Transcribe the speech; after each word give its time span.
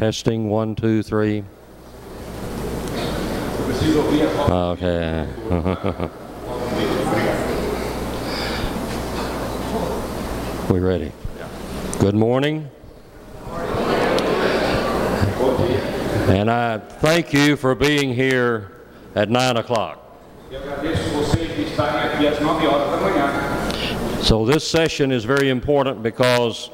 Testing 0.00 0.48
one, 0.48 0.74
two, 0.74 1.02
three. 1.02 1.44
Okay. 4.48 5.28
we 10.70 10.80
ready? 10.80 11.12
Good 11.98 12.14
morning. 12.14 12.70
And 16.30 16.50
I 16.50 16.78
thank 16.78 17.34
you 17.34 17.56
for 17.56 17.74
being 17.74 18.14
here 18.14 18.72
at 19.14 19.28
9 19.28 19.58
o'clock. 19.58 19.98
Eu 20.50 20.60
agradeço 20.60 21.10
vocês 21.10 21.54
de 21.54 21.64
estarem 21.64 22.08
aqui 22.08 22.26
às 22.26 22.40
9 22.40 22.66
horas 22.66 22.90
da 22.90 22.96
manhã. 22.96 23.28
So 24.22 24.46
this 24.46 24.66
session 24.66 25.12
is 25.12 25.26
very 25.26 25.50
important 25.50 26.02
because 26.02 26.70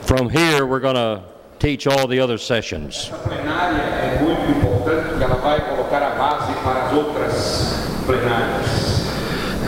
from 0.00 0.28
here 0.28 0.66
we're 0.66 0.80
going 0.80 0.96
to 0.96 1.31
teach 1.62 1.86
all 1.86 2.08
the 2.08 2.18
other 2.18 2.38
sessions. 2.38 3.08
Essa 3.08 3.16
plenária 3.18 3.82
é 3.82 4.18
muito 4.20 4.50
importante 4.50 5.10
porque 5.10 5.24
ela 5.24 5.36
vai 5.36 5.60
colocar 5.60 6.02
a 6.02 6.10
base 6.10 6.52
para 6.64 6.86
as 6.86 6.92
outras 6.92 7.74
plenárias. 8.04 8.92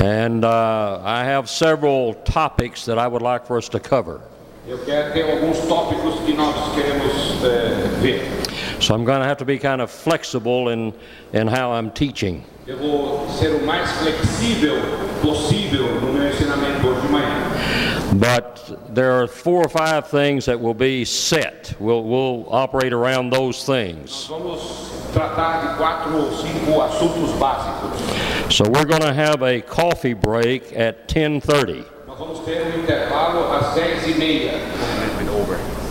And 0.03 0.45
uh, 0.45 1.01
I 1.05 1.25
have 1.25 1.49
several 1.49 2.15
topics 2.25 2.85
that 2.87 2.99
I 2.99 3.07
would 3.07 3.23
like 3.23 3.47
for 3.47 3.57
us 3.57 3.69
to 3.69 3.79
cover. 3.79 4.21
Eu 4.67 4.79
quero 4.79 5.13
ter 5.13 5.31
alguns 5.31 5.59
tópicos 5.69 6.19
que 6.27 6.33
nós 6.33 6.55
queremos 6.75 7.45
eh. 7.45 8.45
So 8.81 8.95
I'm 8.95 9.05
going 9.05 9.21
to 9.21 9.27
have 9.27 9.39
to 9.39 9.45
be 9.45 9.59
kind 9.59 9.81
of 9.81 9.91
flexible 9.91 10.71
in, 10.71 10.93
in 11.33 11.47
how 11.47 11.73
I'm 11.73 11.91
teaching. 11.91 12.43
Eu 12.67 12.79
vou 12.79 13.29
ser 13.29 13.55
o 13.55 13.65
mais 13.65 13.89
flexível 13.93 14.77
possível 15.23 15.85
no 16.01 16.13
meu 16.13 16.29
ensinamento 16.29 16.87
hoje 16.89 17.01
de 17.03 17.13
manhã. 17.13 18.04
But 18.21 18.95
there 18.95 19.13
are 19.21 19.27
four 19.27 19.65
or 19.65 19.69
five 19.69 20.07
things 20.07 20.45
that 20.47 20.61
will 20.61 20.75
be 20.75 21.05
set. 21.05 21.75
We'll, 21.81 22.05
we'll 22.05 22.47
operate 22.49 22.93
around 22.93 23.31
those 23.31 23.65
things. 23.65 24.27
Vamos 24.29 24.93
tratar 25.13 25.63
de 25.63 25.77
quatro 25.77 26.17
ou 26.23 26.31
cinco 26.37 26.81
assuntos 26.81 27.33
básicos. 27.39 28.53
So 28.53 28.69
we're 28.71 28.85
going 28.85 29.03
to 29.03 29.13
have 29.13 29.43
a 29.43 29.61
coffee 29.63 30.13
break 30.15 30.73
at 30.77 31.09
10:30. 31.09 31.85
Nós 32.07 32.19
vamos 32.19 32.45
ter 32.45 32.63
um 32.63 32.83
intervalo 32.83 33.51
às 33.53 33.75
10 33.75 34.17
meia. 34.19 34.61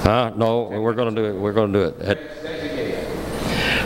Huh? 0.03 0.31
No, 0.35 0.63
we're 0.63 0.93
going 0.93 1.13
to 1.13 1.21
do 1.21 1.27
it. 1.27 1.33
We're 1.33 1.53
going 1.53 1.73
to 1.73 1.79
do 1.79 1.85
it. 1.87 2.01
At, 2.01 2.17
Às 2.19 2.41
10 2.43 2.75
meia. 2.75 2.99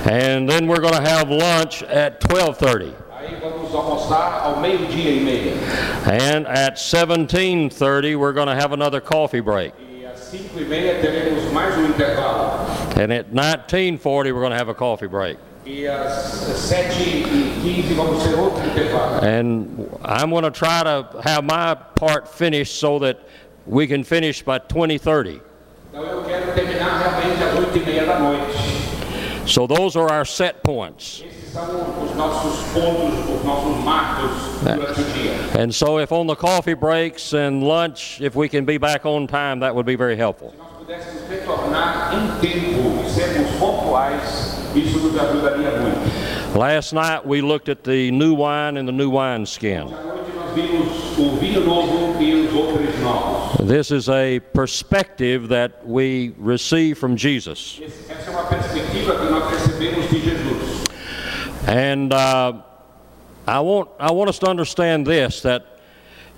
and 0.09 0.49
then 0.49 0.67
we're 0.67 0.81
going 0.81 0.93
to 0.93 1.01
have 1.01 1.29
lunch 1.29 1.81
at 1.83 2.21
12:30. 2.21 2.93
Vamos 3.71 3.75
almoçar 3.75 4.41
ao 4.43 4.59
meio-dia 4.59 5.11
e 5.11 5.19
meia. 5.19 5.53
And 6.05 6.47
at 6.47 6.77
17:30 6.77 8.15
we're 8.17 8.33
going 8.33 8.47
to 8.47 8.55
have 8.55 8.73
another 8.73 9.01
coffee 9.01 9.41
break. 9.41 9.73
E 9.79 10.05
às 10.05 10.29
5 10.29 10.61
e 10.61 10.65
meia 10.65 10.99
teremos 11.01 11.51
mais 11.51 11.77
um 11.77 11.85
intervalo. 11.87 12.65
And 12.95 13.11
at 13.11 13.31
19:40 13.31 14.33
we're 14.33 14.39
going 14.39 14.51
to 14.51 14.57
have 14.57 14.69
a 14.69 14.73
coffee 14.73 15.07
break. 15.07 15.37
Às 15.65 16.13
7 16.59 17.25
15 17.61 17.93
vamos 17.93 18.23
ter 18.23 18.35
outro 18.39 18.63
intervalo. 18.65 19.21
And 19.21 19.89
I'm 20.05 20.29
going 20.29 20.43
to 20.43 20.51
try 20.51 20.83
to 20.83 21.05
have 21.23 21.43
my 21.43 21.75
part 21.95 22.27
finished 22.27 22.79
so 22.79 22.99
that 22.99 23.17
we 23.65 23.85
can 23.85 24.03
finish 24.03 24.41
by 24.41 24.59
2030. 24.59 25.41
Então 25.91 26.03
eu 26.03 26.23
quero 26.23 26.53
terminar 26.53 26.99
realmente 26.99 27.43
às 27.43 27.75
8 27.75 27.77
e 27.77 27.85
meia 27.85 28.05
da 28.05 28.19
noite. 28.19 28.87
So 29.45 29.67
those 29.67 29.97
are 29.97 30.09
our 30.09 30.25
set 30.25 30.63
points. 30.63 31.23
Esses 31.57 31.71
são 31.71 32.03
os 32.03 32.15
nossos 32.15 32.59
pontos, 32.71 33.35
os 33.35 33.43
nossos 33.43 33.83
marcos 33.83 34.31
durante 34.61 35.01
o 35.01 35.03
dia. 35.05 35.63
And 35.63 35.71
so 35.71 35.99
if 35.99 36.11
on 36.11 36.27
the 36.27 36.35
coffee 36.35 36.75
breaks 36.75 37.33
and 37.33 37.63
lunch, 37.63 38.21
if 38.21 38.35
we 38.35 38.47
can 38.47 38.63
be 38.63 38.77
back 38.77 39.05
on 39.05 39.25
time, 39.27 39.59
that 39.61 39.73
would 39.73 39.85
be 39.85 39.95
very 39.95 40.15
helpful. 40.15 40.51
Se 40.51 40.57
nós 40.57 40.67
pudéssemos 40.77 41.27
retornar 41.29 42.13
em 42.13 42.39
tempo 42.39 43.09
sermos 43.09 43.49
pontuais, 43.57 44.55
isso 44.75 44.99
nos 44.99 45.19
ajudaria 45.19 45.71
muito. 45.79 46.57
Last 46.57 46.93
night 46.93 47.25
we 47.25 47.41
looked 47.41 47.69
at 47.69 47.83
the 47.83 48.11
new 48.11 48.35
wine 48.35 48.77
and 48.77 48.87
the 48.87 48.91
new 48.91 49.09
wineskin. 49.09 49.81
À 49.81 50.03
noite 50.03 50.31
nós 50.35 50.53
vimos 50.53 51.17
o 51.17 51.37
vinho 51.37 51.65
novo 51.65 52.21
e 52.21 52.45
os 52.45 52.53
outros 52.53 52.99
novos. 52.99 53.67
This 53.67 53.89
is 53.91 54.09
a 54.09 54.39
perspective 54.53 55.47
that 55.47 55.73
we 55.83 56.33
receive 56.37 56.99
from 56.99 57.17
Jesus. 57.17 57.81
And 61.67 62.13
uh, 62.13 62.61
I, 63.45 63.59
want, 63.59 63.89
I 63.99 64.11
want 64.11 64.29
us 64.29 64.39
to 64.39 64.47
understand 64.47 65.05
this 65.05 65.41
that 65.41 65.65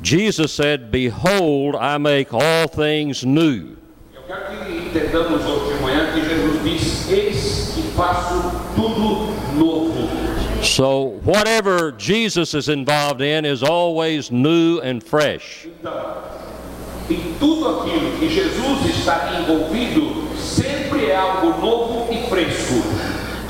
Jesus 0.02 0.52
said, 0.52 0.92
Behold, 0.92 1.76
I 1.76 2.00
make 2.00 2.34
all 2.34 2.68
things 2.68 3.24
new. 3.24 3.78
Eu 4.12 4.24
quero 4.26 4.66
que 4.66 4.76
entendamos 4.76 5.46
hoje 5.46 5.76
de 5.76 5.82
manhã 5.84 6.12
que 6.14 6.22
Jesus 6.24 6.64
diz: 6.64 7.12
Eis 7.12 7.74
que 7.76 7.82
faço 7.96 8.52
tudo 8.76 9.30
novo. 9.56 10.64
So, 10.64 11.20
whatever 11.24 11.92
Jesus 11.92 12.56
is 12.56 12.68
involved 12.68 13.22
in 13.22 13.46
is 13.46 13.62
always 13.62 14.32
new 14.32 14.80
and 14.80 15.04
fresh. 15.04 15.68
Em 17.08 17.36
tudo 17.40 17.82
aquilo 17.82 18.18
que 18.18 18.30
Jesus 18.30 18.98
está 18.98 19.40
envolvido, 19.40 20.28
sempre 20.38 21.12
é 21.12 21.16
algo 21.16 21.62
novo 21.62 22.12
e 22.12 22.28
fresco. 22.28 22.89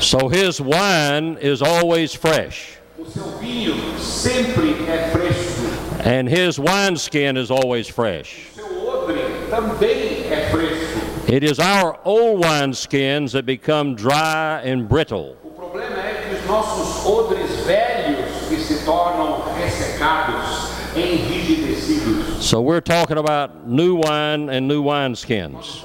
So, 0.00 0.28
his 0.28 0.60
wine 0.60 1.36
is 1.40 1.60
always 1.62 2.14
fresh, 2.14 2.78
O 2.98 3.04
seu 3.04 3.22
vinho 3.38 3.74
sempre 3.98 4.72
é 4.88 5.10
fresco. 5.12 6.00
and 6.04 6.28
his 6.28 6.58
wineskin 6.58 7.36
is 7.36 7.50
always 7.50 7.86
fresh. 7.88 8.48
O 8.52 8.54
seu 8.56 8.88
odre 8.88 9.20
também 9.50 10.24
é 10.30 10.50
fresco. 10.50 11.30
It 11.32 11.44
is 11.44 11.58
our 11.60 11.98
old 12.04 12.42
wineskins 12.42 13.32
that 13.32 13.44
become 13.44 13.94
dry 13.94 14.60
and 14.64 14.88
brittle. 14.88 15.36
O 15.44 15.50
problema 15.50 15.98
é 16.00 16.28
que 16.28 16.34
os 16.34 16.46
nossos 16.46 17.04
odres 17.06 17.50
velhos 17.66 18.48
que 18.48 18.56
se 18.56 18.84
tornam 18.84 19.42
ressecados, 19.58 20.70
enrijecidos. 20.96 22.42
So, 22.42 22.60
we're 22.62 22.80
talking 22.80 23.18
about 23.18 23.66
new 23.68 23.96
wine 23.96 24.48
and 24.48 24.66
new 24.66 24.82
wineskins. 24.82 25.84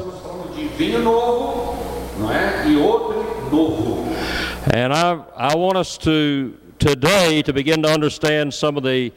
And 4.74 4.92
I, 4.92 5.24
I 5.36 5.56
want 5.56 5.78
us 5.78 5.98
to 6.00 6.58
today 6.80 7.42
to 7.44 7.54
begin 7.54 7.84
to 7.84 7.90
understand 7.90 8.54
some 8.54 8.78
of 8.78 8.84
the 8.84 9.12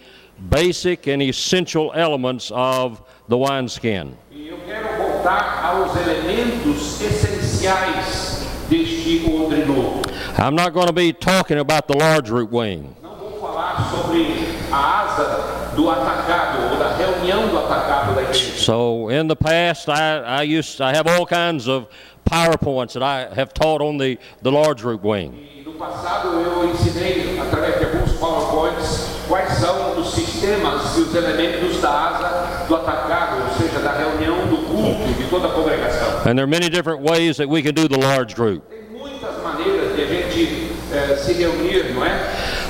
basic 0.50 1.06
and 1.06 1.22
essential 1.22 1.92
elements 1.94 2.52
of 2.54 3.02
the 3.28 3.36
wineskin. 3.38 4.16
Eu 4.30 4.58
quero 4.66 4.88
voltar 4.98 5.64
aos 5.64 5.96
elementos 5.96 7.00
essenciais 7.00 8.46
deste 8.68 9.24
odre 9.26 9.64
novo. 9.64 10.02
I'm 10.36 10.54
not 10.54 10.74
going 10.74 10.86
to 10.86 10.92
be 10.92 11.12
talking 11.12 11.58
about 11.58 11.88
the 11.88 11.96
large 11.96 12.28
group 12.28 12.50
wing. 12.52 12.94
Não 13.02 13.16
vou 13.16 13.40
falar 13.40 13.90
sobre 13.90 14.26
a 14.70 15.02
asa 15.02 15.74
do 15.74 15.90
atacado 15.90 16.72
ou 16.72 16.78
da 16.78 16.94
reunião 16.94 17.48
do 17.48 17.58
atacado 17.58 18.14
da 18.14 18.22
igreja. 18.22 18.52
So 18.58 19.08
in 19.08 19.26
the 19.28 19.36
past, 19.36 19.88
I, 19.88 20.18
I 20.18 20.42
used 20.42 20.80
I 20.82 20.94
have 20.94 21.06
all 21.06 21.24
kinds 21.24 21.68
of 21.68 21.88
PowerPoints 22.30 22.92
that 22.94 23.02
I 23.02 23.28
have 23.34 23.52
taught 23.54 23.80
on 23.80 23.98
the, 23.98 24.18
the 24.42 24.52
large 24.52 24.82
group 24.82 25.02
wing. 25.02 25.62
No 25.64 25.72
passado 25.72 26.28
eu 26.40 26.68
ensinei, 26.70 27.38
através 27.38 27.78
de 27.78 27.84
alguns 27.86 28.12
PowerPoints, 28.18 29.08
quais 29.28 29.52
são 29.58 29.98
os 29.98 30.12
sistemas 30.12 30.96
e 30.96 31.00
os 31.00 31.14
elementos 31.14 31.80
da 31.80 31.90
asa 31.90 32.66
do 32.66 32.76
atacado, 32.76 33.42
ou 33.44 33.56
seja, 33.56 33.78
da 33.80 33.92
reunião 33.92 34.46
do 34.46 34.56
culto 34.66 35.12
de 35.16 35.24
toda 35.28 35.48
a 35.48 35.50
congregação. 35.52 36.08
And 36.26 36.34
there 36.36 36.42
are 36.42 36.46
many 36.46 36.68
different 36.68 37.02
ways 37.02 37.36
that 37.38 37.48
we 37.48 37.62
can 37.62 37.74
do 37.74 37.88
the 37.88 37.98
large 37.98 38.34
group. 38.34 38.62
Tem 38.68 38.98
muitas 38.98 39.42
maneiras 39.42 39.94
de 39.94 40.02
a 40.02 40.06
gente 40.06 40.72
eh, 40.92 41.16
se 41.16 41.32
reunir, 41.34 41.94
não 41.94 42.04
é? 42.04 42.18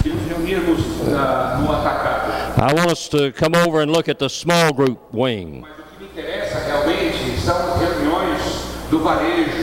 De 0.03 0.11
nos 0.11 0.29
reunirmos 0.29 0.81
ah, 1.17 1.59
no 1.61 1.73
atacado. 1.73 2.29
I 2.61 2.75
want 2.75 2.91
us 2.91 3.09
to 3.09 3.33
come 3.33 3.57
over 3.57 3.81
and 3.81 3.91
look 3.91 4.09
at 4.09 4.19
the 4.19 4.29
small 4.29 4.73
group 4.73 4.99
wing. 5.13 5.63
Mas 5.63 5.71
o 5.79 5.83
que 5.97 6.05
me 6.05 6.11
interessa 6.11 6.59
realmente 6.67 7.41
são 7.41 7.79
reuniões 7.79 8.69
do 8.91 9.01
varejo, 9.01 9.58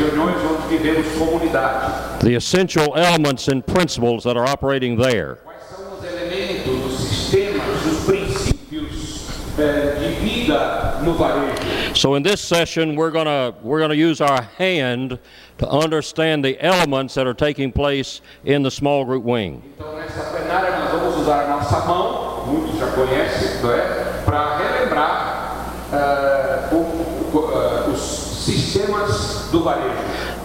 reuniões 0.00 0.36
onde 0.44 0.76
vivemos 0.78 1.06
comunidade. 1.18 2.20
The 2.20 2.34
essential 2.36 2.94
elements 2.96 3.48
and 3.48 3.62
principles 3.62 4.24
that 4.24 4.36
are 4.36 4.48
operating 4.48 4.96
there. 4.96 5.36
Quais 5.44 5.62
são 5.68 5.98
os 5.98 6.04
elementos, 6.04 6.84
os 6.86 7.08
sistemas, 7.08 7.86
os 7.86 8.04
princípios 8.06 9.26
eh, 9.58 9.96
de 9.98 10.08
vida 10.24 11.00
no 11.02 11.14
varejo? 11.14 11.94
So 11.94 12.14
in 12.16 12.22
this 12.22 12.40
session, 12.40 12.94
we're 12.96 13.10
gonna 13.10 13.52
we're 13.62 13.80
gonna 13.80 13.94
use 13.94 14.20
our 14.20 14.42
hand 14.58 15.18
to 15.58 15.68
understand 15.68 16.44
the 16.44 16.56
elements 16.64 17.14
that 17.14 17.26
are 17.26 17.34
taking 17.34 17.72
place 17.72 18.20
in 18.44 18.62
the 18.62 18.70
small 18.70 19.04
group 19.04 19.24
wing. 19.24 19.60
Então, 19.76 19.96
nessa 19.96 20.22
plenária, 20.30 20.70
nós 20.78 20.90
vamos 20.92 21.16
usar 21.18 21.44
a 21.44 21.48
nossa 21.48 21.80
mão, 21.86 22.44
muitos 22.46 22.78
já 22.78 22.86
conhecem, 22.92 23.60
não 23.62 23.72
é? 23.72 24.22
Para 24.24 24.56
relembrar 24.58 25.66
eh, 25.92 26.68
o- 26.72 27.36
o- 27.36 27.52
eh, 27.52 27.90
os 27.90 28.00
sistemas 28.00 29.10
do 29.10 29.10
varejo. 29.10 29.38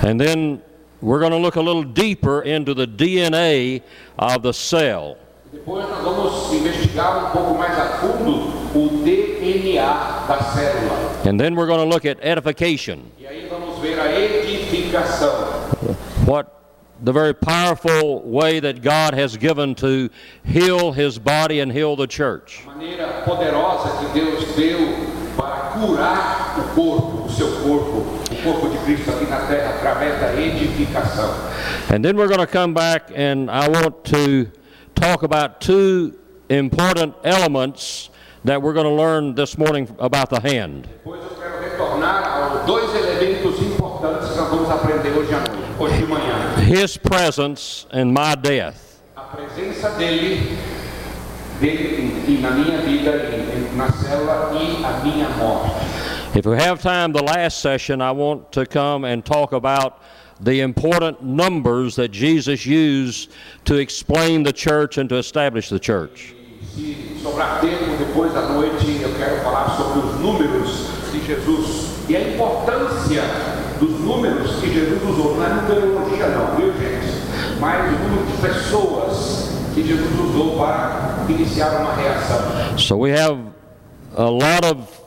And 0.01 0.19
then 0.19 0.61
we're 1.01 1.19
going 1.19 1.31
to 1.31 1.37
look 1.37 1.55
a 1.55 1.61
little 1.61 1.83
deeper 1.83 2.41
into 2.41 2.73
the 2.73 2.87
DNA 2.87 3.81
of 4.17 4.41
the 4.41 4.53
cell. 4.53 5.17
Depois 5.51 5.87
nós 5.87 6.03
vamos 6.03 6.51
investigar 6.53 7.27
um 7.27 7.31
pouco 7.31 7.57
mais 7.57 7.77
a 7.79 7.99
fundo 7.99 8.51
o 8.75 9.03
DNA 9.03 9.81
da 10.27 10.37
célula. 10.53 11.25
And 11.25 11.39
then 11.39 11.55
we're 11.55 11.67
going 11.67 11.79
to 11.79 11.85
look 11.85 12.05
at 12.05 12.17
edification. 12.21 13.09
E 13.17 13.25
aí 13.25 13.47
vamos 13.49 13.79
ver 13.79 13.99
a 13.99 14.11
edificação. 14.11 15.65
what 16.25 16.55
the 17.01 17.13
very 17.13 17.33
powerful 17.33 18.21
way 18.23 18.59
that 18.59 18.81
God 18.81 19.13
has 19.13 19.37
given 19.37 19.75
to 19.75 20.09
heal 20.43 20.91
his 20.91 21.19
body 21.19 21.59
and 21.59 21.71
heal 21.71 21.95
the 21.95 22.07
church. 22.07 22.61
A 22.65 22.69
maneira 22.71 23.23
poderosa 23.25 23.99
que 23.99 24.19
Deus 24.19 24.43
deu 24.55 24.79
para 25.37 25.73
curar 25.73 26.59
o 26.59 26.75
corpo, 26.75 27.25
o 27.25 27.29
seu 27.29 27.47
corpo, 27.61 28.14
corpo 28.45 28.69
de 28.69 28.77
Cristo 28.85 29.09
aqui 29.09 29.25
na 29.25 29.39
terra, 29.47 29.71
através 29.71 30.19
da 30.19 30.33
edificação. 30.39 31.33
And 31.89 32.03
then 32.03 32.15
we're 32.15 32.27
going 32.27 32.39
to 32.39 32.47
come 32.47 32.73
back 32.73 33.11
and 33.15 33.49
I 33.49 33.67
want 33.67 34.05
to 34.05 34.51
talk 34.93 35.23
about 35.23 35.59
two 35.59 36.13
important 36.49 37.15
elements 37.23 38.09
that 38.45 38.61
we're 38.61 38.73
going 38.73 38.85
to 38.85 38.93
learn 38.93 39.33
this 39.33 39.57
morning 39.57 39.87
about 39.99 40.29
the 40.29 40.39
hand. 40.39 40.87
Depois 41.03 41.19
eu 41.23 41.35
quero 41.35 41.59
retornar 41.59 42.23
aos 42.23 42.65
dois 42.65 42.93
elementos 42.93 43.59
importantes 43.61 44.29
que 44.29 44.37
nós 44.37 44.49
vamos 44.49 44.69
aprender 44.69 45.09
hoje 45.09 45.33
à 45.33 45.39
noite, 45.39 45.79
hoje 45.79 45.97
de 45.97 46.05
manhã. 46.05 46.55
His 46.59 46.97
presence 46.97 47.87
and 47.91 48.13
my 48.13 48.35
death. 48.35 49.01
A 49.15 49.21
presença 49.21 49.89
dele, 49.97 50.55
dele 51.59 52.23
e 52.27 52.39
na 52.41 52.51
minha 52.51 52.77
vida, 52.81 53.11
na 53.75 53.91
célula 53.91 54.51
e 54.53 54.85
a 54.85 55.03
minha 55.03 55.29
morte. 55.29 55.94
If 56.35 56.45
we 56.45 56.57
have 56.57 56.81
time, 56.81 57.13
the 57.13 57.23
last 57.23 57.59
session, 57.59 58.01
I 58.01 58.11
want 58.11 58.51
to 58.51 58.65
come 58.65 59.05
and 59.05 59.23
talk 59.25 59.53
about 59.53 60.01
the 60.41 60.59
important 60.59 61.23
numbers 61.23 61.95
that 61.95 62.09
Jesus 62.09 62.65
used 62.65 63.31
to 63.63 63.75
explain 63.75 64.43
the 64.43 64.51
church 64.51 64.97
and 64.97 65.07
to 65.07 65.15
establish 65.15 65.69
the 65.69 65.79
church. 65.79 66.35
Se 66.75 67.21
sobrar 67.23 67.61
tempo 67.61 67.95
depois 67.97 68.33
da 68.33 68.49
noite, 68.49 69.01
eu 69.01 69.15
quero 69.15 69.41
falar 69.45 69.77
sobre 69.77 70.09
os 70.09 70.19
números 70.19 70.89
de 71.13 71.25
Jesus 71.25 72.09
e 72.09 72.17
a 72.17 72.33
importância 72.33 73.23
dos 73.79 73.97
números 74.01 74.59
que 74.59 74.73
Jesus 74.73 75.01
usou. 75.03 75.37
Não 75.37 75.45
é 75.45 75.53
numerologia 75.53 76.27
não, 76.27 76.57
viu 76.57 76.73
gente? 76.73 77.15
Mas 77.61 77.87
o 77.87 77.97
número 77.97 78.25
de 78.25 78.41
pessoas 78.41 79.55
que 79.73 79.87
Jesus 79.87 80.19
usou 80.19 80.57
para 80.57 81.25
iniciar 81.29 81.79
uma 81.79 81.95
reação. 81.95 82.77
So 82.77 82.97
we 82.97 83.11
have 83.17 83.39
a 84.17 84.29
lot 84.29 84.65
of 84.65 85.04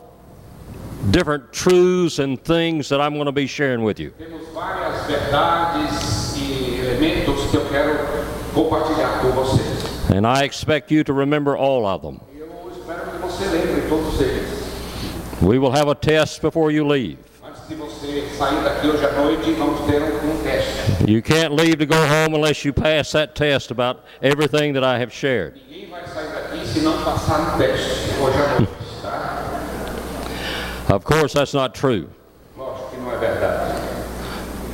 different 1.11 1.53
truths 1.53 2.19
and 2.19 2.43
things 2.43 2.89
that 2.89 3.01
I'm 3.01 3.15
going 3.15 3.27
to 3.27 3.33
be 3.33 3.47
sharing 3.47 3.83
with 3.83 3.99
you. 3.99 4.13
Temos 4.19 4.47
várias 4.53 5.07
verdades 5.07 6.37
elementos 6.81 7.51
que 7.51 7.57
eu 7.57 7.65
quero 7.69 7.97
compartilhar 8.55 9.21
com 9.21 9.31
vocês. 9.33 10.11
And 10.11 10.27
I 10.27 10.45
expect 10.45 10.91
you 10.91 11.05
to 11.05 11.13
remember 11.13 11.57
all 11.57 11.87
of 11.87 12.03
them. 12.03 12.21
Eu 12.37 12.71
espero 12.71 13.11
que 13.11 13.19
você 13.19 13.45
lembre 13.47 13.89
todos 13.89 14.21
eles. 14.21 14.49
We 15.41 15.59
will 15.59 15.73
have 15.73 15.89
a 15.89 15.95
test 15.95 16.43
before 16.43 16.71
you 16.73 16.87
leave. 16.87 17.19
Antes 17.43 17.69
de 17.69 17.75
você 17.75 18.27
sair 18.37 18.63
daqui 18.65 18.89
hoje 18.89 19.05
à 19.05 19.13
noite, 19.13 19.53
vamos 19.53 19.81
ter 19.87 20.03
um, 20.03 20.33
um. 20.33 20.39
You 21.07 21.23
can't 21.23 21.55
leave 21.55 21.79
to 21.79 21.87
go 21.87 21.97
home 21.97 22.35
unless 22.35 22.65
you 22.65 22.73
pass 22.73 23.13
that 23.13 23.35
test 23.35 23.71
about 23.71 24.01
everything 24.21 24.73
that 24.75 24.85
I 24.85 24.99
have 24.99 25.13
shared. 25.13 25.55
Ninguém 25.71 25.89
vai 25.89 26.07
sair 26.07 26.29
daqui 26.29 26.67
se 26.67 26.81
não 26.81 27.03
passar 27.03 27.53
no 27.53 27.59
teste 27.59 28.11
hoje 28.21 28.37
à 28.37 28.49
noite, 28.59 28.73
tá? 29.01 29.45
Of 30.89 31.05
course, 31.05 31.35
that's 31.35 31.53
not 31.53 31.75
true. 31.75 32.09
Lógico 32.57 32.91
que 32.91 32.97
não 32.97 33.13
é 33.13 33.19
verdade. 33.19 33.79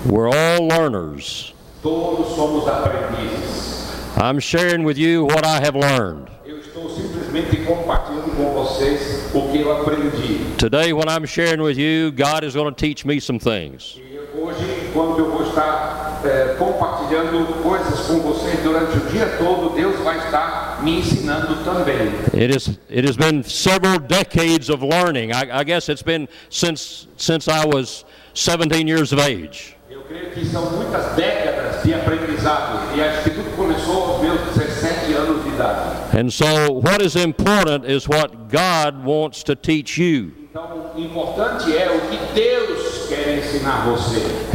We're 0.06 0.28
all 0.28 0.68
learners. 0.68 1.52
Todos 1.82 2.36
somos 2.36 2.68
aprendizes. 2.68 3.90
I'm 4.16 4.38
sharing 4.38 4.84
with 4.84 4.96
you 4.96 5.24
what 5.24 5.44
I 5.44 5.60
have 5.60 5.74
learned. 5.74 6.30
Eu 6.46 6.60
estou 6.60 6.88
simplesmente 6.88 7.56
compartilhando 7.66 8.30
com 8.36 8.54
vocês 8.54 9.34
o 9.34 9.50
que 9.50 9.60
eu 9.60 9.72
aprendi. 9.72 10.54
Today, 10.56 10.92
when 10.92 11.08
I'm 11.08 11.26
sharing 11.26 11.60
with 11.60 11.76
you, 11.76 12.12
God 12.12 12.44
is 12.44 12.54
going 12.54 12.72
to 12.72 12.80
teach 12.80 13.04
me 13.04 13.18
some 13.18 13.40
things. 13.40 13.98
Hoje, 14.34 14.83
quando 14.94 15.18
eu 15.18 15.30
vou 15.30 15.42
estar 15.42 16.22
eh, 16.24 16.54
compartilhando 16.56 17.62
coisas 17.62 18.06
com 18.06 18.20
vocês 18.20 18.62
durante 18.62 18.96
o 18.96 19.00
dia 19.10 19.26
todo, 19.36 19.74
Deus 19.74 19.98
vai 20.00 20.16
estar 20.18 20.82
me 20.82 21.00
ensinando 21.00 21.56
também. 21.64 22.12
It 22.32 22.56
is. 22.56 22.68
It 22.88 23.06
has 23.06 23.16
been 23.16 23.42
several 23.42 23.98
decades 23.98 24.70
of 24.70 24.82
learning. 24.82 25.32
I, 25.32 25.60
I 25.60 25.64
guess 25.64 25.88
it's 25.90 26.02
been 26.02 26.28
since 26.48 27.08
since 27.16 27.50
I 27.50 27.66
was 27.66 28.04
17 28.34 28.88
years 28.88 29.12
of 29.12 29.20
age. 29.20 29.76
Eu 29.90 30.02
creio 30.02 30.30
que 30.30 30.46
são 30.46 30.70
muitas 30.70 31.14
décadas 31.16 31.82
de 31.82 31.92
aprendizado 31.92 32.96
e 32.96 33.02
acho 33.02 33.24
que 33.24 33.30
tudo 33.30 33.56
começou 33.56 34.12
aos 34.12 34.22
meus 34.22 34.40
17 34.54 35.12
anos 35.12 35.42
de 35.42 35.50
idade. 35.50 36.16
And 36.16 36.30
so, 36.30 36.72
what 36.72 37.04
is 37.04 37.16
important 37.16 37.84
is 37.84 38.08
what 38.08 38.32
God 38.48 39.04
wants 39.04 39.42
to 39.44 39.56
teach 39.56 40.00
you. 40.00 40.32
Então, 40.50 40.92
o 40.94 41.00
importante 41.00 41.76
é 41.76 41.90
o 41.90 42.00
que 42.08 42.34
Deus. 42.34 42.73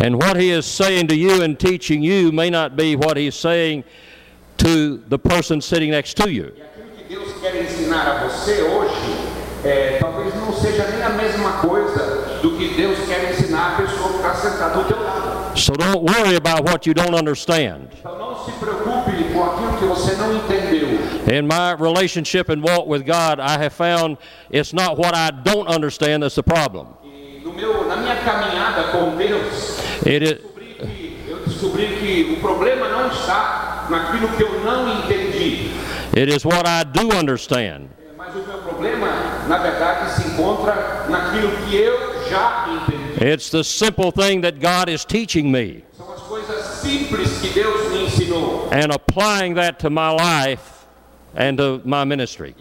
And 0.03 0.15
what 0.15 0.37
He 0.37 0.51
is 0.51 0.65
saying 0.65 1.07
to 1.07 1.15
you 1.15 1.41
and 1.41 1.57
teaching 1.57 2.01
you 2.01 2.31
may 2.31 2.49
not 2.49 2.75
be 2.75 2.95
what 2.95 3.17
He's 3.17 3.35
saying 3.35 3.83
to 4.57 4.97
the 5.07 5.17
person 5.17 5.61
sitting 5.61 5.91
next 5.91 6.15
to 6.17 6.31
you. 6.31 6.51
Aquilo 6.51 6.95
que 6.97 7.15
Deus 7.15 7.33
quer 7.41 7.55
ensinar 7.55 8.07
a 8.07 8.27
você 8.27 8.61
hoje, 8.61 9.15
é, 9.63 9.97
talvez 9.99 10.35
não 10.35 10.53
seja 10.53 10.87
nem 10.87 11.01
a 11.01 11.09
mesma 11.09 11.53
coisa 11.61 12.39
do 12.41 12.57
que 12.57 12.75
Deus 12.75 12.97
quer 13.07 13.31
ensinar 13.31 13.73
a 13.73 13.81
pessoa 13.81 14.09
que 14.09 14.15
está 14.17 14.35
sentada 14.35 14.77
do 14.77 14.83
teu 14.85 15.01
lado. 15.01 15.57
So 15.57 15.73
don't 15.73 16.03
worry 16.03 16.35
about 16.35 16.63
what 16.63 16.87
you 16.87 16.93
don't 16.93 17.15
understand. 17.15 17.89
Então 17.99 18.17
não 18.17 18.45
se 18.45 18.51
preocupe 18.51 19.23
com 19.33 19.43
aquilo 19.43 19.77
que 19.77 19.85
você 19.85 20.15
não 20.15 20.35
entendeu. 20.35 20.87
In 21.27 21.47
my 21.47 21.73
relationship 21.77 22.49
and 22.49 22.61
walk 22.63 22.87
with 22.87 23.03
God, 23.03 23.39
I 23.39 23.57
have 23.57 23.73
found 23.73 24.17
it's 24.51 24.73
not 24.73 24.97
what 24.97 25.15
I 25.15 25.31
don't 25.31 25.67
understand 25.67 26.23
that's 26.23 26.35
the 26.35 26.43
problem. 26.43 26.87
E 27.03 27.41
no 27.43 27.53
meu, 27.53 27.85
na 27.87 27.97
minha 27.97 28.08
caminhada 28.23 28.83
com 28.91 29.15
Deus, 29.15 29.79
It 30.05 30.23
is, 30.23 30.31
descobri 30.37 30.75
que, 30.75 31.25
eu 31.27 31.37
descobri 31.45 31.87
que 31.99 32.33
o 32.37 32.41
problema 32.41 32.87
não 32.89 33.07
está 33.09 33.87
naquilo 33.89 34.27
que 34.29 34.43
eu 34.43 34.59
não 34.61 34.99
entendi. 34.99 35.71
it 36.15 36.29
is 36.33 36.45
what 36.45 36.67
I 36.67 36.83
do 36.83 37.15
understand. 37.15 37.89
Mas 38.17 38.35
o 38.35 38.39
meu 38.47 38.57
problema, 38.59 39.07
na 39.47 39.57
verdade, 39.57 40.11
se 40.11 40.27
encontra 40.29 41.05
naquilo 41.09 41.51
que 41.65 41.75
eu 41.75 42.23
já 42.29 42.67
entendi. 42.69 43.23
It's 43.25 43.49
the 43.49 43.63
simple 43.63 44.11
thing 44.11 44.41
that 44.41 44.59
God 44.59 44.87
is 44.89 45.03
teaching 45.03 45.51
me 45.51 45.83
São 45.97 46.13
as 46.13 46.21
coisas 46.21 46.63
simples 46.81 47.39
que 47.41 47.49
Deus 47.49 47.91
me 47.91 48.05
ensinou. 48.05 48.69
and 48.71 48.91
applying 48.93 49.55
that 49.55 49.79
to 49.79 49.89
my 49.89 50.09
life 50.11 50.85
and 51.35 51.57
to 51.57 51.81
my 51.83 52.05
ministry. 52.05 52.55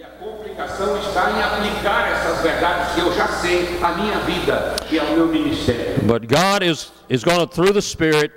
Está 0.58 1.30
em 1.30 1.40
aplicar 1.40 2.10
essas 2.10 2.42
verdades 2.42 2.92
que 2.92 3.00
eu 3.00 3.14
já 3.14 3.28
sei 3.28 3.78
à 3.80 3.92
minha 3.92 4.18
vida 4.18 4.74
e 4.90 4.98
ao 4.98 5.06
meu 5.06 5.28
ministério. 5.28 6.02
But 6.02 6.26
God 6.26 6.64
is, 6.64 6.90
is 7.08 7.22
going 7.22 7.38
to, 7.38 7.46
through 7.46 7.74
the 7.74 7.80
Spirit, 7.80 8.32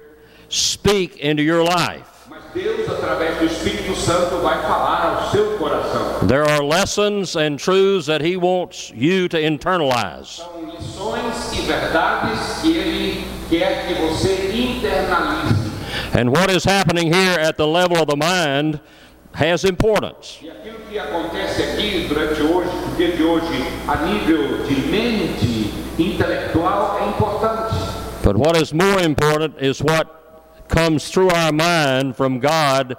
speak 0.47 1.19
into 1.19 1.41
your 1.41 1.63
life. 1.63 2.05
Mas 2.29 2.43
Deus, 2.53 2.87
através 2.87 3.39
do 3.39 3.45
Espírito 3.45 3.95
Santo, 3.95 4.37
vai 4.37 4.61
falar 4.61 5.23
ao 5.23 5.31
seu 5.31 5.57
coração. 5.57 6.27
There 6.27 6.47
are 6.47 6.63
lessons 6.63 7.35
and 7.35 7.57
truths 7.57 8.05
that 8.05 8.23
He 8.23 8.37
wants 8.37 8.93
you 8.95 9.27
to 9.29 9.39
internalize. 9.39 10.43
São 10.43 10.61
lições 10.69 11.53
e 11.53 11.61
verdades 11.61 12.61
que 12.61 12.77
Ele 12.77 13.25
quer 13.49 13.87
que 13.87 13.95
você 13.95 14.51
internalize. 14.53 15.71
And 16.13 16.29
what 16.29 16.51
is 16.51 16.65
happening 16.65 17.11
here 17.11 17.39
at 17.39 17.57
the 17.57 17.65
level 17.65 17.97
of 17.97 18.05
the 18.05 18.15
mind 18.15 18.79
has 19.33 19.63
importance. 19.63 20.39
E 20.41 20.49
aquilo 20.49 20.79
que 20.89 20.99
acontece 20.99 21.63
aqui 21.63 22.05
durante 22.07 22.41
hoje, 22.41 22.69
o 22.69 22.95
dia 22.95 23.11
de 23.15 23.23
hoje, 23.23 23.65
a 23.87 23.95
nível 23.97 24.63
de 24.65 24.75
mente 24.89 25.73
intelectual, 25.97 26.99
é 27.01 27.07
importante. 27.07 27.75
But 28.23 28.37
what 28.37 28.55
is 28.61 28.71
more 28.73 29.01
important 29.01 29.55
is 29.59 29.81
what 29.81 30.07
comes 30.67 31.09
through 31.09 31.29
our 31.31 31.51
mind 31.51 32.15
from 32.15 32.39
God 32.39 32.95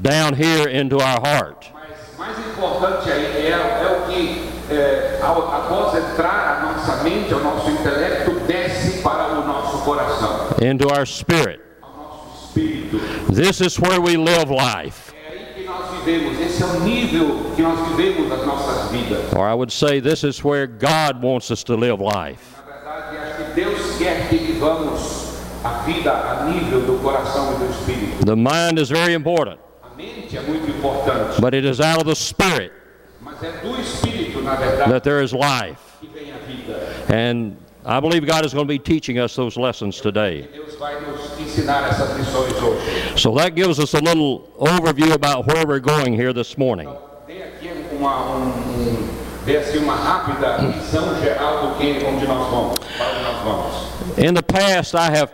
down 0.00 0.34
here 0.34 0.68
into 0.68 0.96
our 0.96 1.20
heart. 1.20 1.66
Mas 1.74 2.16
mais 2.18 2.38
importante 2.38 3.10
aí 3.10 3.46
é, 3.46 3.50
é 3.50 3.98
o 3.98 4.06
que, 4.06 4.48
é, 4.70 5.18
ao, 5.22 5.48
após 5.52 5.94
entrar 5.96 6.62
a 6.62 6.72
nossa 6.72 7.02
mente, 7.02 7.32
ao 7.32 7.40
nosso 7.40 7.70
intelecto, 7.70 8.32
desce 8.46 9.02
para 9.02 9.28
o 9.32 9.46
nosso 9.46 9.78
coração, 9.84 10.50
into 10.62 10.88
our 10.88 11.06
spirit. 11.06 11.60
ao 11.82 11.96
nosso 11.96 12.46
espírito. 12.46 13.00
This 13.32 13.60
is 13.60 13.78
where 13.78 14.00
we 14.00 14.16
live 14.16 14.50
life. 14.50 15.12
É 15.14 15.32
aí 15.32 15.54
que 15.54 15.64
nós 15.64 15.90
vivemos, 16.10 16.40
esse 16.40 16.62
é 16.62 16.66
o 16.66 16.80
nível 16.80 17.52
que 17.54 17.62
nós 17.62 17.78
vivemos 17.88 18.28
das 18.28 18.44
nossas 18.46 18.90
vidas. 18.90 19.32
Or 19.32 19.48
I 19.48 19.54
would 19.54 19.72
say 19.72 20.00
this 20.00 20.24
is 20.24 20.42
where 20.44 20.66
God 20.66 21.22
wants 21.22 21.50
us 21.50 21.62
to 21.64 21.76
live 21.76 22.00
life. 22.00 22.40
Na 22.56 22.72
verdade, 22.72 23.16
acho 23.16 23.36
que 23.36 23.54
Deus 23.54 23.98
quer 23.98 24.28
que 24.28 24.38
vivamos 24.38 25.30
a 25.64 25.82
vida 25.84 26.12
a 26.12 26.44
nível 26.44 26.80
do 26.80 26.98
coração 27.02 27.54
e 27.54 27.58
do 27.58 27.70
espírito. 27.70 28.24
The 28.24 28.36
mind 28.36 28.78
is 28.78 28.88
very 28.88 29.14
important, 29.14 29.58
A 29.82 29.96
mente 29.96 30.36
é 30.36 30.40
muito 30.40 30.68
importante, 30.70 31.40
but 31.40 31.54
it 31.54 31.64
is 31.66 31.80
out 31.80 31.98
of 32.00 32.04
the 32.04 32.14
spirit 32.14 32.72
mas 33.20 33.42
é 33.42 33.50
do 33.62 33.78
espírito, 33.80 34.40
na 34.42 34.54
verdade, 34.54 34.90
that 34.90 35.04
there 35.04 35.22
is 35.22 35.32
life. 35.32 35.78
que 36.00 36.08
vem 36.08 36.32
a 36.32 36.38
vida. 36.38 36.78
And 37.12 37.56
I 37.84 38.00
believe 38.00 38.26
God 38.26 38.44
is 38.44 38.52
going 38.52 38.66
to 38.66 38.68
be 38.68 38.78
teaching 38.78 39.18
us 39.18 39.34
those 39.34 39.56
lessons 39.58 40.00
today. 40.00 40.48
Deus 40.80 40.88
vai 40.88 41.00
nos 41.00 41.38
ensinar 41.38 41.88
essas 41.88 42.16
lições 42.16 42.54
hoje. 42.62 43.18
So 43.18 43.32
that 43.34 43.54
gives 43.54 43.78
us 43.78 43.94
a 43.94 44.00
little 44.00 44.48
overview 44.58 45.12
about 45.12 45.46
where 45.46 45.66
we're 45.66 45.78
going 45.78 46.14
here 46.14 46.32
this 46.32 46.56
morning. 46.56 46.88
Dei 47.26 47.42
aqui 47.42 47.70
uma, 47.92 48.36
um, 48.36 48.46
um, 48.48 49.08
dei 49.44 49.58
assim 49.58 49.78
uma 49.78 49.94
rápida 49.94 50.56
visão 50.58 51.20
geral 51.20 51.68
do 51.68 51.74
que 51.76 52.04
onde 52.04 52.26
nós 52.26 52.50
vamos, 52.50 52.78
para 52.96 53.06
onde 53.06 53.22
nós 53.22 53.44
vamos. 53.44 54.18
In 54.18 54.34
the 54.34 54.42
past, 54.42 54.94
I 54.94 55.10
have 55.10 55.30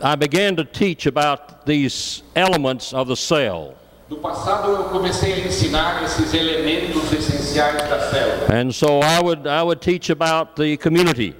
I 0.00 0.16
began 0.16 0.54
to 0.56 0.64
teach 0.64 1.06
about 1.06 1.66
these 1.66 2.22
elements 2.36 2.92
of 2.94 3.08
the 3.08 3.16
cell. 3.16 3.74
Do 4.08 4.16
passado 4.16 4.70
eu 4.70 4.84
comecei 4.84 5.32
a 5.32 5.38
ensinar 5.40 6.04
esses 6.04 6.32
elementos 6.34 7.12
essenciais 7.12 7.82
da 7.88 8.00
célula. 8.10 8.46
And 8.50 8.70
so 8.70 9.00
I 9.00 9.20
would, 9.20 9.48
I 9.48 9.62
would 9.62 9.80
teach 9.80 10.10
about 10.10 10.54
the 10.56 10.76
community 10.76 11.34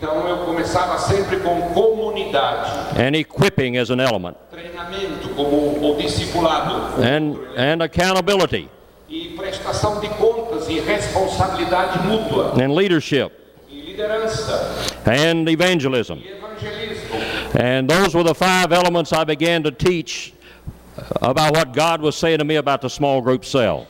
Então 0.00 0.26
eu 0.26 0.46
começava 0.46 0.96
sempre 0.96 1.36
com 1.40 1.74
and 2.96 3.16
equipping 3.16 3.76
as 3.76 3.90
an 3.90 4.00
element, 4.00 4.36
o 5.36 5.42
um, 5.42 5.84
um 5.84 5.96
discipulado 5.98 7.02
and, 7.02 7.36
and 7.56 7.82
accountability 7.82 8.68
prestação 9.36 10.00
de 10.00 10.08
contas 10.08 10.68
responsabilidade 10.68 11.98
mútua 12.06 12.52
and 12.62 12.74
leadership 12.74 13.32
and 15.06 15.48
evangelism. 15.48 16.22
And 17.58 17.88
those 17.88 18.14
were 18.14 18.22
the 18.22 18.34
five 18.34 18.72
elements 18.72 19.12
I 19.12 19.24
began 19.24 19.62
to 19.64 19.72
teach 19.72 20.32
about 21.20 21.54
what 21.54 21.72
God 21.72 22.00
was 22.00 22.16
saying 22.16 22.38
to 22.38 22.44
me 22.44 22.56
about 22.56 22.80
the 22.80 22.88
small 22.88 23.20
group 23.20 23.44
cell. 23.44 23.86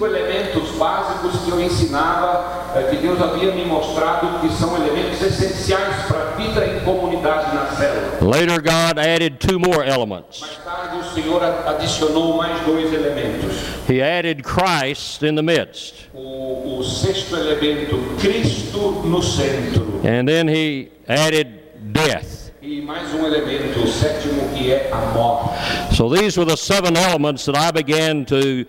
Cinco 0.00 0.16
elementos 0.16 0.70
básicos 0.78 1.42
que 1.44 1.50
eu 1.50 1.60
ensinava, 1.60 2.72
eh, 2.74 2.84
que 2.84 2.96
Deus 2.96 3.20
havia 3.20 3.52
me 3.54 3.66
mostrado 3.66 4.40
que 4.40 4.48
são 4.54 4.74
elementos 4.74 5.20
essenciais 5.20 6.06
para 6.08 6.20
a 6.22 6.30
vida 6.36 6.66
em 6.66 6.80
comunidade 6.80 7.54
na 7.54 7.66
célula. 7.66 8.18
Later, 8.22 8.62
God 8.62 8.98
added 8.98 9.36
two 9.46 9.58
more 9.58 9.86
elements. 9.86 10.40
Mais 10.40 10.56
tarde, 10.64 10.96
o 10.96 11.04
Senhor 11.14 11.42
adicionou 11.66 12.34
mais 12.38 12.58
dois 12.64 12.90
elementos. 12.94 13.54
He 13.90 14.00
added 14.00 14.42
Christ 14.42 15.22
in 15.22 15.34
the 15.34 15.42
midst, 15.42 16.08
O, 16.14 16.78
o 16.78 16.82
sexto 16.82 17.36
elemento, 17.36 17.98
Cristo 18.18 19.02
no 19.04 19.22
centro. 19.22 20.00
and 20.02 20.26
then 20.26 20.48
He 20.48 20.88
added 21.06 21.46
death. 21.92 22.40
E 22.62 22.82
mais 22.82 23.12
um 23.14 23.26
elemento, 23.26 23.80
o 23.80 23.86
sétimo, 23.88 24.48
que 24.54 24.70
é 24.72 24.90
a 24.92 24.96
morte. 25.14 25.94
So 25.96 26.08
these 26.08 26.38
were 26.38 26.44
the 26.48 26.56
seven 26.56 26.94
elements 26.96 27.46
that 27.46 27.56
I 27.56 27.70
began 27.70 28.24
to 28.26 28.64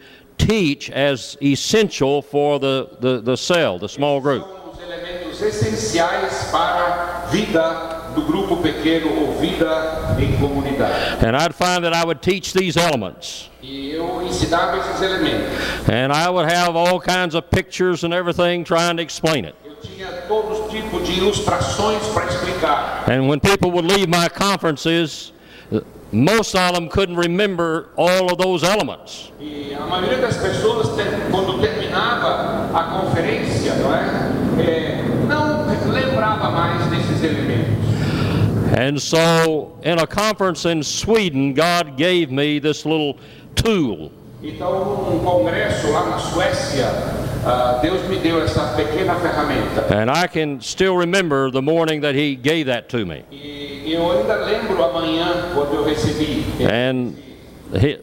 teach 0.46 0.92
as 0.92 1.38
essential 1.42 2.22
for 2.22 2.60
the, 2.60 2.90
the, 3.00 3.22
the 3.22 3.38
cell, 3.38 3.80
the 3.80 3.88
small 3.88 4.20
group. 4.20 4.44
São 4.44 4.72
os 4.72 4.80
elementos 4.82 5.42
essenciais 5.42 6.50
para 6.52 7.26
a 7.26 7.30
vida 7.32 8.02
do 8.16 8.22
grupo 8.22 8.58
pequeno 8.58 9.08
ou 9.22 9.40
vida 9.40 10.16
em 10.20 10.36
comunidade. 10.38 11.26
And 11.26 11.36
I'd 11.36 11.54
find 11.54 11.84
that 11.84 11.94
I 11.94 12.04
would 12.04 12.22
teach 12.22 12.54
these 12.54 12.78
elements. 12.78 13.50
Eu 13.64 14.22
ensinava 14.24 14.78
esses 14.78 15.02
elementos. 15.02 15.88
And 15.88 16.12
I 16.12 16.30
would 16.30 16.52
have 16.52 16.76
all 16.76 17.00
kinds 17.00 17.36
of 17.36 17.50
pictures 17.50 18.04
and 18.04 18.14
everything 18.14 18.64
trying 18.64 18.98
to 18.98 19.04
explain 19.04 19.46
it. 19.46 19.56
Eu 19.64 19.76
tinha 19.76 20.08
todos 20.28 20.60
os 20.60 20.72
tipos 20.72 21.08
de 21.08 21.14
ilustrações 21.14 22.02
para 22.14 22.26
explicar. 22.26 23.06
And 23.08 23.28
when 23.28 23.40
people 23.40 23.72
would 23.72 23.88
leave 23.88 24.08
my 24.08 24.28
conferences, 24.30 25.32
most 26.12 26.56
of 26.56 26.74
them 26.74 26.90
couldn't 26.90 27.16
remember 27.16 27.90
all 27.96 28.32
of 28.32 28.38
those 28.38 28.64
elements. 28.64 29.32
E 29.40 29.74
a 29.74 29.86
maioria 29.86 30.18
das 30.18 30.38
pessoas, 30.38 30.88
quando 31.32 31.60
terminava 31.62 32.70
a 32.74 32.84
conferência, 33.00 33.76
não 33.76 33.96
é? 33.96 34.32
É, 34.60 34.62
eh, 34.62 35.06
não 35.28 35.92
lembrava 35.92 36.50
mais 36.52 36.86
desses 36.88 37.24
elementos. 37.24 37.82
And 38.78 38.98
so, 39.02 39.78
in 39.84 40.00
a 40.00 40.08
conference 40.08 40.66
in 40.66 40.82
Sweden, 40.82 41.54
God 41.54 41.98
gave 41.98 42.32
me 42.32 42.60
this 42.60 42.86
little 42.86 43.18
tool. 43.56 44.12
Então, 44.42 45.10
num 45.12 45.20
congresso 45.20 45.92
lá 45.92 46.10
na 46.10 46.18
Suécia, 46.18 46.88
Uh, 47.44 47.82
Deus 47.82 48.08
me 48.08 48.20
deu 48.20 48.40
essa 48.44 48.76
pequena 48.76 49.20
ferramenta. 49.20 49.88
And 49.92 50.12
I 50.12 50.28
can 50.28 50.62
still 50.62 50.96
remember 50.96 51.50
the 51.50 51.62
morning 51.62 52.02
that 52.02 52.14
He 52.14 52.36
gave 52.36 52.68
that 52.68 52.88
to 52.90 53.06
me. 53.06 53.24
E 53.32 53.92
eu 53.94 54.12
ainda 54.12 54.46
lembro 54.46 54.84
amanhã, 54.84 55.52
quando 55.54 55.76
eu 55.76 55.84
recebi 55.84 56.46
And 56.62 57.16
he. 57.80 57.98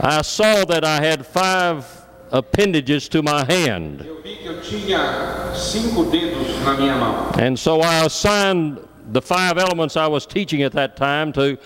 I 0.00 0.22
saw 0.22 0.64
that 0.64 0.84
I 0.84 1.00
had 1.00 1.26
five 1.26 1.84
appendages 2.32 3.08
to 3.10 3.22
my 3.22 3.44
hand. 3.44 4.06
Eu 4.06 4.22
vi 4.22 4.36
que 4.36 4.46
eu 4.48 4.60
tinha 4.62 5.52
cinco 5.54 6.04
dedos 6.04 6.48
na 6.64 6.74
minha 6.74 6.94
mão. 6.94 7.32
And 7.38 7.58
so 7.58 7.82
I 7.82 8.06
assigned 8.06 8.78
the 9.12 9.20
five 9.20 9.58
elements 9.58 9.96
I 9.96 10.06
was 10.06 10.26
teaching 10.26 10.62
at 10.62 10.72
that 10.72 10.96
time 10.96 11.32
to 11.34 11.58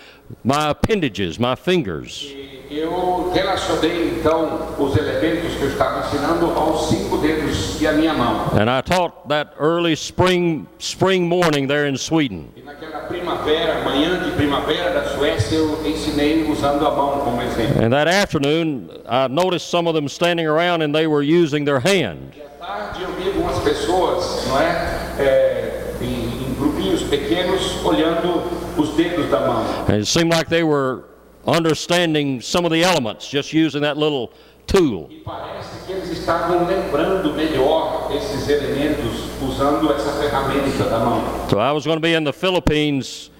my 0.42 0.70
appendages, 0.70 1.38
my 1.38 1.54
fingers. 1.54 2.32
Eu 2.70 3.32
relacionei 3.34 4.16
então 4.16 4.68
os 4.78 4.96
elementos 4.96 5.54
que 5.56 5.62
eu 5.62 5.68
estava 5.70 6.06
ensinando 6.06 6.46
aos 6.52 6.88
cinco 6.88 7.18
dedos 7.18 7.80
e 7.80 7.86
a 7.86 7.92
minha 7.92 8.14
mão. 8.14 8.46
And 8.54 8.70
I 8.70 8.80
taught 8.80 9.12
that 9.28 9.50
early 9.58 9.94
spring 9.94 10.68
spring 10.78 11.22
morning 11.26 11.66
there 11.66 11.88
in 11.88 11.96
Sweden. 11.96 12.46
E 12.56 12.62
naquela 12.62 13.00
primavera, 13.00 13.82
manhã 13.82 14.22
de 14.22 14.30
primavera 14.36 14.90
da 14.92 15.04
Suécia, 15.08 15.56
eu 15.56 15.80
ensinei 15.84 16.48
usando 16.48 16.86
a 16.86 16.92
mão 16.92 17.18
como 17.24 17.42
exemplo. 17.42 17.84
And 17.84 17.90
that 17.90 18.08
afternoon, 18.08 18.88
I 19.08 19.26
noticed 19.28 19.68
some 19.68 19.88
of 19.88 19.96
them 19.96 20.06
standing 20.06 20.46
around 20.46 20.80
and 20.84 20.94
they 20.94 21.08
were 21.08 21.24
using 21.24 21.64
their 21.64 21.80
hand. 21.80 22.36
E 22.36 22.40
à 22.40 22.64
tarde 22.66 23.02
eu 23.02 23.08
vi 23.18 23.26
algumas 23.30 23.58
pessoas, 23.58 24.46
não 24.46 24.60
é, 24.60 25.00
É, 25.18 25.94
em, 26.00 26.06
em 26.06 26.54
grupinhos 26.54 27.02
pequenos, 27.02 27.84
olhando 27.84 28.42
os 28.78 28.90
dedos 28.90 29.28
da 29.28 29.40
mão. 29.40 29.64
And 29.88 29.96
it 29.96 30.06
seemed 30.06 30.32
like 30.32 30.48
they 30.48 30.62
were 30.62 31.02
understanding 31.50 32.40
some 32.40 32.64
of 32.64 32.72
the 32.72 32.82
elements 32.82 33.28
just 33.28 33.52
using 33.52 33.82
that 33.82 33.96
little 33.96 34.30
tool. 34.66 35.08
E 35.10 35.22
parece 35.24 35.84
que 35.86 35.92
eles 35.92 36.10
estavam 36.10 36.66
lembrando 36.66 37.32
melhor 37.34 38.10
esses 38.14 38.48
elementos 38.48 39.28
usando 39.42 39.92
essa 39.92 40.12
ferramenta 40.12 40.84
da 40.84 40.98
mão. 40.98 41.48
So 41.48 41.58
I 41.58 41.72
was 41.72 41.84
going 41.84 41.96
to 41.96 42.00
be 42.00 42.14
in 42.14 42.24
the 42.24 42.32
Philippines 42.32 43.30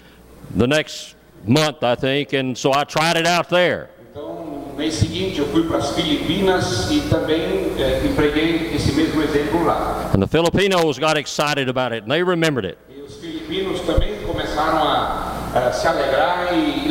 the 0.57 0.67
next 0.67 1.14
month, 1.47 1.83
I 1.83 1.95
think, 1.95 2.33
and 2.35 2.57
so 2.57 2.73
I 2.73 2.85
tried 2.85 3.17
it 3.17 3.26
out 3.26 3.49
there. 3.49 3.88
Então, 4.11 4.75
mês 4.76 4.95
seguinte, 4.95 5.38
eu 5.38 5.47
fui 5.47 5.62
para 5.64 5.79
as 5.79 5.90
Filipinas 5.95 6.90
e 6.90 7.00
também 7.02 7.73
é, 7.79 8.05
empreguei 8.05 8.75
esse 8.75 8.93
mesmo 8.93 9.23
exemplo 9.23 9.64
lá. 9.64 10.11
And 10.14 10.21
the 10.21 10.26
Filipinos 10.26 10.99
got 10.99 11.17
excited 11.17 11.69
about 11.69 11.93
it 11.95 12.05
and 12.05 12.11
they 12.11 12.25
remembered 12.25 12.67
it. 12.67 12.79
E 12.88 13.00
os 13.00 13.17
filipinos 13.17 13.81
também 13.83 14.17
começaram 14.26 14.83
a, 14.83 15.30
a 15.54 15.73
se 15.73 15.87
alegrar 15.87 16.49
e 16.52 16.88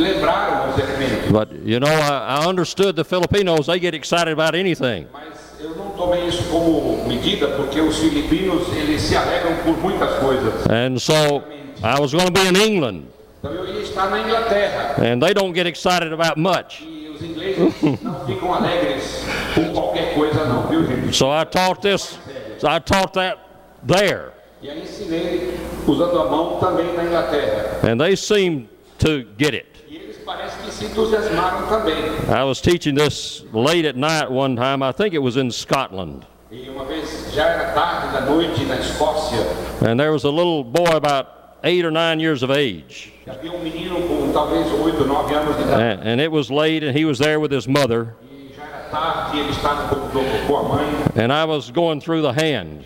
os 0.70 0.78
elementos. 0.78 1.30
But 1.30 1.48
you 1.64 1.80
know, 1.80 1.88
I, 1.88 2.40
I 2.42 2.46
understood 2.46 2.94
the 2.96 3.04
Filipinos, 3.04 3.66
they 3.66 3.78
get 3.78 3.94
excited 3.94 4.32
about 4.32 4.54
anything. 4.54 5.06
Mas 5.12 5.60
eu 5.60 5.70
não 5.76 5.90
tomei 5.90 6.26
isso 6.26 6.42
como 6.50 7.06
medida, 7.06 7.48
porque 7.48 7.80
os 7.80 7.98
filipinos 7.98 8.68
eles 8.76 9.02
se 9.02 9.16
alegram 9.16 9.56
por 9.64 9.76
muitas 9.78 10.18
coisas. 10.18 10.66
And 10.68 10.98
so 10.98 11.42
I 11.82 11.98
was 12.00 12.12
going 12.12 12.26
to 12.26 12.32
be 12.32 12.46
in 12.46 12.56
England 12.56 13.04
Então 13.38 13.52
eu 13.52 13.66
ia 13.74 13.80
estar 13.82 14.10
na 14.10 14.20
Inglaterra 14.20 14.96
and 14.98 15.20
they 15.20 15.32
don't 15.32 15.54
get 15.54 15.66
excited 15.66 16.12
about 16.12 16.38
much. 16.38 16.82
e 16.82 17.08
os 17.08 17.22
ingleses 17.22 18.02
não 18.02 18.26
ficam 18.26 18.52
alegres 18.52 19.24
com 19.54 19.72
qualquer 19.72 20.14
coisa 20.14 20.44
não, 20.44 20.66
viu 20.68 20.86
gente? 20.86 21.16
So 21.16 21.26
I 21.30 21.44
taught 21.46 21.80
this, 21.80 22.18
I 22.62 22.78
taught 22.80 23.14
that 23.14 23.38
there. 23.86 24.32
Aí 24.62 24.82
ensinei 24.82 25.54
usando 25.86 26.20
a 26.20 26.24
mão 26.28 26.58
também 26.58 26.92
na 26.94 27.04
Inglaterra. 27.04 27.80
And 27.82 27.98
they 27.98 28.16
seemed 28.16 28.68
to 28.98 29.24
get 29.38 29.54
it. 29.54 29.66
Eles 29.90 30.18
parecem 30.18 30.58
que 30.64 30.72
se 30.72 30.84
entusiasmaram 30.84 31.66
também. 31.66 31.94
I 32.28 32.44
was 32.44 32.60
teaching 32.60 32.94
this 32.94 33.44
late 33.52 33.86
at 33.88 33.96
night 33.96 34.30
one 34.30 34.56
time, 34.56 34.82
I 34.82 34.92
think 34.92 35.14
it 35.14 35.20
was 35.22 35.36
in 35.36 35.50
Scotland. 35.50 36.26
Uma 36.50 36.84
vez 36.84 37.32
já 37.32 37.46
era 37.46 37.72
tarde 37.72 38.12
da 38.12 38.20
noite 38.22 38.64
na 38.64 38.76
Escócia, 38.76 39.38
And 39.86 39.96
there 39.98 40.10
was 40.10 40.24
a 40.24 40.30
little 40.30 40.62
boy 40.64 40.94
about 40.94 41.28
eight 41.62 41.84
or 41.84 41.90
nine 41.90 42.20
years 42.20 42.42
of 42.42 42.50
age. 42.50 43.12
um 43.44 43.58
menino 43.62 43.96
com 44.08 44.32
talvez 44.32 44.66
8, 44.66 45.04
9 45.04 45.34
anos 45.34 45.56
de 45.56 45.62
idade. 45.62 45.82
And, 45.82 46.08
and 46.08 46.20
it 46.20 46.30
was 46.30 46.50
late, 46.50 46.84
and 46.84 46.96
he 46.96 47.04
was 47.04 47.18
there 47.18 47.38
with 47.38 47.52
his 47.52 47.66
mother. 47.66 48.14
Já 48.56 48.64
era 48.64 48.88
tarde, 48.90 49.38
ele 49.38 49.50
estava 49.50 49.88
com, 49.88 50.46
com 50.46 50.56
a 50.56 50.62
mãe. 50.64 50.86
And 51.24 51.32
I 51.32 51.44
was 51.44 51.70
going 51.70 52.00
through 52.00 52.22
the 52.22 52.32
hand. 52.32 52.84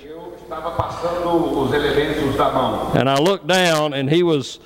Eu 0.54 0.58
estava 0.58 0.70
passando 0.70 1.62
os 1.62 1.72
elementos 1.72 2.36
da 2.36 2.50
mão. 2.50 2.92
And 2.94 3.10
I 3.10 3.18
looked 3.18 3.48
down, 3.48 3.92
and 3.92 4.08
he 4.08 4.22
was 4.22 4.60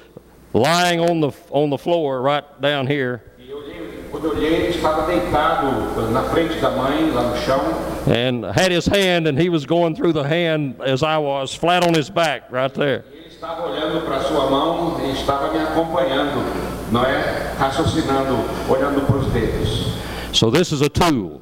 lying 0.52 1.00
on 1.00 1.20
the, 1.20 1.32
on 1.50 1.70
the 1.70 1.78
floor 1.78 2.20
right 2.20 2.44
down 2.60 2.86
here. 2.86 3.22
Eu 3.38 3.56
olhei, 3.56 4.04
quando 4.10 4.26
eu 4.26 4.30
olhei, 4.32 4.54
ele 4.54 4.68
estava 4.68 5.06
deitado 5.06 5.66
na 6.12 6.22
frente 6.24 6.60
da 6.60 6.70
mãe, 6.70 7.10
lá 7.10 7.22
no 7.22 7.36
chão. 7.38 7.60
and 8.06 8.44
had 8.54 8.70
his 8.70 8.86
hand, 8.86 9.26
and 9.26 9.38
he 9.38 9.48
was 9.48 9.64
going 9.64 9.94
through 9.94 10.12
the 10.12 10.24
hand 10.24 10.78
as 10.82 11.02
I 11.02 11.16
was, 11.16 11.54
flat 11.54 11.82
on 11.82 11.94
his 11.94 12.10
back 12.10 12.52
right 12.52 12.72
there. 12.74 13.04
Ele 13.10 13.28
estava 13.28 13.66
olhando 13.66 14.04
para 14.04 14.20
sua 14.20 14.50
mão 14.50 15.00
estava 15.10 15.50
me 15.52 15.58
acompanhando, 15.58 16.44
não 16.92 17.02
é? 17.02 17.54
Raciocinando, 17.58 18.36
olhando 18.68 19.06
para 19.06 19.16
os 19.16 19.26
dedos. 19.32 19.94
So 20.32 20.50
this 20.50 20.70
is 20.70 20.82
a 20.82 20.90
tool. 20.90 21.40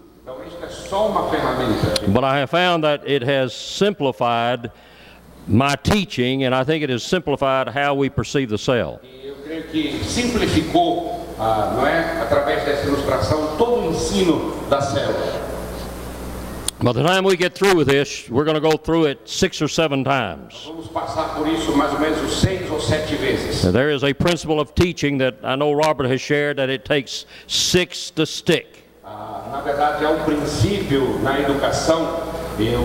But 0.88 2.24
I 2.24 2.38
have 2.38 2.50
found 2.50 2.84
that 2.84 3.02
it 3.06 3.22
has 3.22 3.52
simplified 3.54 4.70
my 5.48 5.74
teaching, 5.76 6.44
and 6.44 6.54
I 6.54 6.64
think 6.64 6.82
it 6.82 6.90
has 6.90 7.02
simplified 7.02 7.68
how 7.68 7.94
we 7.94 8.08
perceive 8.08 8.48
the 8.48 8.58
cell. 8.58 9.00
Eu 9.22 9.36
creio 9.44 9.64
que 9.70 10.04
simplificou, 10.04 11.24
ah, 11.38 11.72
não 11.76 11.86
é? 11.86 12.20
Através 12.22 12.64
dessa 12.64 12.86
ilustração, 12.86 13.56
todo 13.56 13.86
o 13.86 13.90
ensino 13.90 14.68
da 14.68 14.80
célula. 14.80 15.46
By 16.82 16.92
the 16.92 17.02
time 17.02 17.24
we 17.24 17.36
get 17.36 17.54
through 17.54 17.74
with 17.74 17.88
this, 17.88 18.28
we're 18.28 18.44
going 18.44 18.54
to 18.54 18.60
go 18.60 18.76
through 18.76 19.06
it 19.06 19.18
six 19.24 19.62
or 19.62 19.68
seven 19.68 20.04
times. 20.04 20.66
Vamos 20.66 20.88
passar 20.88 21.34
por 21.34 21.48
isso 21.48 21.74
mais 21.74 21.92
ou 21.92 21.98
menos 21.98 22.40
seis 22.40 22.70
ou 22.70 22.78
sete 22.80 23.14
vezes. 23.16 23.64
Now, 23.64 23.72
There 23.72 23.90
is 23.90 24.04
a 24.04 24.12
principle 24.12 24.60
of 24.60 24.74
teaching 24.74 25.16
that 25.18 25.36
I 25.42 25.56
know 25.56 25.72
Robert 25.72 26.06
has 26.10 26.20
shared 26.20 26.58
that 26.58 26.68
it 26.68 26.84
takes 26.84 27.24
six 27.46 28.10
to 28.10 28.26
stick. 28.26 28.85
Ah, 29.06 29.42
na 29.52 29.60
verdade, 29.60 30.04
há 30.04 30.10
um 30.10 30.24
princípio 30.24 31.20
na 31.22 31.38
educação 31.38 32.34
eu, 32.58 32.84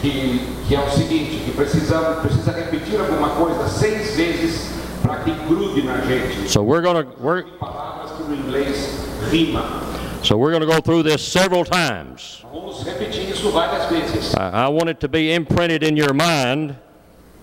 que, 0.00 0.40
que 0.66 0.74
é 0.74 0.80
o 0.80 0.90
seguinte, 0.90 1.42
que 1.44 1.52
precisa, 1.52 1.98
precisa 2.22 2.50
repetir 2.50 2.98
alguma 2.98 3.28
coisa 3.30 3.68
seis 3.68 4.16
vezes 4.16 4.70
para 5.02 5.16
que 5.16 5.30
grude 5.46 5.82
na 5.82 6.00
gente. 6.00 6.48
So 6.50 6.62
we're 6.62 6.82
going 6.82 7.04
to 7.04 7.10
we're 7.20 7.44
Palavras 7.60 8.12
que 8.12 8.22
no 8.24 8.34
inglês 8.34 9.06
rima. 9.30 9.82
so 10.22 10.36
we're 10.36 10.50
going 10.50 10.66
to 10.66 10.66
go 10.66 10.80
through 10.80 11.04
this 11.04 11.22
several 11.22 11.64
times. 11.64 12.42
Vamos 12.52 12.82
repetir 12.82 13.30
isso 13.30 13.50
várias 13.50 13.86
vezes. 13.88 14.34
I, 14.34 14.64
I 14.64 14.68
want 14.68 14.88
it 14.88 14.98
to 15.00 15.08
be 15.08 15.32
imprinted 15.32 15.84
in 15.84 15.96
your 15.96 16.14
mind, 16.14 16.74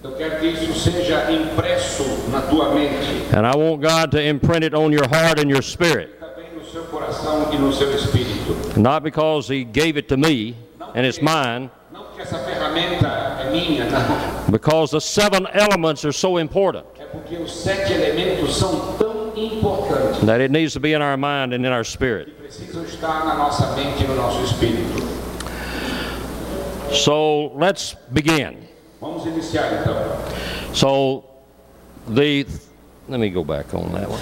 Eu 0.03 0.11
quero 0.17 0.37
que 0.39 0.47
isso 0.47 0.73
seja 0.77 1.31
impresso 1.31 2.03
na 2.29 2.41
tua 2.41 2.73
mente, 2.73 3.23
and 3.31 3.47
I 3.47 3.55
want 3.55 3.81
God 3.81 4.11
to 4.11 4.21
imprint 4.21 4.65
it 4.65 4.73
on 4.75 4.91
your 4.91 5.07
heart 5.07 5.39
and 5.39 5.49
your 5.49 5.61
spirit. 5.61 6.19
Not 8.77 9.03
because 9.03 9.47
He 9.47 9.63
gave 9.63 9.97
it 9.97 10.07
to 10.09 10.17
me 10.17 10.55
and 10.95 11.05
it's 11.05 11.21
mine, 11.21 11.69
Não 11.91 12.03
porque 12.05 12.21
essa 12.21 12.37
ferramenta 12.39 13.07
é 13.41 13.49
minha, 13.51 13.85
não. 13.89 14.51
because 14.51 14.91
the 14.91 14.99
seven 14.99 15.47
elements 15.53 16.03
are 16.05 16.11
so 16.13 16.37
important 16.37 16.85
É 16.99 17.05
porque 17.05 17.35
os 17.37 17.51
sete 17.51 17.93
elementos 17.93 18.55
são 18.57 18.95
tão 18.97 19.31
importantes. 19.35 20.19
that 20.25 20.41
it 20.41 20.51
needs 20.51 20.73
to 20.73 20.79
be 20.79 20.93
in 20.93 21.01
our 21.01 21.17
mind 21.17 21.53
and 21.53 21.65
in 21.65 21.71
our 21.71 21.83
spirit. 21.83 22.29
Precisam 22.39 22.83
estar 22.83 23.25
na 23.25 23.35
nossa 23.35 23.75
mente 23.75 24.03
no 24.07 24.15
nosso 24.15 24.41
espírito. 24.43 25.01
So 26.93 27.51
let's 27.55 27.95
begin. 28.11 28.57
Vamos 29.01 29.25
iniciar 29.25 29.81
então. 29.81 29.95
So 30.73 31.23
the 32.07 32.45
let 33.09 33.19
me 33.19 33.29
go 33.29 33.43
back 33.43 33.73
on 33.73 33.91
that 33.93 34.09
one. 34.09 34.21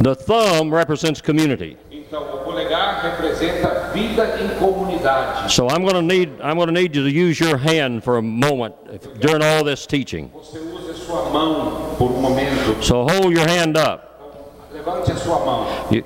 The 0.00 0.14
thumb 0.14 0.72
represents 0.72 1.20
community. 1.20 1.76
Então, 1.90 2.22
o 2.22 2.38
polegar 2.38 3.02
representa 3.02 3.90
vida 3.92 4.38
em 4.40 4.48
comunidade. 4.58 5.52
So 5.52 5.66
I'm 5.68 5.82
going 5.82 5.94
to 5.94 6.02
need 6.02 6.30
I'm 6.40 6.54
going 6.56 6.68
to 6.68 6.72
need 6.72 6.94
you 6.96 7.02
to 7.02 7.10
use 7.10 7.40
your 7.40 7.56
hand 7.58 8.02
for 8.04 8.16
a 8.18 8.22
moment 8.22 8.74
if- 8.92 9.18
during 9.20 9.42
all 9.42 9.64
this 9.64 9.86
teaching. 9.86 10.30
Você 10.34 10.58
usa 10.58 10.94
sua 10.94 11.28
mão 11.30 11.96
por 11.98 12.10
um 12.12 12.20
momento. 12.20 12.82
So 12.82 13.02
hold 13.04 13.32
your 13.36 13.46
hand 13.48 13.76
up. 13.76 14.04
Levante 14.72 15.10
a 15.10 15.16
sua 15.16 15.38
mão. 15.44 15.66
You, 15.90 16.04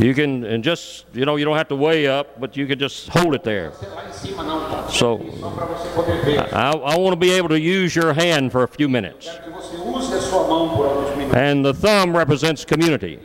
you 0.00 0.14
can 0.14 0.42
and 0.44 0.64
just 0.64 1.04
you 1.12 1.24
know 1.26 1.36
you 1.36 1.44
don't 1.44 1.56
have 1.58 1.68
to 1.68 1.76
weigh 1.76 2.06
up, 2.08 2.40
but 2.40 2.56
you 2.56 2.66
can 2.66 2.78
just 2.78 3.08
hold 3.10 3.34
it 3.34 3.44
there. 3.44 3.70
Você 3.70 3.86
lá 3.94 4.04
em 4.08 4.12
cima 4.12 4.42
não 4.42 4.60
tá. 4.70 4.88
So 4.88 5.20
Só 5.38 5.50
para 5.50 5.66
você 5.66 5.88
poder 5.90 6.24
ver. 6.24 6.38
I, 6.52 6.72
I 6.72 6.96
want 6.98 7.10
to 7.12 7.16
be 7.16 7.32
able 7.36 7.50
to 7.50 7.58
use 7.60 7.94
your 7.94 8.14
hand 8.14 8.50
for 8.50 8.62
a 8.64 8.68
few 8.68 8.88
minutes. 8.88 9.28
And 11.34 11.64
the 11.64 11.74
thumb 11.74 12.16
represents 12.16 12.64
community. 12.64 13.18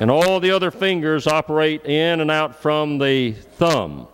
And 0.00 0.10
all 0.10 0.40
the 0.40 0.50
other 0.50 0.70
fingers 0.70 1.26
operate 1.26 1.84
in 1.84 2.20
and 2.20 2.30
out 2.30 2.56
from 2.56 2.98
the 2.98 3.32
thumb. 3.58 4.08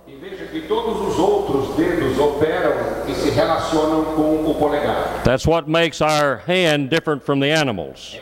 That's 5.24 5.46
what 5.46 5.68
makes 5.68 6.00
our 6.00 6.38
hand 6.38 6.90
different 6.90 7.22
from 7.22 7.38
the 7.40 7.50
animals. 7.50 8.16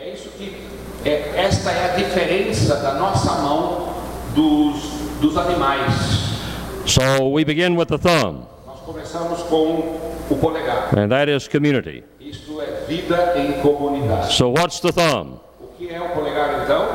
So 6.85 7.29
we 7.29 7.43
begin 7.43 7.75
with 7.75 7.87
the 7.89 7.97
thumb, 7.97 8.45
o 10.29 10.35
polegar. 10.35 10.89
and 10.97 11.09
that 11.11 11.29
is 11.29 11.47
community. 11.47 12.03
Isto 12.19 12.61
é 12.61 12.85
vida 12.87 13.33
em 13.37 13.53
comunidade. 13.61 14.33
So 14.33 14.49
what's 14.49 14.79
the 14.79 14.91
thumb? 14.91 15.39
O 15.61 15.67
que 15.77 15.89
é 15.89 15.99
o 16.01 16.09
polegar 16.09 16.63
então? 16.63 16.87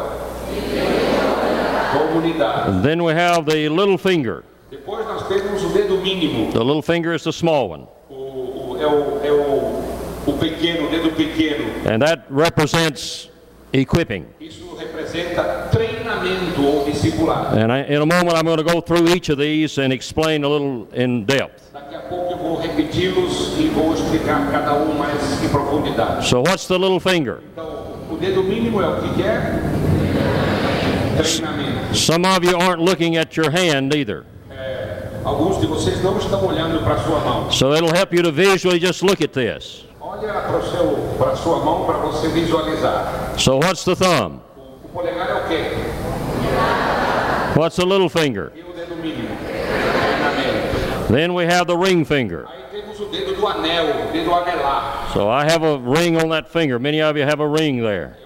Comunidade. 1.93 2.71
And 2.71 2.83
then 2.83 3.03
we 3.03 3.13
have 3.13 3.45
the 3.47 3.69
little 3.69 3.99
finger. 3.99 4.45
Depois 4.71 5.05
nós 5.07 5.27
temos 5.29 5.63
o 5.63 5.69
dedo 5.69 5.97
mínimo. 5.99 6.53
The 6.53 6.59
little 6.65 6.83
finger 6.83 7.15
is 7.15 7.23
the 7.23 7.33
small 7.33 7.69
one, 7.71 7.87
O, 8.11 8.15
o- 8.15 8.77
é 8.81 8.87
o, 8.87 9.21
é 9.25 9.31
o, 9.33 10.31
o 10.31 10.39
pequeno, 10.39 10.87
o 10.89 10.91
dedo 10.91 11.11
pequeno. 11.15 11.65
and 11.89 12.01
that 12.01 12.25
represents 12.31 13.31
equipping. 13.73 14.27
Isso 14.41 14.75
representa 14.77 15.69
treinamento 15.71 16.61
ou 16.65 16.85
discipulado. 16.85 17.57
And 17.57 17.73
I, 17.73 17.83
in 17.89 18.01
a 18.03 18.07
moment, 18.07 18.37
I'm 18.37 18.45
going 18.45 18.57
to 18.59 18.65
go 18.65 18.81
through 18.81 19.09
each 19.15 19.29
of 19.31 19.39
these 19.39 19.79
and 19.79 19.93
explain 19.93 20.43
a 20.45 20.49
little 20.49 20.89
in 20.93 21.25
depth. 21.25 21.71
Daqui 21.73 21.95
a 21.95 22.01
pouco 22.01 22.24
eu 22.24 22.24
vou 22.55 22.61
repeti-los 22.61 23.55
e 23.59 23.69
vou 23.69 23.93
explicar 23.95 24.49
cada 24.51 24.75
um 24.75 24.95
mais 24.95 25.43
em 25.43 25.49
profundidade. 25.49 26.29
So 26.29 26.39
what's 26.41 26.67
the 26.69 26.79
little 26.79 27.01
finger? 27.01 27.41
Então, 27.53 27.67
o 28.11 28.17
dedo 28.17 28.45
mínimo 28.45 28.81
é 28.81 28.89
o 28.89 29.01
que 29.01 29.09
que? 29.15 29.25
Treinamento. 31.17 31.97
Some 31.97 32.27
of 32.27 32.45
you 32.45 32.57
aren't 32.57 32.83
looking 32.83 33.17
at 33.17 33.37
your 33.37 33.51
hand 33.51 33.93
either. 33.95 34.25
Alguns 35.25 35.59
de 35.59 35.67
vocês 35.67 36.03
não 36.03 36.19
estão 36.19 36.47
olhando 36.47 36.85
para 36.85 36.99
sua 36.99 37.19
mão. 37.21 37.51
So 37.51 37.75
it'll 37.75 37.95
help 37.95 38.13
you 38.13 38.23
to 38.23 38.31
visually 38.31 38.79
just 38.79 39.03
look 39.03 39.25
at 39.25 39.33
this. 39.33 39.87
Olha 40.01 40.33
para 40.33 40.61
seu, 40.63 40.99
para 41.19 41.35
sua 41.35 41.61
mão 41.61 41.87
para 41.87 41.97
você 41.99 42.29
visualizar. 42.29 43.33
So 43.39 43.57
what's 43.57 43.85
the 43.85 43.95
thumb? 43.97 44.41
O 44.85 44.89
polegar 44.89 45.31
é 45.31 45.35
o 45.35 45.49
quê? 45.49 45.71
What's 47.59 47.77
the 47.77 47.87
little 47.87 48.11
finger? 48.11 48.53
E 48.55 48.61
o 48.61 48.75
dedo 48.75 48.97
mínimo? 48.97 49.29
Treinamento. 49.47 50.94
Then 51.09 51.35
we 51.35 51.45
have 51.45 51.67
the 51.67 51.77
ring 51.77 52.05
finger. 52.05 52.47
Aí 52.49 52.81
temos 52.81 52.99
o 52.99 53.07
dedo 53.07 53.35
do 53.35 53.47
anel, 53.47 54.09
o 54.09 54.13
dedo 54.13 54.35
anelar. 54.35 55.13
So 55.13 55.29
I 55.29 55.45
have 55.45 55.63
a 55.63 55.79
ring 55.79 56.17
on 56.17 56.31
that 56.31 56.51
finger. 56.51 56.79
Many 56.79 57.01
of 57.03 57.17
you 57.19 57.25
have 57.25 57.41
a 57.41 57.49
ring 57.49 57.83
there. 57.83 58.17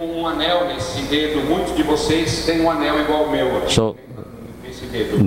Um 0.00 0.26
anel 0.26 0.66
nesse 0.66 1.02
dedo. 1.02 1.42
Muitos 1.48 1.76
de 1.76 1.82
vocês 1.82 2.44
têm 2.44 2.60
um 2.60 2.70
anel 2.70 3.00
igual 3.00 3.24
ao 3.24 3.30
meu 3.30 3.58
aqui, 3.58 3.72
So 3.72 3.96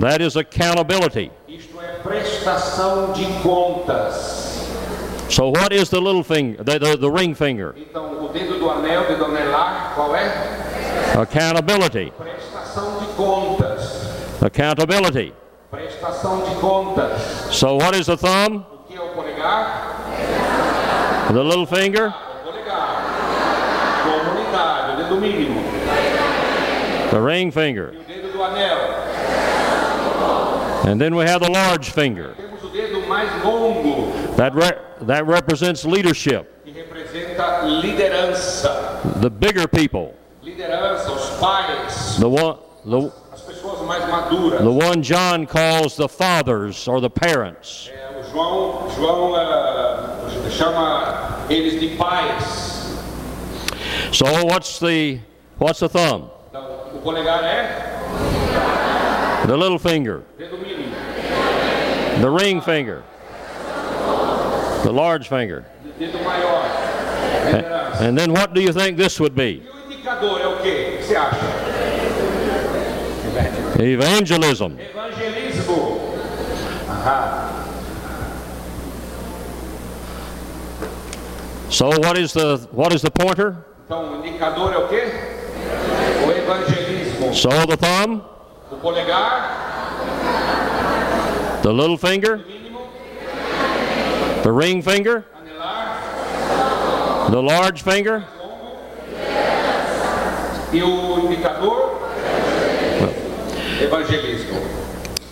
that 0.00 0.22
is 0.22 0.36
accountability. 0.36 1.30
Isto 1.48 1.80
é 1.80 1.98
prestação 2.02 3.12
de 3.12 3.24
contas. 3.42 4.66
So 5.28 5.50
what 5.50 5.72
is 5.72 5.90
the 5.90 6.00
little 6.00 6.22
finger, 6.22 6.62
the, 6.62 6.78
the, 6.78 6.96
the 6.96 7.10
ring 7.10 7.34
finger? 7.34 7.74
Então, 7.76 8.24
o 8.24 8.28
dedo 8.28 8.58
do 8.58 8.70
anel, 8.70 9.02
o 9.02 9.06
dedo 9.06 9.24
anelar, 9.24 9.92
qual 9.94 10.14
é? 10.14 10.32
Accountability. 11.20 12.12
Prestação 12.16 12.98
de 13.00 13.06
contas. 13.14 14.06
Accountability. 14.40 15.32
Prestação 15.76 16.40
de 16.42 16.54
contas. 16.56 17.20
So 17.52 17.76
what 17.76 17.94
is 17.98 18.06
the 18.06 18.16
thumb? 18.16 18.64
O 18.72 18.88
que 18.88 18.96
é 18.96 19.00
o 19.00 19.08
polegar? 19.08 20.04
The 21.28 21.42
little 21.42 21.66
finger? 21.66 22.12
Ah, 22.68 24.02
Comunidade, 24.04 24.92
o 24.92 24.96
dedo 25.04 25.16
mínimo. 25.20 25.60
The 27.10 27.18
ring 27.20 27.50
finger. 27.50 27.92
E 27.94 27.98
o 27.98 28.02
dedo 28.04 28.32
do 28.32 28.42
anel. 28.42 28.78
And 30.88 30.98
then 31.00 31.14
we 31.16 31.24
have 31.26 31.40
the 31.40 31.50
large 31.50 31.90
finger. 31.90 32.34
Temos 32.36 32.62
o 32.62 32.68
dedo 32.68 33.06
mais 33.08 33.28
longo, 33.44 34.12
That, 34.36 34.54
re- 34.54 34.78
that 35.06 35.24
represents 35.26 35.84
leadership. 35.84 36.46
que 36.64 36.70
representa 36.70 37.62
liderança. 37.64 39.00
The 39.20 39.28
bigger 39.30 39.66
people. 39.68 40.14
Liderança, 40.42 41.10
os 41.10 41.30
pais, 41.40 42.16
The 42.20 42.26
one, 42.28 42.56
the, 42.84 43.12
as 43.66 43.78
pessoas 43.78 43.86
mais 43.86 44.08
maduras. 44.08 44.60
the 44.60 44.70
one 44.70 45.02
John 45.02 45.46
calls 45.46 45.96
the 45.96 46.08
fathers 46.08 46.86
or 46.88 47.00
the 47.00 47.10
parents. 47.10 47.90
João, 48.32 48.88
João 48.94 49.34
ah, 49.34 50.50
chama 50.50 51.46
eles 51.50 51.80
de 51.80 51.96
pais. 51.96 52.96
So 54.12 54.26
what's 54.44 54.78
the, 54.78 55.20
what's 55.58 55.80
the 55.80 55.88
thumb? 55.88 56.30
O 56.94 56.98
polegar 56.98 57.44
é 57.44 57.96
The 59.46 59.56
little 59.56 59.78
finger. 59.78 60.24
The 62.20 62.30
ring 62.30 62.60
finger. 62.60 63.04
The 64.82 64.92
large 64.92 65.28
finger. 65.28 65.64
dedo 65.98 66.18
And 68.00 68.18
then 68.18 68.32
what 68.32 68.54
do 68.54 68.60
you 68.60 68.72
think 68.72 68.96
this 68.96 69.20
would 69.20 69.34
be? 69.34 69.62
E 69.62 69.68
o 69.68 69.92
indicador 69.92 70.40
é 70.40 70.46
o 70.46 70.56
quê? 70.56 70.94
O 70.94 70.98
que 70.98 71.04
você 71.04 71.16
acha? 71.16 71.66
Evangelism. 73.78 74.78
Evangelismo. 74.78 75.96
So 81.68 81.88
what 81.88 82.16
is 82.16 82.32
the 82.32 82.58
what 82.72 82.92
is 82.94 83.02
the 83.02 83.10
pointer? 83.10 83.56
Então, 83.84 84.12
o 84.12 84.16
indicador 84.16 84.72
é 84.72 84.78
o 84.78 84.88
quê? 84.88 85.04
O 86.26 86.30
evangelismo. 86.30 87.34
So 87.34 87.50
the 87.66 87.76
thumb, 87.76 88.22
O 88.70 88.76
polegar, 88.76 89.52
the 91.62 91.72
little 91.72 91.98
finger, 91.98 92.40
the 94.42 94.50
ring 94.50 94.80
finger, 94.82 95.24
the 97.30 97.42
large 97.42 97.82
finger, 97.82 98.24
e 100.72 100.82
o 100.82 101.20
indicador. 101.26 101.85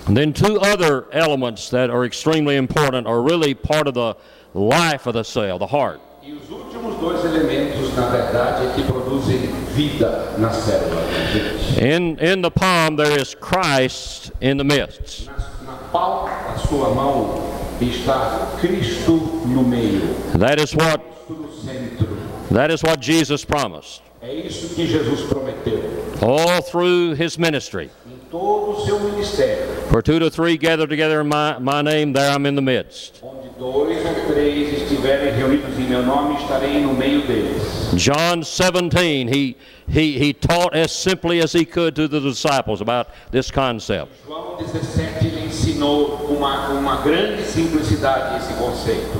And 0.06 0.16
then 0.16 0.32
two 0.32 0.58
other 0.60 1.06
elements 1.12 1.70
that 1.70 1.90
are 1.90 2.04
extremely 2.04 2.56
important 2.56 3.06
are 3.06 3.22
really 3.22 3.54
part 3.54 3.88
of 3.88 3.94
the 3.94 4.16
life 4.52 5.06
of 5.06 5.14
the 5.14 5.22
cell, 5.24 5.58
the 5.58 5.66
heart. 5.66 6.00
Os 6.22 6.48
últimos 6.48 6.98
dois 7.00 7.22
elementos, 7.24 7.94
na 7.96 8.08
verdade, 8.08 8.66
é 8.66 8.74
que 8.74 8.82
produzem 8.84 9.38
vida 9.74 10.32
na 10.38 10.50
célula, 10.50 11.02
né, 11.02 11.32
gente. 11.32 11.80
In, 11.84 12.18
in 12.18 12.42
the 12.42 12.50
palm, 12.50 12.96
there 12.96 13.18
is 13.20 13.34
Christ 13.34 14.32
in 14.40 14.56
the 14.56 14.64
midst. 14.64 15.26
Na, 15.26 15.32
na 15.72 15.76
palma 15.92 16.30
da 16.30 16.56
sua 16.58 16.94
mão 16.94 17.42
está 17.80 18.56
Cristo 18.60 19.12
no 19.46 19.62
meio, 19.62 20.00
That 20.38 20.58
is 20.62 20.74
what, 20.74 21.02
Cristo 21.26 21.42
no 21.42 21.52
centro. 21.52 22.08
that 22.52 22.70
is 22.72 22.82
what 22.82 23.00
Jesus 23.00 23.44
promised. 23.44 24.00
É 24.22 24.32
isso 24.32 24.74
que 24.74 24.86
Jesus 24.86 25.20
prometeu. 25.28 25.82
All 26.22 26.62
through 26.62 27.14
his 27.16 27.36
ministry. 27.38 27.90
Em 28.35 28.37
todo 28.37 28.73
o 28.73 28.85
seu 28.85 28.99
ministério, 28.99 29.64
For 29.88 30.03
two 30.03 30.18
to 30.18 30.29
three 30.29 30.57
gather 30.57 30.88
together 30.88 31.20
in 31.20 31.29
my, 31.29 31.57
my 31.61 31.83
name, 31.83 32.12
there 32.12 32.29
I'm 32.29 32.47
in 32.47 32.57
the 32.57 32.62
midst. 32.62 33.23
onde 33.23 33.49
dois 33.57 34.05
ou 34.05 34.35
três 34.35 34.83
estiverem 34.83 35.33
reunidos 35.35 35.79
em 35.79 35.85
meu 35.85 36.03
nome, 36.03 36.35
estarei 36.42 36.81
no 36.81 36.92
meio 36.94 37.23
deles. 37.29 37.62
John 37.94 38.40
17, 38.40 39.29
he, 39.29 39.57
he, 39.87 40.18
he 40.18 40.33
taught 40.33 40.77
as 40.77 40.90
simply 40.90 41.40
as 41.42 41.53
he 41.53 41.64
could 41.64 41.94
to 41.94 42.09
the 42.09 42.18
disciples 42.18 42.81
about 42.81 43.11
this 43.31 43.53
concept. 43.53 44.11
João 44.27 44.57
17 44.57 45.27
ele 45.27 45.47
ensinou 45.47 46.18
com 46.18 46.35
uma, 46.35 46.66
com 46.66 46.75
uma 46.75 47.03
grande 47.03 47.44
simplicidade 47.44 48.42
esse 48.42 48.53
conceito. 48.55 49.16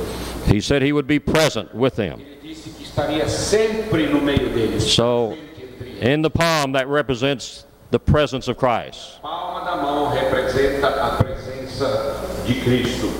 He 0.53 0.61
said 0.61 0.83
he 0.83 0.93
would 0.93 1.07
be 1.07 1.21
present 1.21 1.73
with 1.73 1.93
them. 1.93 2.19
Ele 2.19 2.39
disse 2.43 2.71
que 2.71 2.83
estaria 2.83 3.29
sempre 3.29 4.09
no 4.09 4.21
meio 4.21 4.51
deles. 4.51 4.83
So, 4.83 5.37
presente 5.37 5.63
entre 5.63 5.89
eles. 5.91 6.03
in 6.03 6.23
the 6.23 6.31
palm, 6.31 6.73
that 6.73 6.89
represents 6.89 7.65
the 7.91 7.99
presence 7.99 8.49
of 8.49 8.57
Christ. 8.57 9.19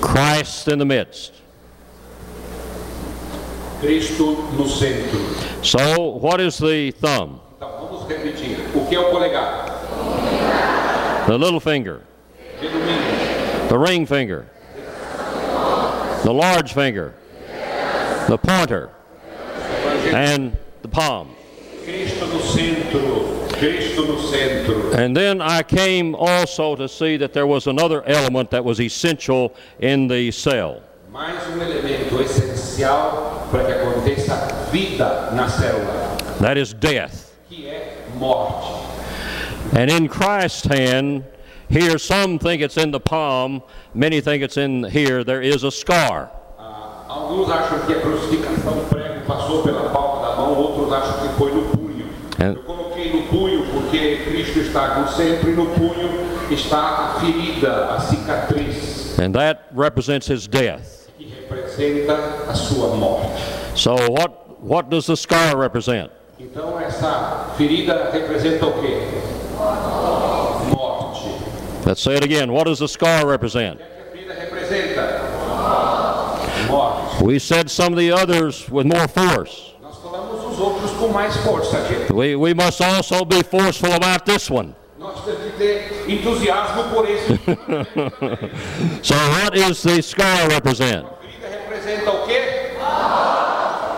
Christ 0.01 0.67
in 0.67 0.79
the 0.79 0.85
midst. 0.85 1.33
So, 5.61 6.01
what 6.11 6.39
is 6.41 6.57
the 6.57 6.91
thumb? 6.91 7.41
The 11.27 11.37
little 11.37 11.59
finger, 11.59 12.03
the 13.69 13.77
ring 13.77 14.05
finger, 14.05 14.47
the 16.23 16.31
large 16.33 16.73
finger, 16.73 17.15
the 18.27 18.37
pointer, 18.37 18.91
and 20.13 20.55
the 20.81 20.87
palm. 20.87 21.35
Cristo 23.59 24.05
no 24.05 24.17
centro. 24.19 24.73
Cristo 24.73 24.73
no 24.73 24.91
centro. 24.91 25.03
And 25.03 25.15
then 25.15 25.41
I 25.41 25.63
came 25.63 26.15
also 26.15 26.75
to 26.75 26.87
see 26.87 27.17
that 27.17 27.33
there 27.33 27.47
was 27.47 27.67
another 27.67 28.03
element 28.05 28.51
that 28.51 28.63
was 28.63 28.79
essential 28.79 29.53
in 29.79 30.07
the 30.07 30.31
cell. 30.31 30.81
Mais 31.11 31.41
elemento 31.47 32.19
essencial 32.21 33.47
para 33.49 33.63
que 33.63 33.73
aconteça 33.73 34.69
vida 34.71 35.31
na 35.33 35.47
célula, 35.47 36.17
That 36.39 36.57
is 36.57 36.73
death. 36.73 37.33
que 37.49 37.67
é 37.67 38.03
morte. 38.17 38.83
And 39.73 39.89
in 39.89 40.07
Christ's 40.07 40.65
hand, 40.65 41.23
here 41.69 41.97
some 41.97 42.37
think 42.37 42.61
it's 42.61 42.77
in 42.77 42.91
the 42.91 42.99
palm, 42.99 43.63
many 43.93 44.21
think 44.21 44.43
it's 44.43 44.57
in 44.57 44.83
here, 44.83 45.23
there 45.23 45.41
is 45.41 45.63
a 45.63 45.71
scar. 45.71 46.29
Ah, 46.59 47.05
porque 53.85 54.23
Cristo 54.25 54.59
está 54.59 54.99
no 54.99 55.07
centro 55.07 55.49
e 55.49 55.53
no 55.53 55.67
punho 55.67 56.09
está 56.51 57.15
a 57.15 57.19
ferida, 57.19 57.93
a 57.95 57.99
cicatriz, 57.99 59.17
And 59.19 59.33
that 59.33 59.67
represents 59.73 60.27
his 60.27 60.47
death. 60.47 61.09
que 61.17 61.25
representa 61.49 62.13
a 62.49 62.53
sua 62.55 62.95
morte. 62.95 63.29
So 63.75 63.95
what, 64.11 64.61
what 64.61 64.89
does 64.89 65.05
the 65.05 65.15
scar 65.15 65.55
represent? 65.57 66.11
Então 66.39 66.79
essa 66.79 67.53
ferida 67.57 68.09
representa 68.11 68.65
o 68.65 68.73
quê? 68.81 68.99
Morte. 70.73 71.29
Let's 71.85 72.01
say 72.01 72.15
it 72.15 72.23
again. 72.25 72.51
What 72.51 72.65
does 72.65 72.79
the 72.79 72.87
scar 72.87 73.25
represent? 73.25 73.79
O 73.79 73.83
que 73.83 73.83
a 73.83 74.11
ferida 74.11 74.33
representa? 74.33 75.21
Morte. 76.69 77.23
We 77.23 77.39
said 77.39 77.69
some 77.69 77.93
of 77.93 77.99
the 77.99 78.11
others 78.11 78.67
with 78.69 78.85
more 78.85 79.07
force. 79.07 79.73
Nós 79.81 79.95
falamos 79.97 80.43
os 80.43 80.59
outros 80.59 80.91
com 81.05 81.13
mais 81.13 81.35
força. 81.37 81.77
We, 82.13 82.35
we 82.35 82.53
must 82.53 82.81
also 82.81 83.23
be 83.25 83.43
forceful 83.43 83.93
about 83.93 84.25
this 84.25 84.49
one. 84.49 84.75
Nós 84.97 85.23
temos 85.23 85.43
que 85.43 85.51
ter 85.51 86.05
entusiasmo 86.07 86.83
por 86.85 87.07
esse. 87.07 87.39
So 89.03 89.15
what 89.15 89.53
does 89.53 89.83
the 89.83 90.01
scar 90.01 90.49
represent? 90.49 91.05
Representa 91.41 92.11
o 92.11 92.25
quê? 92.25 92.41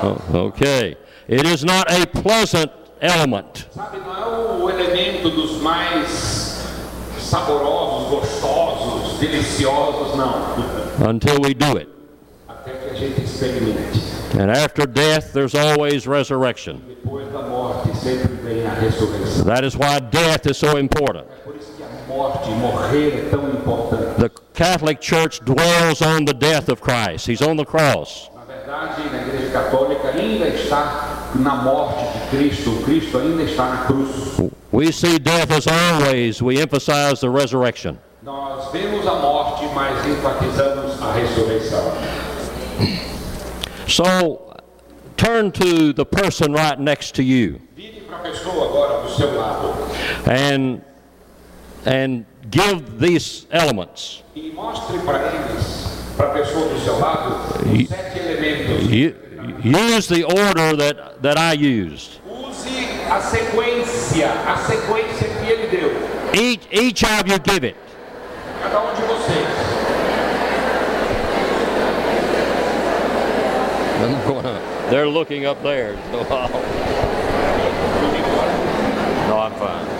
Oh, 0.03 0.37
okay. 0.47 0.97
It 1.29 1.45
is 1.45 1.63
not 1.63 1.89
a 1.89 2.05
pleasant 2.05 2.71
element. 3.01 3.67
Sabe, 3.73 3.99
não 3.99 4.15
é 4.15 4.61
o 4.61 4.69
elemento 4.69 5.29
dos 5.29 5.61
mais 5.61 6.61
saborosos, 7.19 8.09
gostosos, 8.09 9.19
deliciosos, 9.19 10.15
não. 10.15 11.07
until 11.09 11.39
we 11.41 11.53
do 11.53 11.77
it. 11.77 11.89
Até 12.47 12.71
que 12.71 12.89
a 12.89 12.93
gente 12.93 13.21
experimente. 13.23 14.17
And 14.37 14.51
after 14.51 14.85
death, 14.85 15.33
there's 15.33 15.55
always 15.55 16.05
resurrection. 16.05 16.81
Depois 17.07 17.31
da 17.31 17.41
morte 17.41 17.95
sempre 17.95 18.35
vem 18.43 18.67
a 18.67 18.71
ressurreição. 18.71 19.45
That 19.45 19.65
is 19.65 19.75
why 19.75 20.01
death 20.01 20.45
is 20.45 20.57
so 20.57 20.77
important. 20.77 21.25
Por 21.45 21.55
isso 21.55 21.71
que 21.77 21.81
a 21.81 22.13
morte, 22.13 22.49
morrer 22.49 23.27
é 23.27 23.29
tão 23.29 23.47
importante. 23.47 24.19
The 24.19 24.29
Catholic 24.53 25.01
Church 25.01 25.41
dwells 25.41 26.01
on 26.01 26.25
the 26.25 26.33
death 26.33 26.67
of 26.67 26.81
Christ. 26.81 27.29
He's 27.29 27.41
on 27.41 27.55
the 27.55 27.63
cross. 27.63 28.29
Na 28.35 28.43
verdade, 28.43 29.09
na 29.09 29.21
Igreja 29.21 29.51
Católica 29.53 30.09
ainda 30.09 30.49
está 30.49 31.29
na 31.35 31.55
morte 31.55 32.03
de 32.11 32.37
Cristo. 32.37 32.71
O 32.71 32.83
Cristo 32.83 33.19
ainda 33.19 33.43
está 33.43 33.69
na 33.69 33.77
cruz. 33.85 34.51
We 34.73 34.91
see 34.91 35.17
death 35.17 35.49
as 35.51 35.65
always, 35.65 36.41
we 36.41 36.59
emphasize 36.59 37.21
the 37.21 37.29
resurrection. 37.29 37.97
Nós 38.21 38.69
vemos 38.73 39.07
a 39.07 39.15
morte, 39.15 39.65
mas 39.73 40.05
enfatizamos 40.05 41.01
a 41.01 41.13
ressurreição. 41.13 41.93
So 43.87 44.46
turn 45.27 45.51
to 45.51 45.91
the 45.91 46.05
person 46.05 46.53
right 46.53 46.79
next 46.79 47.13
to 47.15 47.21
you 47.21 47.59
Vire 47.75 48.01
para 48.07 48.17
a 48.17 48.21
pessoa 48.21 48.69
agora 48.69 49.03
do 49.03 49.09
seu 49.13 49.35
lado 49.35 49.73
and, 50.25 50.81
and 51.85 52.25
give 52.49 52.97
these 52.97 53.45
elements. 53.51 54.23
mostre 54.53 54.97
para 54.99 55.19
eles, 55.33 56.13
para 56.15 56.27
a 56.27 56.33
pessoa 56.33 56.69
do 56.69 56.79
seu 56.79 56.97
lado, 56.99 57.59
os 57.61 57.87
sete 57.89 58.19
elementos. 58.19 58.89
You, 58.89 59.15
use 59.63 60.07
the 60.07 60.23
order 60.23 60.77
that, 60.77 61.21
that 61.21 61.37
I 61.37 61.53
used. 61.53 62.21
Use 62.25 62.67
a 63.11 63.19
sequência, 63.19 64.31
a 64.31 64.57
sequência 64.57 65.27
que 65.27 65.51
ele 65.51 65.67
deu. 65.67 65.91
Each, 66.33 66.67
each 66.71 67.03
of 67.03 67.27
you 67.27 67.37
give 67.43 67.65
it. 67.65 67.75
Um 68.63 68.95
de 68.95 69.01
vocês. 69.01 69.77
They're 74.89 75.07
looking 75.07 75.45
up 75.45 75.61
there. 75.63 75.95
No, 79.27 79.39
I'm 79.39 79.51
fine. 79.59 79.97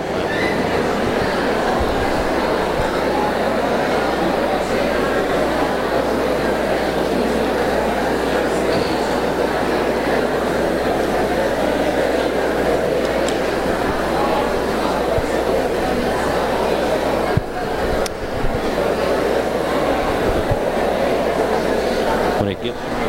Gets 22.63 22.79
stop. 22.79 23.06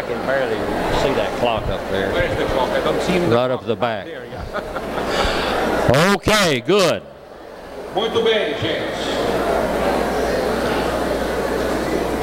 I 0.00 0.02
can 0.02 0.26
barely 0.26 0.56
see 1.02 1.12
that 1.12 1.28
clock 1.40 1.62
up 1.68 1.78
there. 1.90 2.10
Where's 2.14 2.34
the 2.38 2.46
clock? 2.54 2.70
I 2.70 2.80
don't 2.82 3.02
see 3.02 3.18
the 3.18 3.26
Right 3.26 3.48
clock. 3.48 3.60
up 3.60 3.66
the 3.66 3.76
back. 3.76 4.06
There, 4.06 4.24
yeah. 4.24 6.14
Okay, 6.16 6.60
good. 6.60 7.02
Muito 7.94 8.22
bem, 8.24 8.54
gente. 8.62 8.96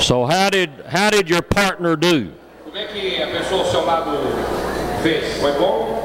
So 0.01 0.25
how 0.25 0.49
did 0.49 0.71
how 0.87 1.11
did 1.11 1.29
your 1.29 1.43
partner 1.43 1.95
do? 1.95 2.31
Como 2.65 2.75
é 2.77 2.85
que 2.87 3.21
a 3.21 3.27
pessoa 3.27 3.61
ao 3.61 3.69
seu 3.69 3.85
lado 3.85 4.11
fez? 5.03 5.37
Foi 5.39 5.51
bom? 5.53 6.01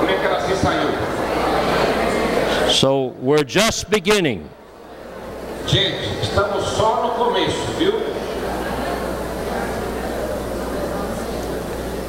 Como 0.00 0.10
é 0.10 0.14
que 0.18 0.26
ela 0.26 0.40
se 0.40 0.56
saiu? 0.56 0.88
So 2.72 3.14
we're 3.20 3.44
just 3.46 3.88
beginning. 3.88 4.48
Gente, 5.68 6.20
estamos 6.20 6.64
só 6.64 7.02
no 7.02 7.10
começo, 7.24 7.60
viu? 7.78 7.92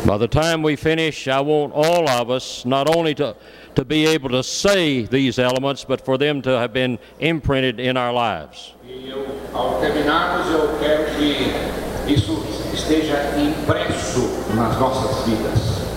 By 0.05 0.17
the 0.17 0.27
time 0.27 0.63
we 0.63 0.75
finish, 0.75 1.27
I 1.27 1.41
want 1.41 1.73
all 1.73 2.07
of 2.07 2.29
us 2.29 2.65
not 2.65 2.93
only 2.95 3.13
to, 3.15 3.35
to 3.75 3.83
be 3.83 4.05
able 4.05 4.29
to 4.29 4.43
say 4.43 5.01
these 5.01 5.37
elements, 5.39 5.83
but 5.83 5.99
for 6.01 6.17
them 6.17 6.41
to 6.43 6.51
have 6.51 6.71
been 6.71 6.97
imprinted 7.19 7.79
in 7.79 7.97
our 7.97 8.13
lives. 8.13 8.73
E 8.87 9.09
eu, 9.09 9.25
ao 9.53 9.79
terminarmos, 9.81 10.49
eu 10.51 10.77
quero 10.79 11.05
que 11.15 12.13
isso 12.13 12.41
esteja 12.73 13.17
impresso 13.37 14.21
nas 14.55 14.79
nossas 14.79 15.25
vidas. 15.25 15.87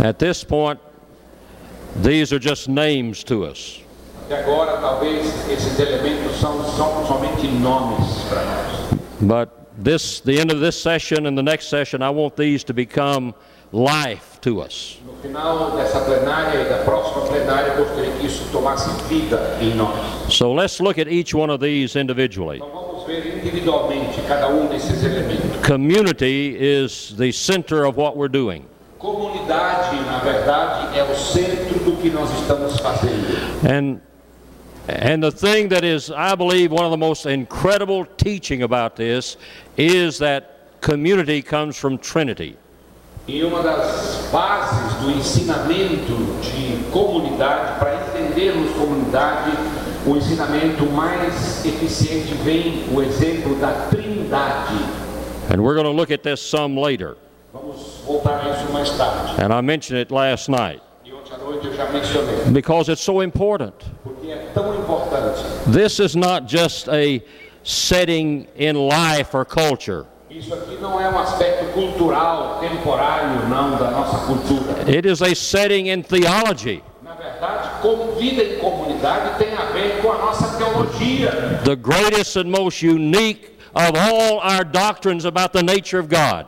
At 0.00 0.18
this 0.18 0.42
point, 0.42 0.80
these 2.02 2.32
are 2.32 2.40
just 2.40 2.68
names 2.68 3.22
to 3.24 3.44
us. 3.44 3.80
Até 4.26 4.40
agora, 4.40 4.78
talvez 4.78 5.26
esses 5.50 5.78
elementos 5.78 6.40
são, 6.40 6.64
são 6.76 7.06
somente 7.06 7.46
nomes 7.46 8.24
para 8.28 8.42
nós. 8.44 8.98
But 9.20 9.63
this, 9.78 10.20
the 10.20 10.38
end 10.38 10.50
of 10.50 10.60
this 10.60 10.80
session 10.80 11.26
and 11.26 11.36
the 11.36 11.42
next 11.42 11.68
session, 11.68 12.02
I 12.02 12.10
want 12.10 12.36
these 12.36 12.64
to 12.64 12.74
become 12.74 13.34
life 13.72 14.40
to 14.42 14.60
us. 14.60 14.98
No 15.04 15.14
final 15.14 15.76
dessa 15.76 16.00
plenária 16.00 16.60
e 16.60 16.68
da 16.68 16.84
próxima 16.84 17.26
plenária, 17.26 17.74
gostaria 17.74 18.12
que 18.12 18.26
isso 18.26 18.44
tomasse 18.52 18.88
vida 19.08 19.58
em 19.60 19.74
nós. 19.74 20.32
So 20.32 20.52
let's 20.52 20.80
look 20.80 20.98
at 20.98 21.08
each 21.08 21.34
one 21.34 21.50
of 21.50 21.60
these 21.60 21.96
individually. 21.96 22.58
Então 22.58 22.70
vamos 22.70 23.04
ver 23.04 23.38
individualmente 23.38 24.20
cada 24.28 24.48
um 24.48 24.66
desses 24.66 25.02
elementos. 25.02 25.66
Community 25.66 26.56
is 26.58 27.14
the 27.16 27.32
center 27.32 27.84
of 27.84 27.98
what 27.98 28.16
we're 28.16 28.28
doing. 28.28 28.64
Comunidade, 28.98 29.96
na 30.06 30.18
verdade, 30.20 30.98
é 30.98 31.02
o 31.02 31.14
centro 31.14 31.78
do 31.80 32.00
que 32.00 32.10
nós 32.10 32.30
estamos 32.40 32.78
fazendo. 32.78 33.36
And 33.68 34.00
and 34.88 35.22
the 35.22 35.30
thing 35.30 35.68
that 35.68 35.84
is, 35.84 36.10
I 36.10 36.34
believe, 36.34 36.70
one 36.70 36.84
of 36.84 36.90
the 36.90 36.96
most 36.96 37.26
incredible 37.26 38.04
teaching 38.04 38.62
about 38.62 38.96
this 38.96 39.36
is 39.76 40.18
that 40.18 40.80
community 40.80 41.40
comes 41.40 41.76
from 41.76 41.98
Trinity. 41.98 42.56
E 43.26 43.42
uma 43.42 43.62
das 43.62 44.28
bases 44.30 45.00
do 45.00 45.10
ensinamento 45.10 46.42
de 46.42 46.90
comunidade, 46.92 47.78
para 47.78 47.94
entendermos 47.94 48.70
comunidade, 48.72 49.52
o 50.06 50.14
ensinamento 50.16 50.84
mais 50.92 51.64
eficiente 51.64 52.34
vem 52.44 52.84
o 52.92 53.02
exemplo 53.02 53.54
da 53.56 53.88
Trindade. 53.88 54.84
And 55.48 55.62
we're 55.62 55.74
going 55.74 55.86
to 55.86 55.90
look 55.92 56.10
at 56.10 56.22
this 56.22 56.42
some 56.42 56.76
later. 56.76 57.16
Vamos 57.54 58.02
voltar 58.04 58.44
a 58.44 58.50
isso 58.50 58.70
mais 58.70 58.90
tarde. 58.90 59.40
And 59.42 59.54
I 59.54 59.62
mentioned 59.62 59.98
it 60.00 60.10
last 60.10 60.50
night 60.50 60.82
because 62.52 62.88
it's 62.88 63.02
so 63.02 63.20
important. 63.20 63.74
This 65.66 66.00
is 66.00 66.14
not 66.16 66.46
just 66.46 66.88
a 66.88 67.22
setting 67.62 68.46
in 68.56 68.76
life 68.76 69.34
or 69.34 69.44
culture. 69.44 70.06
It 74.88 75.06
is 75.06 75.22
a 75.22 75.34
setting 75.34 75.86
in 75.86 76.02
theology. 76.02 76.82
The 81.64 81.76
greatest 81.76 82.36
and 82.36 82.50
most 82.50 82.82
unique 82.82 83.58
of 83.74 83.94
all 83.96 84.40
our 84.40 84.64
doctrines 84.64 85.24
about 85.24 85.52
the 85.52 85.62
nature 85.62 85.98
of 85.98 86.08
God. 86.08 86.46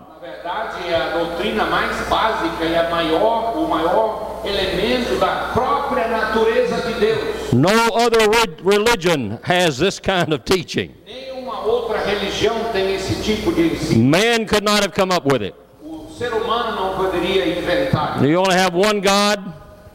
Da 5.18 5.50
própria 5.54 6.08
natureza 6.08 6.76
de 6.82 6.94
Deus. 7.00 7.52
No 7.52 7.68
other 7.94 8.28
re- 8.28 8.56
religion 8.64 9.38
has 9.42 9.78
this 9.78 9.98
kind 9.98 10.32
of 10.32 10.40
teaching. 10.44 10.90
Nenhuma 11.06 11.60
outra 11.66 11.98
religião 11.98 12.54
tem 12.72 12.94
esse 12.94 13.22
tipo 13.22 13.52
de 13.52 13.68
ensino. 13.74 14.04
Man 14.04 14.46
could 14.46 14.64
not 14.64 14.82
have 14.82 14.92
come 14.94 15.12
up 15.14 15.26
with 15.26 15.42
it. 15.42 15.54
O 15.82 16.06
ser 16.18 16.32
humano 16.32 16.74
não 16.76 16.94
poderia 16.96 17.46
inventar. 17.58 18.22
You 18.24 18.38
only 18.40 18.54
have 18.56 18.74
one 18.76 19.00
God, 19.00 19.40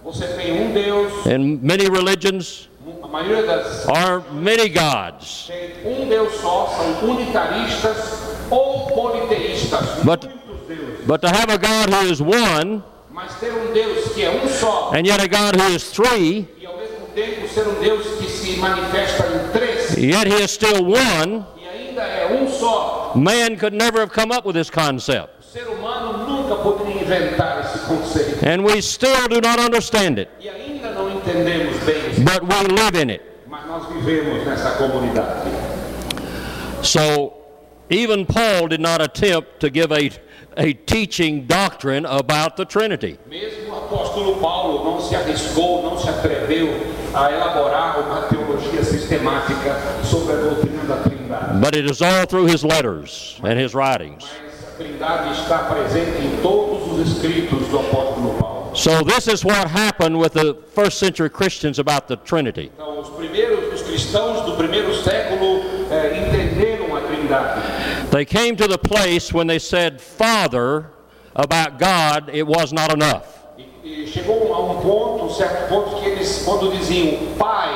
Você 0.03 0.27
tem 0.27 0.51
um 0.61 0.73
Deus, 0.73 1.25
and 1.27 1.59
many 1.61 1.87
religions 1.87 2.67
a 3.03 3.07
maioria 3.07 3.43
das 3.43 3.87
are 3.87 4.21
many 4.31 4.67
gods. 4.69 5.47
tem 5.47 5.71
um 5.85 6.07
Deus 6.09 6.33
só, 6.41 6.67
são 6.77 7.09
unitaristas 7.09 7.97
ou 8.49 8.87
politeístas, 8.87 10.03
But- 10.03 10.27
But 11.05 11.21
to 11.21 11.27
have 11.27 11.49
a 11.51 11.57
God 11.57 11.89
who 11.89 12.11
is 12.11 12.21
one, 12.21 12.81
Um 13.13 13.73
Deus 13.73 14.13
que 14.13 14.23
é 14.23 14.29
um 14.29 14.95
and 14.95 15.05
yet 15.05 15.19
a 15.19 15.27
God 15.27 15.59
who 15.59 15.75
is 15.75 15.91
three, 15.91 16.47
ao 16.65 16.77
mesmo 16.77 17.07
tempo 17.13 17.45
ser 17.49 17.67
um 17.67 17.73
Deus 17.81 18.07
que 18.17 18.25
se 18.25 18.57
manifesta 18.57 19.27
em 19.27 19.51
três 19.51 19.97
yet 19.97 20.27
he 20.27 20.41
is 20.41 20.51
still 20.51 20.85
one, 20.85 21.45
ainda 21.69 22.03
é 22.03 22.47
só, 22.47 23.11
man 23.13 23.57
could 23.57 23.75
never 23.75 23.99
have 23.99 24.13
come 24.13 24.31
up 24.31 24.45
with 24.47 24.53
this 24.53 24.69
concept. 24.69 25.29
o 25.41 25.43
ser 25.43 25.67
humano 25.67 26.25
nunca 26.25 26.55
poderia 26.55 27.01
inventar 27.01 27.59
esse 27.65 27.79
conceito. 27.85 28.45
And 28.45 28.63
we 28.63 28.81
still 28.81 29.27
do 29.27 29.41
not 29.41 29.59
understand 29.59 30.17
it, 30.17 30.29
ainda 30.41 30.91
não 30.91 31.11
entendemos 31.11 31.77
bem 31.83 32.11
isso, 32.11 32.21
but 32.21 32.41
we 32.43 32.81
live 32.81 32.95
in 32.95 33.09
it. 33.09 33.21
mas 33.47 33.67
nós 33.67 33.87
vivemos 33.87 34.45
nessa 34.47 34.71
comunidade. 34.77 35.49
So 36.81 37.33
even 37.89 38.25
Paul 38.25 38.69
did 38.69 38.79
not 38.79 39.01
attempt 39.01 39.59
to 39.59 39.69
give 39.69 39.91
a, 39.91 40.09
a 40.55 40.73
teaching 40.73 41.45
doctrine 41.45 41.70
about 41.83 42.55
the 42.55 42.65
Trinity. 42.65 43.17
Mesmo 43.27 43.73
o 43.73 43.77
apóstolo 43.77 44.35
Paulo 44.39 44.83
não 44.83 45.01
se 45.01 45.15
arriscou, 45.15 45.81
não 45.83 45.97
se 45.97 46.09
atreveu 46.09 46.69
a 47.13 47.31
elaborar 47.31 47.99
uma 47.99 48.21
teologia 48.23 48.83
sistemática 48.83 49.75
sobre 50.03 50.33
a 50.33 50.37
doutrina 50.37 50.83
da 50.83 50.95
Trindade. 50.97 51.59
But 51.59 51.75
it 51.75 51.89
is 51.89 52.01
all 52.01 52.25
through 52.25 52.47
his 52.47 52.63
letters 52.63 53.39
and 53.43 53.59
his 53.59 53.73
writings. 53.73 54.25
Mas 54.43 54.63
a 54.63 54.71
Trindade 54.77 55.41
está 55.41 55.57
presente 55.59 56.21
em 56.21 56.41
todos 56.41 56.91
os 56.91 57.07
escritos 57.11 57.67
do 57.67 57.79
apóstolo 57.79 58.35
Paulo. 58.39 58.75
So 58.75 59.03
this 59.03 59.27
is 59.27 59.43
what 59.43 59.67
happened 59.67 60.17
with 60.17 60.33
the 60.33 60.55
first 60.73 60.97
century 60.97 61.29
Christians 61.29 61.77
about 61.79 62.07
the 62.07 62.15
Trinity. 62.15 62.71
Então, 62.73 62.99
os 62.99 63.09
primeiros, 63.09 63.73
os 63.73 63.81
cristãos 63.81 64.45
do 64.45 64.55
primeiro 64.55 64.95
século 65.03 65.61
eh, 65.89 66.25
entenderam 66.25 66.95
a 66.95 67.01
Trindade. 67.01 67.61
They 68.11 68.25
came 68.25 68.55
to 68.55 68.67
the 68.67 68.77
place 68.77 69.33
when 69.33 69.47
they 69.47 69.59
said 69.59 69.99
Father 69.99 70.85
about 71.35 71.79
God, 71.79 72.29
it 72.33 72.45
was 72.45 72.71
not 72.73 72.91
enough. 72.91 73.39
Um 73.83 75.25
um 75.25 75.29
certo 75.29 75.69
ponto, 75.69 76.01
que 76.01 76.09
eles, 76.09 76.43
quando 76.43 76.71
diziam 76.71 77.35
Pai, 77.37 77.69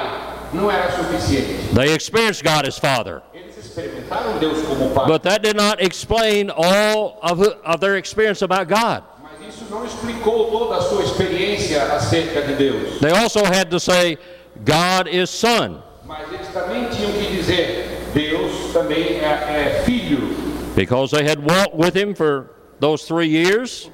não 0.53 0.69
era 0.69 0.91
suficiente. 0.91 1.73
They 1.73 1.93
experienced 1.93 2.43
God 2.43 2.67
as 2.67 2.77
Father. 2.77 3.21
Eles 3.33 3.57
experimentaram 3.57 4.37
Deus 4.39 4.61
como 4.67 4.89
Pai. 4.91 5.07
But 5.07 5.23
that 5.23 5.41
did 5.41 5.55
not 5.55 5.81
explain 5.81 6.49
all 6.49 7.17
of, 7.21 7.41
of 7.41 7.79
their 7.79 7.97
experience 7.97 8.41
about 8.41 8.67
God. 8.67 9.03
Mas 9.21 9.47
isso 9.47 9.65
não 9.69 9.85
explicou 9.85 10.51
toda 10.51 10.77
a 10.77 10.81
sua 10.81 11.03
experiência 11.03 11.81
acerca 11.93 12.41
de 12.41 12.55
Deus. 12.55 12.99
They 12.99 13.11
also 13.11 13.43
had 13.43 13.69
to 13.71 13.79
say 13.79 14.17
God 14.63 15.07
is 15.07 15.29
Son. 15.29 15.81
Mas 16.05 16.31
eles 16.31 16.47
também 16.49 16.87
tinham 16.89 17.11
que 17.13 17.35
dizer, 17.35 18.09
Deus 18.13 18.71
também 18.73 19.19
é, 19.19 19.79
é 19.79 19.83
filho. 19.85 20.45
because 20.75 21.11
they 21.11 21.23
had 21.23 21.39
walked 21.39 21.73
with 21.73 21.95
him 21.95 22.13
for 22.13 22.49
those 22.79 23.03
three 23.07 23.27
years, 23.27 23.89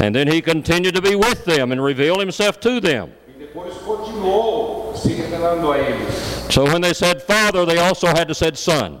and 0.00 0.14
then 0.14 0.26
he 0.28 0.40
continued 0.42 0.94
to 0.94 1.02
be 1.02 1.14
with 1.14 1.44
them 1.44 1.72
and 1.72 1.82
reveal 1.82 2.18
himself 2.18 2.58
to 2.60 2.80
them. 2.80 3.12
So 6.50 6.64
when 6.64 6.80
they 6.82 6.92
said 6.92 7.22
Father, 7.22 7.64
they 7.64 7.78
also 7.78 8.08
had 8.08 8.28
to 8.28 8.34
say 8.34 8.52
Son. 8.54 9.00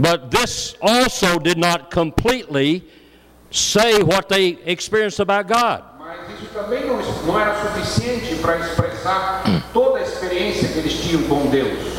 But 0.00 0.30
this 0.30 0.74
also 0.80 1.38
did 1.38 1.58
not 1.58 1.90
completely 1.90 2.84
say 3.50 4.02
what 4.02 4.28
they 4.28 4.58
experienced 4.64 5.20
about 5.20 5.46
God. 5.46 5.84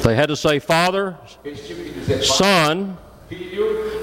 They 0.03 0.15
had 0.15 0.27
to 0.27 0.35
say 0.35 0.59
Father, 0.59 1.15
Eles 1.43 1.61
tinham 1.65 1.83
que 1.83 1.91
dizer 1.91 2.17
pai, 2.17 2.25
Son, 2.25 2.97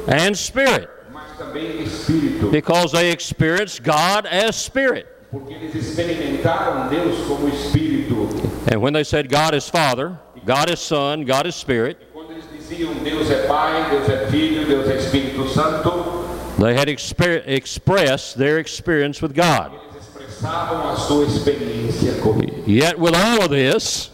and 0.08 0.36
Spirit 0.36 0.88
mas 1.12 1.36
também 1.38 1.82
espírito. 1.82 2.50
because 2.50 2.92
they 2.92 3.10
experienced 3.10 3.82
God 3.82 4.26
as 4.26 4.56
Spirit. 4.56 5.06
Porque 5.30 5.54
eles 5.54 5.74
experimentaram 5.74 6.88
Deus 6.88 7.16
como 7.26 7.48
espírito. 7.48 8.28
And 8.72 8.80
when 8.82 8.92
they 8.92 9.04
said 9.04 9.28
God 9.28 9.54
is 9.54 9.68
Father, 9.68 10.18
God 10.44 10.70
is 10.70 10.80
Son, 10.80 11.24
God 11.24 11.46
is 11.46 11.54
Spirit, 11.54 11.98
Quando 12.12 12.32
eles 12.32 12.44
diziam 12.50 12.92
Deus 13.04 13.30
é 13.30 13.46
Pai, 13.46 13.90
Deus 13.90 14.08
é 14.08 14.26
Filho, 14.30 14.66
Deus 14.66 14.88
é 14.88 14.96
Espírito 14.96 15.48
Santo, 15.48 16.24
they 16.58 16.74
had 16.74 16.88
exper- 16.88 17.42
expressed 17.46 18.36
their 18.38 18.58
experience 18.58 19.22
with 19.22 19.32
God. 19.34 19.72
eles 19.72 19.96
expressavam 20.08 20.90
a 20.90 20.96
sua 20.96 21.24
experiência 21.26 22.14
comigo. 22.20 22.64
Yet 22.66 22.98
with 22.98 23.14
all 23.14 23.42
of 23.42 23.50
this, 23.50 24.10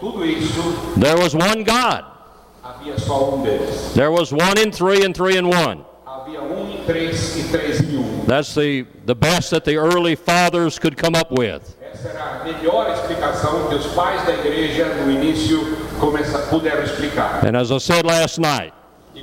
Com 0.00 0.12
tudo 0.12 0.24
isso, 0.24 0.62
there 0.98 1.16
was 1.18 1.34
one 1.34 1.62
God. 1.62 2.04
um. 2.64 3.42
There 3.94 4.10
was 4.10 4.32
one 4.32 4.58
in 4.58 4.72
three 4.72 5.04
and 5.04 5.14
three 5.14 5.36
in 5.36 5.46
one. 5.46 5.84
Um 6.06 6.70
em 6.70 6.84
três 6.86 7.50
três 7.50 7.80
em 7.80 7.98
um. 7.98 8.24
That's 8.26 8.54
the, 8.54 8.86
the 9.04 9.14
best 9.14 9.50
that 9.50 9.64
the 9.64 9.76
early 9.76 10.14
fathers 10.14 10.78
could 10.78 10.96
come 10.96 11.14
up 11.14 11.30
with. 11.30 11.76
Essa 11.92 12.08
era 12.08 12.40
a 12.40 12.44
melhor 12.44 12.90
explicação 12.92 13.68
que 13.68 13.74
os 13.74 13.86
pais 13.88 14.24
da 14.24 14.32
igreja 14.32 14.86
no 14.94 15.10
início 15.10 15.60
começa, 15.98 16.38
puderam 16.48 16.82
explicar. 16.82 17.44
And 17.44 17.56
as 17.56 17.70
I 17.70 17.78
said 17.78 18.06
last 18.06 18.40
night, 18.40 18.72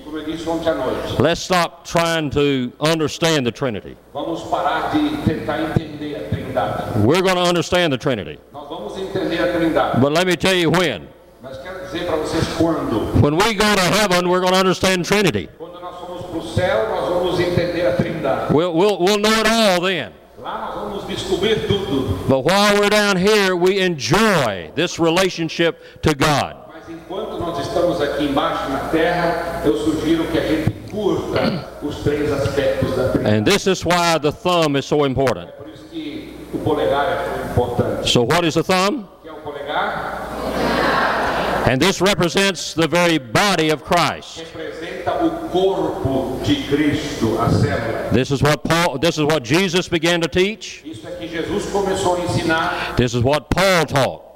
como 0.04 0.18
eu 0.20 0.26
disse 0.26 0.48
ontem 0.48 0.70
à 0.70 0.76
noite, 0.76 1.22
let's 1.22 1.42
stop 1.42 1.84
trying 1.86 2.30
to 2.30 2.72
understand 2.80 3.46
the 3.46 3.52
Trinity. 3.52 3.98
Vamos 6.58 6.76
parar 6.76 6.84
de 6.84 6.91
tentar 6.91 6.98
entender 6.98 6.98
a 6.98 6.98
Trindade. 6.98 7.06
We're 7.06 7.22
going 7.22 7.36
to 7.36 7.41
understand 7.41 7.93
the 7.93 7.98
Trinity. 7.98 8.39
Nós 8.54 8.70
vamos 8.70 8.98
entender 8.98 9.41
a 9.41 9.54
Trindade. 9.54 10.02
But 10.02 10.12
let 10.13 10.28
me 10.28 10.36
tell 10.36 10.56
you 10.56 10.70
when. 10.70 11.08
Mas 11.41 11.58
quero 11.58 11.80
dizer 11.86 12.06
para 12.08 12.17
vocês 12.17 12.48
quando. 12.58 13.22
When 13.22 13.38
we 13.38 13.54
go 13.54 13.76
to 13.76 13.82
heaven, 13.82 14.30
we're 14.30 14.41
going 14.41 14.54
to 14.54 14.60
understand 14.60 15.06
Trinity. 15.06 15.50
Quando 15.58 15.80
nós 15.80 15.96
formos 15.96 16.26
para 16.26 16.39
o 16.39 16.48
céu, 16.48 16.89
nós 16.89 17.10
vamos 17.10 17.39
entender 17.39 17.88
a 17.88 17.93
Trindade. 17.93 18.54
We'll, 18.54 18.74
we'll, 18.74 19.00
we'll 19.00 19.20
know 19.20 19.32
it 19.32 19.48
all 19.48 19.82
then. 19.82 20.12
Lá 20.39 20.67
nós 20.67 20.76
vamos 20.76 21.08
descobrir 21.08 21.67
tudo. 21.67 22.17
But 22.28 22.46
while 22.46 22.80
we're 22.80 22.89
down 22.89 23.17
here, 23.17 23.56
we 23.56 23.80
enjoy 23.80 24.72
this 24.76 25.00
relationship 25.00 25.78
to 26.02 26.13
God. 26.13 26.56
Enquanto 26.89 27.38
nós 27.38 27.60
estamos 27.60 28.02
aqui 28.02 28.26
embaixo 28.26 28.70
na 28.70 28.80
terra, 28.89 29.62
eu 29.65 29.78
sugiro 29.78 30.26
que 30.28 30.38
a 30.38 30.48
gente 30.48 30.72
curta 30.89 31.67
os 31.82 31.98
três 31.98 32.32
aspectos 32.32 32.96
da 32.96 33.10
Trindade. 33.10 33.36
And 33.36 33.43
this 33.46 33.67
is 33.67 33.86
why 33.86 34.17
the 34.17 34.32
thumb 34.32 34.78
is 34.78 34.86
so 34.86 35.06
important. 35.06 35.50
Por 36.58 36.58
isso 36.58 36.60
que 36.60 36.60
o 36.60 36.60
polegar 36.60 37.06
é 37.06 37.15
tão 37.15 37.52
importante. 37.52 38.10
So, 38.10 38.24
what 38.24 38.46
is 38.46 38.56
the 38.56 38.63
thumb? 38.63 39.08
Que 39.22 39.30
é 39.30 39.32
o 39.32 39.36
polegar? 39.36 40.28
And 41.70 41.82
this 41.82 42.00
represents 42.00 42.74
the 42.74 42.88
very 42.88 43.17
body 43.17 43.72
of 43.72 43.84
Christ. 43.84 44.39
Representa 44.39 45.22
o 45.22 45.50
corpo 45.50 46.39
de 46.43 46.56
Cristo, 46.67 47.38
a 47.39 47.50
célula. 47.50 48.10
This 48.13 48.32
is 48.32 48.41
what 48.41 48.63
Paul 48.63 48.98
this 49.00 49.17
is 49.17 49.26
what 49.26 49.43
Jesus 49.43 49.89
began 49.89 50.22
to 50.22 50.30
teach. 50.30 50.82
Isso 50.86 51.06
é 51.06 51.12
que 51.12 51.28
Jesus 51.28 51.65
começou 51.65 52.15
a 52.15 52.20
ensinar. 52.22 52.96
This 52.96 53.13
is 53.13 53.22
what 53.22 53.50
Paul 53.50 53.86
taught. 53.86 54.28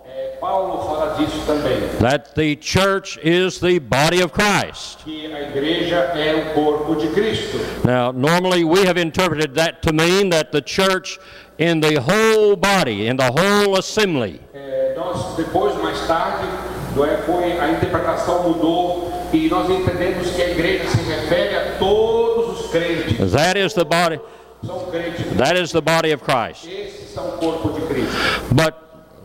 Paulo 0.42 0.84
fala 0.88 1.16
disso 1.18 1.40
também. 1.46 2.00
That 2.00 2.34
the 2.34 2.56
church 2.56 3.20
is 3.24 3.60
the 3.60 3.78
body 3.80 4.22
of 4.22 4.34
Christ. 4.34 5.04
Que 5.06 5.32
a 5.32 5.42
igreja 5.44 5.98
é 6.16 6.34
o 6.34 6.54
corpo 6.56 6.96
de 6.96 7.08
Cristo. 7.10 7.60
Now, 7.86 8.12
normally 8.12 8.64
we 8.64 8.86
have 8.88 8.98
interpreted 8.98 9.54
that 9.54 9.84
to 9.84 9.94
mean 9.94 10.32
that 10.32 10.52
the 10.52 10.62
church 10.62 11.20
in 11.62 11.80
the 11.80 11.96
whole 12.00 12.56
body, 12.56 13.08
in 13.08 13.16
the 13.18 13.30
whole 13.32 13.78
assembly, 13.78 14.40
É, 14.54 14.94
nós 14.96 15.36
depois, 15.38 15.76
mais 15.82 16.00
tarde, 16.08 16.48
é, 16.98 17.18
foi, 17.26 17.60
a 17.60 17.70
interpretação 17.72 18.44
mudou 18.50 19.12
e 19.32 19.48
nós 19.48 19.70
entendemos 19.70 20.30
que 20.32 20.42
a 20.42 20.50
igreja 20.50 20.90
se 20.90 20.98
refere 21.04 21.56
a 21.56 21.78
todos 21.78 22.62
os 22.66 22.72
crentes. 22.72 23.32
that 23.32 23.58
is 23.58 23.74
the 23.74 23.86
body 23.86 24.20
that 25.38 25.56
is 25.60 25.72
the 25.72 25.82
body 25.82 26.12
of 26.14 26.24
Christ. 26.24 26.66
Esses 26.68 27.10
são 27.14 27.28
o 27.30 27.32
corpo 27.38 27.70
de 27.72 27.82
Cristo. 27.88 28.16
But 28.52 28.74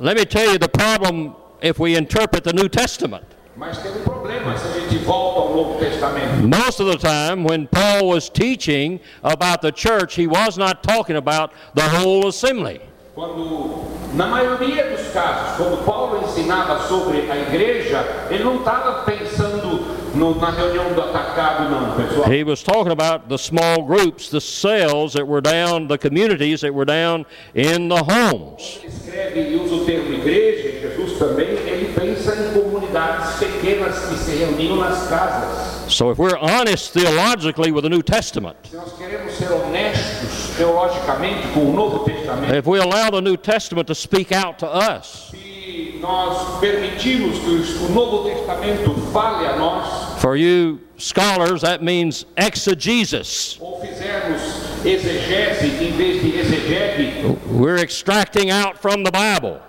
let 0.01 0.17
me 0.17 0.25
tell 0.25 0.51
you 0.53 0.59
the 0.59 0.69
problem 0.69 1.35
if 1.63 1.79
we 1.79 1.97
interpret 1.97 2.43
the 2.45 2.53
New 2.53 2.69
Testament. 2.69 3.25
Mas 3.57 3.79
tem 3.79 3.93
problema 4.03 4.57
se 4.59 4.67
a 4.69 4.81
gente 4.81 4.99
volta 4.99 5.41
ao 5.41 5.55
Novo 5.57 5.79
Testamento. 5.79 6.47
Most 6.47 6.81
of 6.83 6.91
the 6.91 6.99
time, 6.99 7.43
when 7.45 7.67
Paul 7.67 8.09
was 8.09 8.29
teaching 8.29 9.01
about 9.23 9.63
the 9.63 9.73
church, 9.73 10.15
he 10.21 10.27
was 10.27 10.59
not 10.59 10.83
talking 10.83 11.17
about 11.17 11.53
the 11.75 11.83
whole 11.89 12.29
assembly. 12.29 12.81
Quando, 13.15 13.87
na 14.13 14.27
maioria 14.27 14.91
dos 14.91 15.09
casos, 15.11 15.57
quando 15.57 15.83
Paulo 15.87 16.21
ensinava 16.23 16.87
sobre 16.87 17.31
a 17.31 17.37
igreja, 17.39 18.05
ele 18.31 18.45
não 18.45 18.57
estava 18.57 19.05
pensando 19.05 19.81
no- 20.15 20.35
na 20.39 20.51
reunião 20.51 20.93
do 20.93 21.01
atacado, 21.01 21.71
não, 21.71 21.93
pessoal. 21.97 22.31
He 22.31 22.45
was 22.45 22.63
talking 22.63 22.93
about 22.93 23.27
the 23.31 23.39
small 23.39 23.83
groups, 23.87 24.29
the 24.29 24.39
cells 24.41 25.15
that 25.15 25.25
were 25.27 25.41
down, 25.41 25.87
the 25.89 25.97
communities 25.97 26.61
that 26.61 26.75
were 26.75 26.85
down 26.85 27.25
in 27.55 27.89
the 27.89 28.03
homes. 28.03 28.81
Ele 28.83 28.89
escreve 28.93 29.41
e 29.51 29.57
usa 29.65 29.75
o 29.77 29.85
termo 29.87 30.13
igreja, 30.13 30.73
Jesus 30.83 31.19
também, 31.19 31.49
ele 31.67 31.95
pensa 31.99 32.35
em 32.37 32.53
comunidades 32.53 33.36
pequenas 33.67 33.99
que 34.09 34.17
se 34.17 34.31
reuniam 34.37 34.77
nas 34.77 35.09
casas. 35.09 35.93
So 35.93 36.11
if 36.11 36.19
we're 36.19 36.39
honest 36.39 36.93
theologically 36.93 37.73
with 37.73 37.83
the 37.83 37.89
New 37.89 38.03
Testament, 38.03 38.57
Se 38.69 38.77
nós 38.77 38.93
queremos 38.97 39.33
ser 39.35 39.53
honestos 39.53 40.57
teologicamente 40.57 41.49
com 41.53 41.71
o 41.71 41.73
Novo 41.73 42.05
Testamento, 42.05 42.55
if 42.55 42.67
we 42.67 42.79
allow 42.79 43.11
the 43.11 43.21
New 43.21 43.37
Testament 43.37 43.87
to 43.89 43.95
speak 43.95 44.33
out 44.33 44.59
to 44.59 44.67
us, 44.67 45.29
se 45.31 45.99
nós 46.01 46.61
permitirmos 46.61 47.39
que 47.39 47.85
o 47.85 47.89
Novo 47.91 48.29
Testamento 48.29 48.95
fale 49.13 49.47
a 49.47 49.57
nós, 49.57 50.21
for 50.21 50.37
you 50.37 50.81
scholars, 50.99 51.61
that 51.63 51.83
means 51.83 52.25
exegesis. 52.37 53.59
ou 53.61 53.81
fizermos 53.81 54.43
exegese 54.85 55.67
em 55.67 55.93
vez 55.93 56.23
de 56.23 56.39
exegege, 56.39 57.37
We're 57.51 57.83
extracting 57.83 58.51
out 58.51 58.79
from 58.79 59.03
the 59.03 59.11
Bible. 59.11 59.61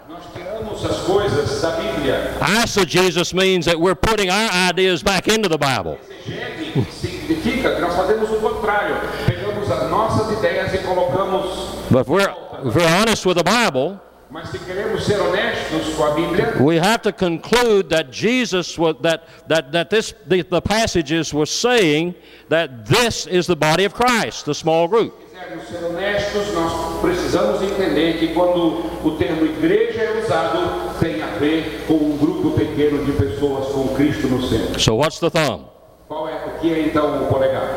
Nós 0.63 0.79
tiramos 0.79 0.85
as 0.85 0.97
coisas 1.01 1.61
da 1.61 1.71
Bíblia. 1.71 2.37
Eisegesis 2.61 3.33
means 3.33 3.65
that 3.65 3.79
we're 3.79 3.95
putting 3.95 4.29
our 4.29 4.49
ideas 4.69 5.03
back 5.03 5.27
into 5.27 5.49
the 5.49 5.57
Bible. 5.57 5.99
Exegese 6.25 6.91
significa 6.91 7.75
que 7.75 7.81
nós 7.81 7.95
fazemos 7.95 8.29
o 8.29 8.37
contrário. 8.37 8.95
Pegamos 9.25 9.69
as 9.71 9.89
nossas 9.89 10.37
ideias 10.37 10.71
colocamos. 10.85 11.89
But 11.89 12.01
if 12.01 12.07
we're, 12.07 12.33
if 12.65 12.75
we're 12.75 12.87
honest 12.87 13.25
with 13.25 13.37
the 13.37 13.43
Bible, 13.43 13.99
Mas 14.29 14.49
se 14.49 14.59
queremos 14.59 15.05
ser 15.05 15.21
honestos 15.21 15.95
com 15.95 16.03
a 16.03 16.11
Bíblia, 16.11 16.61
we 16.61 16.77
have 16.77 17.01
to 17.01 17.13
conclude 17.13 17.89
that 17.89 18.11
Jesus 18.11 18.77
was 18.77 18.95
that 19.01 19.23
that 19.47 19.71
that 19.71 19.89
this 19.89 20.13
the, 20.25 20.41
the 20.41 20.61
passages 20.61 21.33
were 21.33 21.45
saying 21.45 22.13
that 22.49 22.85
this 22.85 23.25
is 23.27 23.47
the 23.47 23.55
body 23.55 23.85
of 23.85 23.93
Christ, 23.93 24.45
the 24.45 24.53
small 24.53 24.87
group. 24.89 25.13
Quisermos 25.37 25.67
ser 25.67 25.85
honestos, 25.85 26.53
nós 26.53 26.99
precisamos 27.01 27.61
entender 27.61 28.17
que 28.17 28.29
quando 28.29 28.83
o 29.05 29.11
termo 29.17 29.45
igreja 29.45 30.01
é 30.01 30.23
usado, 30.23 30.97
tem 30.99 31.21
a 31.21 31.27
ver 31.37 31.83
com 31.87 31.93
um 31.93 32.17
grupo 32.17 32.51
pequeno 32.51 33.05
de 33.05 33.11
pessoas 33.11 33.67
com 33.67 33.87
Cristo 33.89 34.27
no 34.27 34.41
centro. 34.47 34.79
So 34.79 34.95
what's 34.95 35.19
the 35.19 35.29
thumb? 35.29 35.65
Qual 36.07 36.27
é 36.27 36.45
o 36.47 36.59
que 36.59 36.73
é 36.73 36.81
então 36.87 37.23
o 37.23 37.27
polegar? 37.27 37.69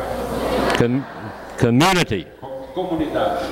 Com- 0.77 1.03
community, 1.59 2.25
Comunidade. 2.73 3.45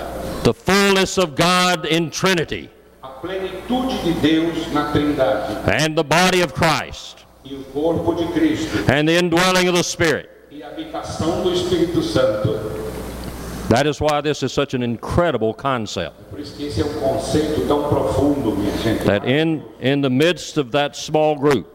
the 0.44 0.54
fullness 0.54 1.18
of 1.20 1.34
God 1.36 1.86
in 1.86 2.10
Trinity, 2.10 2.70
A 3.04 3.10
plenitude 3.10 3.98
de 4.04 4.14
Deus 4.14 4.72
na 4.74 4.92
Trindade 4.92 5.54
and 5.68 5.96
the 5.96 6.04
body 6.04 6.42
of 6.42 6.54
Christ, 6.54 7.18
e 7.46 7.54
o 7.54 7.64
corpo 7.74 8.14
de 8.16 8.26
Cristo 8.32 8.78
and 8.92 9.06
the 9.06 9.20
indwelling 9.20 9.68
of 9.70 9.78
the 9.78 9.84
Spirit. 9.84 10.30
e 10.50 10.64
a 10.64 10.68
habitação 10.68 11.44
do 11.44 11.54
Espírito 11.54 12.02
Santo. 12.02 12.89
That 13.70 13.86
is 13.86 14.02
why 14.02 14.20
this 14.22 14.42
is 14.42 14.52
such 14.52 14.74
an 14.74 14.82
incredible 14.82 15.54
concept. 15.54 16.16
Por 16.32 16.40
isso 16.40 16.56
que 16.56 16.66
esse 16.66 16.82
é 16.82 16.86
um 16.86 16.94
conceito 17.00 17.68
tão 17.68 17.88
profundo, 17.88 18.56
minha 18.56 18.76
gente. 18.78 19.04
That 19.06 19.30
in 19.30 19.64
in 19.80 20.02
the 20.02 20.10
midst 20.10 20.58
of 20.58 20.72
that 20.72 20.98
small 20.98 21.36
group, 21.36 21.68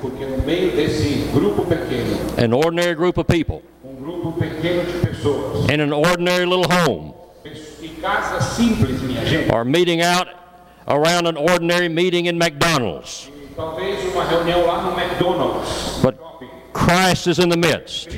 porque 0.00 0.26
no 0.26 0.38
meio 0.44 0.72
desse 0.72 1.30
grupo 1.32 1.64
pequeno, 1.64 2.18
an 2.36 2.52
ordinary 2.52 2.96
group 2.96 3.16
of 3.16 3.28
people 3.28 3.62
um 3.84 3.94
grupo 3.94 4.32
pequeno 4.32 4.84
de 4.84 5.06
pessoas, 5.06 5.70
in 5.70 5.80
an 5.80 5.92
ordinary 5.92 6.44
little 6.44 6.66
home 6.66 7.14
casas 8.00 8.56
simples, 8.56 9.00
minha 9.02 9.24
gente, 9.24 9.50
are 9.52 9.64
meeting 9.64 10.00
out 10.00 10.26
around 10.88 11.26
an 11.28 11.36
ordinary 11.36 11.88
meeting 11.88 12.26
in 12.26 12.38
McDonald's. 12.38 13.30
talvez 13.54 14.02
uma 14.12 14.24
reunião 14.24 14.66
lá 14.66 14.82
no 14.82 14.96
McDonald's, 14.98 16.00
But. 16.02 16.18
Christ 16.72 17.26
is 17.26 17.38
in 17.38 17.48
the 17.48 17.56
midst. 17.56 18.08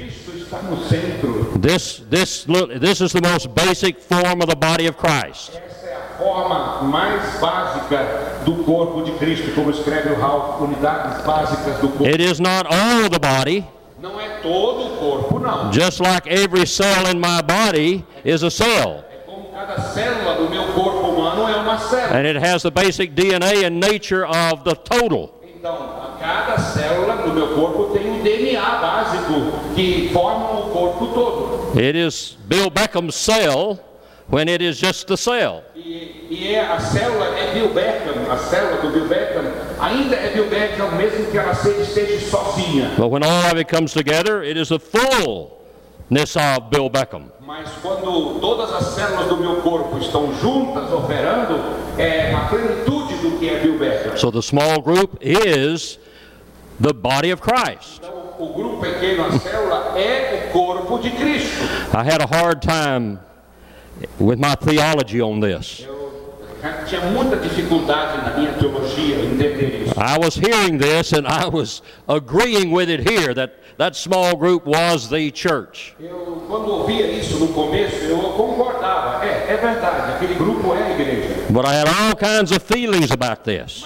Cristo 1.63 2.03
está 2.03 2.19
no 2.19 2.27
centro. 2.27 2.43
This, 2.43 2.45
this, 2.45 2.47
look, 2.49 2.81
this 2.81 3.01
is 3.01 3.13
the 3.13 3.21
most 3.23 3.55
basic 3.55 4.01
form 4.01 4.41
of 4.43 4.49
the 4.49 4.57
body 4.57 4.87
of 4.89 4.97
Christ. 4.99 5.51
Essa 5.57 5.87
é 5.87 5.95
a 5.97 6.19
forma 6.19 6.83
mais 6.83 7.39
básica 7.41 8.43
do 8.45 8.65
corpo 8.65 9.03
de 9.03 9.13
Cristo, 9.13 9.53
como 9.55 9.71
escreve 9.71 10.11
o 10.11 10.21
Ralph, 10.21 10.61
unidades 10.61 11.25
básicas 11.25 11.79
do 11.81 11.89
corpo. 11.89 12.05
It 12.07 12.21
is 12.23 12.41
not 12.41 12.67
all 12.67 13.05
of 13.05 13.11
the 13.11 13.19
body, 13.19 13.65
Não 14.01 14.21
é 14.21 14.29
todo 14.43 14.87
o 14.95 14.97
corpo, 14.99 15.39
não. 15.39 15.73
just 15.73 16.01
like 16.01 16.29
every 16.29 16.67
cell 16.67 17.07
in 17.09 17.19
my 17.21 17.41
body 17.43 18.05
is 18.25 18.43
a 18.43 18.51
cell. 18.51 19.05
É 19.13 19.19
como 19.27 19.45
cada 19.53 19.81
célula 19.81 20.35
do 20.35 20.51
meu 20.51 20.65
corpo 20.73 21.07
humano 21.09 21.49
é 21.49 21.57
uma 21.57 21.79
célula. 21.79 22.19
And 22.19 22.27
it 22.27 22.37
has 22.37 22.63
the 22.63 22.71
basic 22.71 23.15
DNA 23.15 23.65
and 23.65 23.79
nature 23.79 24.25
of 24.27 24.65
the 24.65 24.75
total. 24.75 25.31
Então, 25.57 25.79
cada 26.19 26.59
célula 26.59 27.17
do 27.19 27.33
meu 27.33 27.55
corpo 27.55 27.97
tem 27.97 28.11
um 28.11 28.21
DNA 28.25 28.61
básico 28.81 29.53
que 29.77 30.11
forma 30.13 30.51
o 30.59 30.71
corpo 30.71 31.07
todo. 31.15 31.42
It 31.75 31.97
is 31.97 32.37
Bill 32.49 32.69
Beckham's 32.69 33.15
cell 33.15 33.81
when 34.29 34.47
it 34.47 34.61
is 34.61 34.79
just 34.79 35.07
the 35.07 35.17
cell. 35.17 35.65
E, 35.75 36.27
e 36.31 36.55
é, 36.55 36.61
a 36.61 36.79
célula 36.79 37.27
é 37.39 37.55
Bill 37.55 37.73
Beckham, 37.73 38.31
a 38.31 38.37
célula 38.37 38.83
do 38.83 38.91
Bill 38.91 39.09
Beckham 39.09 39.45
ainda 39.81 40.17
é 40.17 40.35
Bill 40.35 40.51
Beckham, 40.51 40.91
mesmo 40.97 41.31
que 41.31 41.39
ela 41.39 41.53
esteja 41.53 42.31
sozinha. 42.31 42.93
But 42.99 43.09
when 43.09 43.23
all 43.23 43.51
of 43.51 43.59
it 43.59 43.69
comes 43.75 43.95
together, 43.95 44.43
it 44.43 44.59
is 44.59 44.69
the 44.69 44.79
fullness 44.79 46.37
of 46.37 46.69
Bill 46.71 46.91
Beckham. 46.91 47.33
Mas 47.41 47.71
quando 47.81 48.39
todas 48.39 48.71
as 48.75 48.95
células 48.95 49.29
do 49.29 49.39
meu 49.39 49.57
corpo 49.63 49.97
estão 49.99 50.31
juntas, 50.41 50.93
operando, 50.93 51.59
é 51.97 52.35
a 52.35 52.49
plenitude 52.49 53.15
do 53.17 53.39
que 53.39 53.49
é 53.49 53.61
Bill 53.61 53.79
Beckham. 53.79 54.17
So 54.19 54.31
the 54.31 54.43
small 54.43 54.83
group 54.83 55.17
is 55.23 55.99
the 56.79 56.93
body 56.93 57.33
of 57.33 57.41
Christ. 57.41 58.03
Então, 58.03 58.22
o 58.43 58.53
grupo 58.53 58.81
pequeno, 58.81 59.25
a 59.25 59.39
célula, 59.39 59.93
é 59.97 60.49
o 60.49 60.53
corpo 60.53 60.99
de 60.99 61.11
Cristo. 61.11 61.63
I 61.95 62.03
had 62.05 62.21
a 62.21 62.27
hard 62.27 62.61
time 62.61 63.19
with 64.19 64.39
my 64.39 64.55
theology 64.57 65.21
on 65.23 65.41
this. 65.41 65.85
Eu 65.87 66.03
Tinha 66.87 67.01
muita 67.11 67.37
dificuldade 67.37 68.19
na 68.25 68.37
minha 68.39 68.53
teologia 68.53 69.17
entender 69.17 69.83
isso. 69.85 69.95
I 69.99 70.17
was 70.17 70.37
hearing 70.37 70.79
this 70.79 71.13
and 71.13 71.27
I 71.27 71.49
was 71.49 71.83
agreeing 72.07 72.71
with 72.71 72.89
it 72.89 73.01
here 73.01 73.35
that 73.35 73.55
that 73.79 73.97
small 73.97 74.37
group 74.37 74.65
was 74.65 75.09
the 75.09 75.33
church. 75.33 75.95
Eu, 75.99 76.45
quando 76.47 76.71
ouvia 76.71 77.11
isso 77.11 77.37
no 77.39 77.49
começo, 77.49 77.97
eu 78.05 78.19
concordava. 78.37 79.25
É, 79.27 79.55
é 79.55 79.57
verdade, 79.57 80.13
aquele 80.13 80.35
grupo 80.35 80.73
é 80.73 80.83
a 80.83 80.91
igreja. 80.91 81.47
But 81.51 81.65
I 81.65 81.75
had 81.75 81.89
all 81.89 82.15
kinds 82.15 82.53
of 82.53 82.63
feelings 82.63 83.11
about 83.11 83.43
this. 83.43 83.85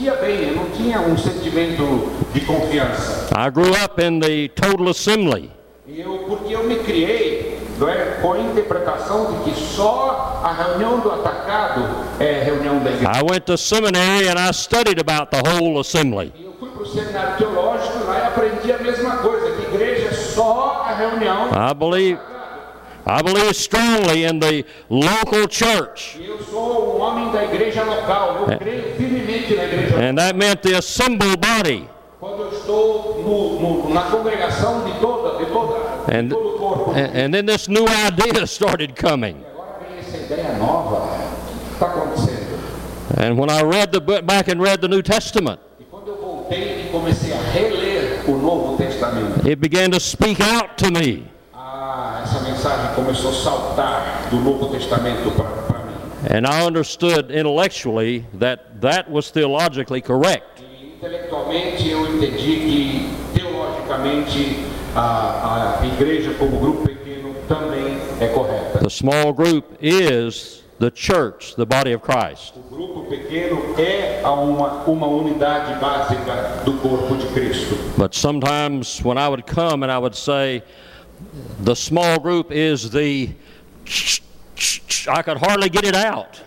Sentia 0.00 0.16
bem, 0.16 0.48
eu 0.48 0.56
não 0.56 0.70
tinha 0.70 0.98
um 0.98 1.14
sentimento 1.18 2.10
de 2.32 2.40
confiança. 2.40 3.28
I 3.36 3.50
grew 3.50 3.70
up 3.84 4.02
in 4.02 4.18
the 4.18 4.48
total 4.48 4.88
assembly. 4.88 5.50
E 5.86 6.00
eu, 6.00 6.24
porque 6.26 6.54
eu 6.54 6.64
me 6.64 6.76
criei 6.76 7.58
é, 7.86 8.18
com 8.22 8.32
a 8.32 8.38
interpretação 8.38 9.30
de 9.30 9.50
que 9.50 9.60
só 9.60 10.40
a 10.42 10.52
reunião 10.54 11.00
do 11.00 11.12
atacado 11.12 11.86
é 12.18 12.42
reunião 12.42 12.78
da 12.78 12.92
igreja. 12.92 13.12
I 13.14 13.30
went 13.30 13.44
to 13.44 13.58
seminary 13.58 14.26
and 14.26 14.38
I 14.38 14.54
studied 14.54 14.98
about 14.98 15.30
the 15.30 15.42
whole 15.46 15.78
assembly. 15.78 16.32
E 16.34 16.46
eu 16.46 16.54
fui 16.58 16.70
para 16.70 16.82
o 16.82 16.86
seminário 16.86 17.36
teológico 17.36 17.98
e 17.98 18.04
lá 18.04 18.20
e 18.20 18.22
aprendi 18.22 18.72
a 18.72 18.78
mesma 18.78 19.18
coisa, 19.18 19.50
que 19.50 19.74
igreja 19.74 20.08
é 20.08 20.12
só 20.14 20.82
a 20.88 20.94
reunião 20.94 21.48
I 21.50 21.74
believe 21.74 22.18
I 23.06 23.22
believe 23.22 23.54
strongly 23.56 24.24
in 24.24 24.38
the 24.40 24.64
local 24.88 25.46
church. 25.48 26.18
Um 26.52 27.00
homem 27.00 27.32
da 27.32 27.44
igreja 27.44 27.82
local, 27.84 28.46
eu 28.50 28.58
creio 28.58 28.94
firmemente 28.96 29.54
na 29.56 29.64
igreja 29.64 29.86
local. 29.96 30.02
And 30.08 30.14
that 30.18 30.36
meant 30.36 30.62
the 30.62 30.74
assembled 30.76 31.38
body. 31.40 31.88
Quando 32.20 32.42
eu 32.42 32.52
estou 32.52 33.22
no- 33.24 33.60
no- 33.88 33.94
na 33.94 34.02
congregação 34.02 34.84
de 34.84 34.92
toda, 35.00 35.38
de 35.38 35.46
toda, 35.50 35.78
de 36.06 36.14
And, 36.16 36.28
todo 36.28 36.48
o 36.56 36.58
corpo. 36.58 36.90
and 36.92 37.32
then 37.32 37.46
this 37.46 37.66
new 37.68 37.86
idea 37.86 38.46
started 38.46 38.94
coming. 38.94 39.36
Agora 39.54 39.78
vem 39.88 39.98
essa 39.98 40.16
ideia 40.18 40.52
nova, 40.58 40.96
o 40.96 41.08
que 41.68 41.72
está 41.72 41.86
acontecendo? 41.86 42.50
And 43.16 43.38
when 43.38 43.48
I 43.50 43.62
read 43.62 43.90
the 43.92 44.00
book 44.00 44.22
back 44.26 44.48
and 44.52 44.60
read 44.60 44.80
the 44.82 44.88
New 44.88 45.02
Testament, 45.02 45.58
quando 45.90 46.08
eu 46.10 46.16
voltei 46.16 46.88
comecei 46.92 47.32
a 47.32 47.38
reler 47.52 48.22
o 48.28 48.32
Novo 48.36 48.76
Testamento, 48.76 49.40
it 49.48 49.56
began 49.56 49.90
to 49.90 49.98
speak 49.98 50.40
out 50.42 50.76
to 50.76 50.90
me. 50.92 51.24
Mensagem 52.60 52.94
começou 52.94 53.30
a 53.30 53.34
saltar 53.34 54.28
do 54.30 54.36
Novo 54.36 54.66
Testamento 54.66 55.30
para 55.30 55.78
mim. 55.78 55.94
And 56.28 56.46
I 56.46 56.66
understood 56.66 57.30
intellectually 57.30 58.26
that 58.38 58.82
that 58.82 59.10
was 59.10 59.30
theologically 59.30 60.02
correct. 60.02 60.62
E 60.62 60.92
intelectualmente 60.94 61.88
eu 61.88 62.06
entendi 62.06 63.08
que 63.32 63.40
teologicamente 63.40 64.58
a, 64.94 65.78
a 65.80 65.86
igreja 65.86 66.34
como 66.34 66.58
grupo 66.58 66.86
pequeno 66.86 67.34
também 67.48 67.96
é 68.20 68.26
correta. 68.26 68.80
The 68.80 68.90
small 68.90 69.32
group 69.32 69.64
is 69.80 70.62
the 70.78 70.90
church, 70.94 71.56
the 71.56 71.64
body 71.64 71.94
of 71.94 72.02
Christ. 72.02 72.52
O 72.58 72.74
grupo 72.74 73.08
pequeno 73.08 73.74
é 73.78 74.20
uma, 74.22 74.84
uma 74.84 75.06
unidade 75.06 75.80
básica 75.80 76.60
do 76.66 76.74
corpo 76.74 77.16
de 77.16 77.26
Cristo. 77.28 77.74
But 77.96 78.14
sometimes 78.14 79.02
when 79.02 79.16
I 79.16 79.28
would 79.28 79.46
come 79.46 79.82
and 79.82 79.90
I 79.90 79.96
would 79.96 80.14
say, 80.14 80.62
the 81.64 81.74
small 81.74 82.18
group 82.18 82.50
is 82.52 82.90
the, 82.90 83.30
I 85.08 85.22
could 85.22 85.38
hardly 85.38 85.68
get 85.68 85.84
it 85.84 85.94
out. 85.96 86.40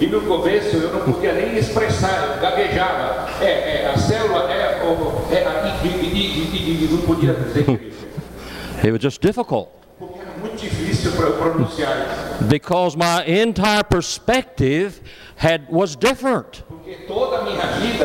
E 0.00 0.06
no 0.06 0.20
começo 0.22 0.76
eu 0.76 0.92
não 0.92 1.12
podia 1.12 1.32
nem 1.32 1.56
expressar, 1.56 2.34
eu 2.34 2.40
gaguejava. 2.40 3.28
É, 3.40 3.82
é, 3.84 3.90
a 3.94 3.96
célula 3.96 4.50
é, 4.52 4.82
o- 4.84 5.32
é 5.32 5.44
a, 5.46 5.84
e, 5.84 5.88
e, 5.88 6.84
e 6.84 6.88
não 6.90 7.02
podia 7.02 7.32
dizer. 7.34 7.64
It 8.82 8.92
was 8.92 9.00
just 9.02 9.20
difficult 9.20 9.70
Porque 9.98 10.20
era 10.20 10.30
muito 10.38 10.56
difícil 10.56 11.10
para 11.12 11.30
pronunciar 11.32 12.38
because 12.48 12.96
my 12.96 13.24
entire 13.26 13.82
perspective 13.82 15.00
had 15.36 15.62
was 15.68 15.96
different. 15.96 16.62
Porque 16.68 16.94
toda 17.08 17.38
a 17.38 17.42
minha 17.44 17.66
vida 17.80 18.04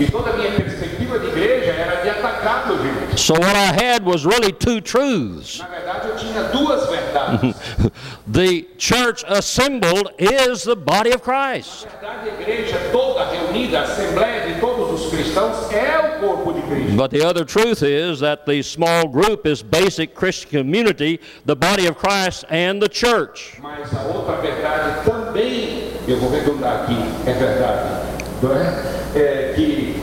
e, 0.00 0.10
toda 0.10 0.30
a 0.30 0.36
minha 0.36 0.50
perspectiva 0.52 1.18
de 1.20 1.26
igreja 1.28 1.70
era 1.72 2.02
de 2.02 2.10
atacado, 2.10 2.76
gente. 2.82 2.87
So 3.18 3.34
what 3.34 3.56
I 3.56 3.72
had 3.72 4.04
was 4.04 4.24
really 4.24 4.52
two 4.52 4.80
truths. 4.80 5.58
Na 5.58 5.66
verdade, 5.66 6.08
eu 6.08 6.16
tinha 6.16 6.44
duas 6.44 6.88
verdades. 6.88 7.56
The 8.28 8.66
church 8.78 9.24
assembled 9.26 10.12
is 10.18 10.62
the 10.62 10.76
body 10.76 11.10
of 11.10 11.22
Christ. 11.22 11.86
Na 11.86 11.90
verdade, 11.90 12.30
a 12.30 12.40
igreja 12.40 12.78
toda 12.92 13.24
reunida, 13.24 13.80
a 13.80 13.82
assembleia 13.82 14.54
de 14.54 14.60
todos 14.60 15.02
os 15.02 15.10
cristãos 15.10 15.72
é 15.72 15.98
o 15.98 16.20
corpo 16.20 16.52
de 16.52 16.62
Cristo. 16.62 16.96
But 16.96 17.10
the 17.10 17.26
other 17.26 17.44
truth 17.44 17.82
is 17.82 18.20
that 18.20 18.46
the 18.46 18.62
small 18.62 19.08
group 19.08 19.46
is 19.46 19.62
basic 19.62 20.14
Christian 20.14 20.62
community, 20.62 21.18
the 21.44 21.56
body 21.56 21.88
of 21.88 21.98
Christ, 21.98 22.44
and 22.50 22.80
the 22.80 22.88
church. 22.88 23.58
Mas 23.60 23.92
a 23.94 24.02
outra 24.02 24.36
verdade 24.36 25.04
também, 25.04 25.90
eu 26.06 26.18
vou 26.18 26.30
é 26.32 27.32
verdade, 27.32 27.88
não 28.40 28.52
é? 28.54 28.98
É 29.16 29.52
que 29.56 29.62
o 29.66 29.92
grupo 29.92 29.97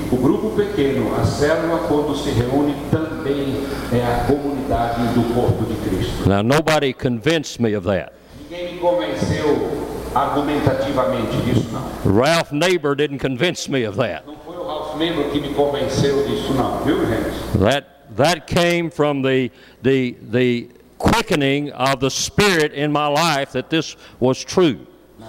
pequeno, 0.55 1.13
a 1.15 1.23
célula, 1.23 1.79
quando 1.87 2.15
se 2.15 2.29
reúne, 2.29 2.75
também 2.89 3.55
é 3.91 4.03
a 4.03 4.25
comunidade 4.25 5.01
do 5.13 5.33
corpo 5.33 5.65
de 5.65 5.75
Cristo. 5.87 6.27
Now, 6.27 6.41
nobody 6.41 6.93
convinced 6.93 7.59
me 7.59 7.75
of 7.75 7.85
that. 7.87 8.13
Ninguém 8.49 8.73
me 8.73 8.79
convenceu 8.79 9.85
argumentativamente 10.15 11.35
disso, 11.41 11.69
não. 11.71 12.13
Ralph 12.21 12.51
Neighbour 12.51 12.95
didn't 12.95 13.19
convince 13.19 13.69
me 13.69 13.85
of 13.85 13.97
that. 13.97 14.23
Não 14.25 14.35
foi 14.45 14.55
o 14.55 14.65
Ralph 14.65 14.95
Membro 14.95 15.29
que 15.31 15.39
me 15.39 15.53
convenceu 15.53 16.25
disso, 16.25 16.53
não, 16.53 16.79
viu, 16.83 17.05
gente? 17.05 17.59
That, 17.59 17.87
that 18.15 18.47
came 18.47 18.89
from 18.89 19.21
the, 19.21 19.51
the, 19.83 20.15
the 20.31 20.69
quickening 20.97 21.71
of 21.71 21.99
the 21.99 22.09
Spirit 22.09 22.73
in 22.73 22.91
my 22.91 23.07
life 23.07 23.51
that 23.53 23.69
this 23.69 23.97
was 24.19 24.43
true. 24.43 24.79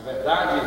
Na 0.07 0.13
verdade, 0.13 0.61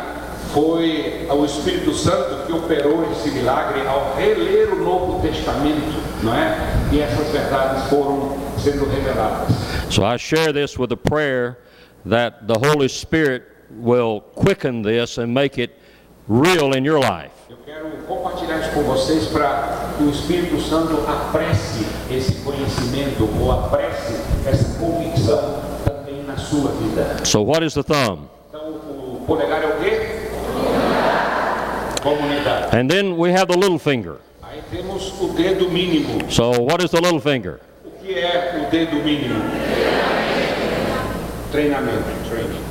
foi 0.52 1.26
o 1.30 1.44
Espírito 1.46 1.94
Santo 1.94 2.44
que 2.44 2.52
operou 2.52 3.10
esse 3.10 3.30
milagre 3.30 3.80
ao 3.86 4.14
reler 4.14 4.70
o 4.74 4.84
Novo 4.84 5.22
Testamento, 5.22 5.98
não 6.22 6.34
é? 6.34 6.58
E 6.92 7.00
essas 7.00 7.26
verdades 7.28 7.88
foram 7.88 8.36
sendo 8.58 8.84
reveladas. 8.84 9.48
So 9.88 10.04
I 10.04 10.18
share 10.18 10.52
this 10.52 10.78
with 10.78 10.92
a 10.92 10.96
prayer 10.96 11.56
that 12.06 12.46
the 12.46 12.58
Holy 12.58 12.86
Spirit 12.88 13.44
will 13.80 14.20
quicken 14.36 14.82
this 14.82 15.16
and 15.16 15.28
make 15.28 15.58
it 15.58 15.72
real 16.28 16.76
in 16.76 16.84
your 16.84 17.00
life. 17.00 17.32
Eu 17.48 17.56
quero 17.64 17.88
compartilhar 18.06 18.58
isso 18.58 18.72
com 18.72 18.82
vocês 18.82 19.26
para 19.28 19.94
que 19.96 20.04
o 20.04 20.10
Espírito 20.10 20.60
Santo 20.60 21.02
apresse 21.08 21.86
esse 22.10 22.34
conhecimento 22.42 23.26
ou 23.40 23.52
apresse 23.52 24.20
essa 24.46 24.78
convicção 24.78 25.62
também 25.82 26.22
na 26.24 26.36
sua 26.36 26.72
vida. 26.72 27.24
So, 27.24 27.40
what 27.40 27.64
is 27.64 27.72
the 27.72 27.82
thumb? 27.82 28.28
Então, 29.30 29.36
o 29.36 29.36
polegar 29.36 29.62
é 29.62 29.66
o 29.66 29.78
quê? 29.78 30.00
Comunidade. 32.02 32.76
And 32.76 32.88
then 32.88 33.16
we 33.16 33.30
have 33.32 33.46
the 33.46 33.56
little 33.56 33.78
finger. 33.78 34.16
Aí 34.42 34.60
temos 34.70 35.12
o 35.20 35.28
dedo 35.28 35.70
mínimo. 35.70 36.30
So, 36.30 36.50
what 36.62 36.82
is 36.82 36.90
the 36.90 37.00
little 37.00 37.20
finger? 37.20 37.60
O 37.84 37.90
que 38.02 38.14
é 38.14 38.66
o 38.66 38.70
dedo 38.70 38.96
mínimo? 38.96 39.40
Treinamento. 41.52 42.04
Training. 42.28 42.64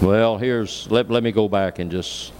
Well, 0.00 0.36
here's, 0.38 0.86
let, 0.90 1.10
let 1.10 1.22
me 1.22 1.32
go 1.32 1.48
back 1.48 1.78
and 1.78 1.90
just, 1.90 2.32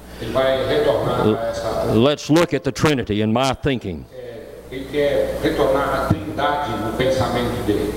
let's 1.95 2.31
look 2.31 2.53
at 2.55 2.65
the 2.65 2.73
Trinity 2.73 3.23
in 3.23 3.33
my 3.33 3.55
thinking. 3.55 4.05
é, 4.15 4.43
Ele 4.71 4.85
quer 4.93 5.39
retornar 5.43 6.05
à 6.05 6.07
trindade 6.09 6.71
no 6.85 6.93
pensamento 6.93 7.67
dele. 7.67 7.95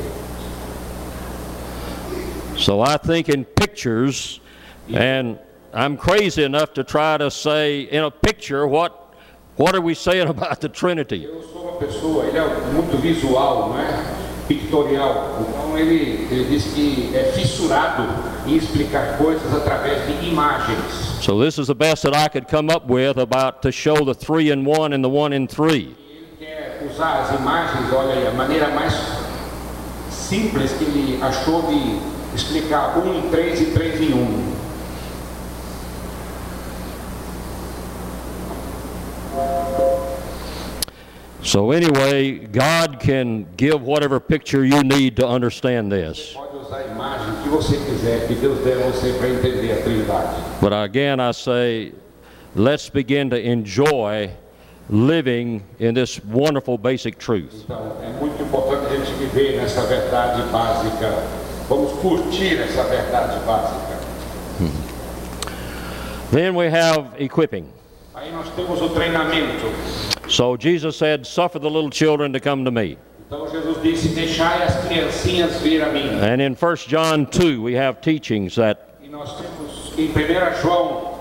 So, 2.60 2.82
I 2.82 2.98
think 2.98 3.30
in 3.30 3.46
pictures, 3.46 4.42
and 4.94 5.40
I'm 5.74 5.96
crazy 5.96 6.44
enough 6.44 6.74
to 6.74 6.84
try 6.84 7.18
to 7.18 7.32
say 7.32 7.84
in 7.84 8.04
a 8.04 8.12
picture 8.12 8.68
what, 8.68 9.16
what 9.56 9.74
are 9.76 9.82
we 9.82 9.94
saying 9.94 10.28
about 10.36 10.60
the 10.60 10.68
Trinity? 10.68 11.24
Eu 11.24 11.42
sou 11.54 11.62
uma 11.62 11.80
pessoa, 11.80 12.26
ele 12.26 12.38
é 12.38 12.74
muito 12.74 12.98
visual, 12.98 13.70
não 13.70 13.80
é? 13.80 14.46
Pictorial. 14.50 15.46
Então 15.48 15.78
ele, 15.78 16.28
ele 16.30 16.50
diz 16.50 16.66
que 16.74 17.16
é 17.16 17.32
fissurado 17.32 18.04
em 18.46 18.58
explicar 18.58 19.18
coisas 19.18 19.56
através 19.56 20.06
de 20.06 20.28
imagens. 20.28 20.84
So, 21.22 21.40
this 21.40 21.58
is 21.58 21.68
the 21.68 21.76
best 21.76 22.04
that 22.04 22.14
I 22.14 22.28
could 22.28 22.50
come 22.50 22.70
up 22.70 22.92
with 22.92 23.18
about 23.18 23.62
to 23.62 23.72
show 23.72 24.04
the 24.04 24.14
three 24.14 24.52
in 24.52 24.66
one 24.66 24.94
and 24.94 25.02
the 25.02 25.10
one 25.10 25.34
in 25.34 25.48
three. 25.48 25.96
Ele 26.10 26.28
quer 26.38 26.86
usar 26.92 27.22
as 27.22 27.40
imagens, 27.40 27.94
olha 27.94 28.16
aí, 28.16 28.28
a 28.28 28.32
maneira 28.32 28.68
mais 28.70 28.94
simples 30.10 30.74
que 30.74 30.84
ele 30.84 31.20
achou 31.22 31.62
de 31.62 32.19
explicar 32.34 32.98
um 32.98 33.14
e 33.14 34.06
em 34.06 34.14
um. 34.14 34.60
So, 41.42 41.72
anyway, 41.72 42.46
God 42.46 43.00
can 43.00 43.48
give 43.58 43.82
whatever 43.82 44.20
picture 44.20 44.64
you 44.64 44.84
need 44.84 45.16
to 45.16 45.28
understand 45.28 45.92
this. 45.92 46.34
Pode 46.34 46.56
usar 46.58 46.78
a 46.78 46.88
imagem 46.92 47.42
que 47.42 47.50
você 47.50 47.78
quiser, 47.78 48.28
que 48.28 48.36
Deus 48.36 48.60
der 48.60 48.78
a 48.78 48.92
você 48.92 49.14
para 49.14 49.30
entender 49.30 49.72
a 49.72 49.82
Trindade. 49.82 50.62
But 50.62 50.74
again, 50.74 51.20
I 51.20 51.32
say, 51.32 51.94
let's 52.56 52.90
begin 52.90 53.30
to 53.32 53.40
enjoy 53.40 54.30
living 54.90 55.64
in 55.80 55.94
this 55.96 56.24
wonderful 56.26 56.78
basic 56.78 57.18
truth. 57.18 57.64
Então, 57.64 57.98
é 58.04 58.10
muito 58.20 58.44
importante 58.44 58.94
a 58.94 58.98
gente 58.98 59.14
viver 59.14 59.58
nessa 59.58 59.82
verdade 59.88 60.44
básica 60.52 61.24
Vamos 61.70 61.92
curtir 62.02 62.60
essa 62.60 62.84
verdade 62.84 63.40
básica. 63.46 64.00
Then 66.32 66.56
we 66.56 66.68
have 66.68 67.14
equipping. 67.18 67.66
Aí 68.14 68.32
nós 68.32 68.50
temos 68.56 68.82
o 68.82 68.90
treinamento. 68.90 69.66
So 70.28 70.58
Jesus 70.58 70.96
said, 70.98 71.26
Suffer 71.26 71.60
the 71.60 71.70
little 71.70 71.90
children 71.90 72.34
to 72.34 72.40
come 72.40 72.66
to 72.66 72.72
me. 72.72 72.98
Então 73.28 73.48
Jesus 73.50 73.78
disse: 73.82 74.10
Deixai 74.16 74.64
as 74.64 74.76
criancinhas 74.86 75.62
vir 75.62 75.82
a 75.84 75.92
mim. 75.92 76.10
And 76.20 76.42
in 76.42 76.56
1 76.56 76.76
John 76.88 77.26
2, 77.28 77.62
we 77.62 77.74
have 77.76 78.02
teachings 78.02 78.56
that, 78.56 78.98
E 79.04 79.08
nós 79.08 79.38
temos 79.38 79.94
em 79.98 80.08
1 80.10 80.62
João 80.62 81.20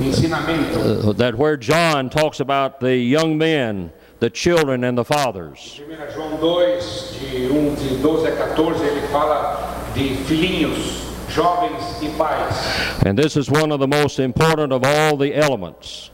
ensinamento. 0.00 1.08
uh, 1.10 1.12
that 1.14 1.34
where 1.36 1.56
John 1.56 2.08
talks 2.08 2.40
about 2.40 2.80
the 2.80 2.96
young 2.96 3.36
men, 3.36 3.90
the 4.20 4.30
children, 4.30 4.84
and 4.84 4.96
the 4.96 5.04
fathers. 5.04 5.80
João 6.14 6.38
2, 6.38 7.20
de 7.20 7.52
1 7.52 7.74
de 7.74 7.96
12 8.02 8.28
a 8.28 8.36
14, 8.36 8.84
ele 8.84 9.06
fala 9.08 9.92
de 9.94 10.16
filhinhos, 10.24 11.06
jovens 11.28 11.96
pais. 12.16 13.04
And 13.04 13.16
this 13.16 13.36
is 13.36 13.50
one 13.50 13.72
of 13.72 13.80
the 13.80 13.86
most 13.86 14.18
important 14.18 14.72
of 14.72 14.84
all 14.84 15.16
the 15.16 15.34
elements. 15.34 16.10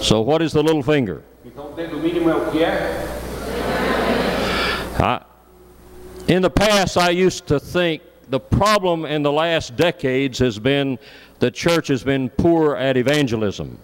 So, 0.00 0.20
what 0.20 0.42
is 0.42 0.52
the 0.52 0.62
little 0.62 0.82
finger? 0.82 1.22
In 6.28 6.42
the 6.42 6.50
past, 6.50 6.96
I 6.96 7.10
used 7.10 7.46
to 7.46 7.60
think 7.60 8.02
the 8.30 8.40
problem 8.40 9.04
in 9.04 9.22
the 9.22 9.30
last 9.30 9.76
decades 9.76 10.40
has 10.40 10.58
been 10.58 10.98
the 11.38 11.50
church 11.50 11.88
has 11.88 12.02
been 12.02 12.30
poor 12.30 12.74
at 12.76 12.96
evangelism. 12.96 13.78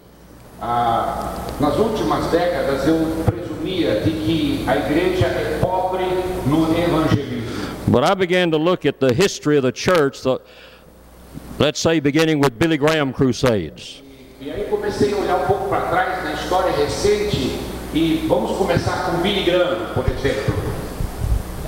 Ah, 0.65 1.33
nas 1.59 1.77
últimas 1.77 2.27
décadas, 2.27 2.87
eu 2.87 2.95
presumia 3.25 3.99
de 3.99 4.11
que 4.11 4.63
a 4.65 4.77
igreja 4.77 5.25
é 5.25 5.59
pobre 5.59 6.05
no 6.45 6.71
evangelismo. 6.71 7.43
But 7.85 8.05
I 8.05 8.15
began 8.15 8.49
to 8.51 8.57
look 8.57 8.87
at 8.87 9.01
the 9.01 9.13
history 9.13 9.57
of 9.57 9.63
the 9.63 9.73
church, 9.73 10.21
the, 10.21 10.39
let's 11.59 11.81
say 11.81 11.99
beginning 11.99 12.39
with 12.39 12.57
Billy 12.57 12.77
Graham 12.77 13.11
crusades. 13.11 14.01
E 14.39 14.49
aí 14.49 14.63
comecei 14.69 15.11
a 15.13 15.17
olhar 15.17 15.35
um 15.43 15.47
pouco 15.47 15.67
para 15.67 15.81
trás 15.81 16.23
na 16.23 16.31
história 16.31 16.71
recente 16.71 17.59
e 17.93 18.25
vamos 18.29 18.57
começar 18.57 19.11
com 19.11 19.17
Billy 19.17 19.43
Graham, 19.43 19.93
por 19.93 20.05
exemplo. 20.09 20.62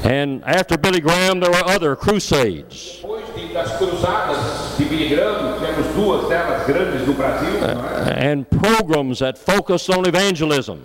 And 0.04 0.44
after 0.46 0.78
Billy 0.78 1.00
Graham, 1.00 1.40
there 1.40 1.50
were 1.50 1.64
other 1.66 1.96
crusades. 1.96 3.00
Depois 3.02 3.24
de, 3.36 3.54
das 3.54 3.72
cruzadas 3.78 4.78
de 4.78 4.86
Billy 4.86 5.10
Graham, 5.10 5.60
temos 5.60 5.88
duas 5.96 6.30
delas 6.30 6.66
grandes 6.68 7.08
no 7.08 7.14
Brasil, 7.14 7.62
não 7.62 7.68
é? 7.68 7.74
Uh, 7.74 8.14
and 8.18 8.46
programs 8.50 9.20
that 9.20 9.38
focused 9.38 9.90
on 9.90 10.06
evangelism. 10.06 10.80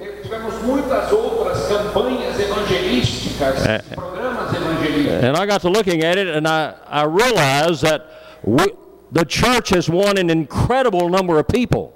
Eh, 0.00 0.22
tivemos 0.22 0.54
muitas 0.62 1.12
outras 1.12 1.68
campanhas 1.68 2.38
evangelísticas, 2.40 3.66
eh, 3.66 3.82
programas 3.94 4.52
evangelísticos. 4.54 5.24
And 5.24 5.36
I 5.36 5.46
got 5.46 5.60
to 5.62 5.68
looking 5.68 6.02
at 6.02 6.18
it 6.18 6.28
and 6.28 6.48
I, 6.48 6.74
I 6.86 7.04
realized 7.04 7.82
that 7.82 8.06
we, 8.42 8.64
the 9.12 9.24
church 9.24 9.70
has 9.70 9.88
won 9.88 10.18
an 10.18 10.30
incredible 10.30 11.08
number 11.08 11.38
of 11.38 11.46
people. 11.46 11.94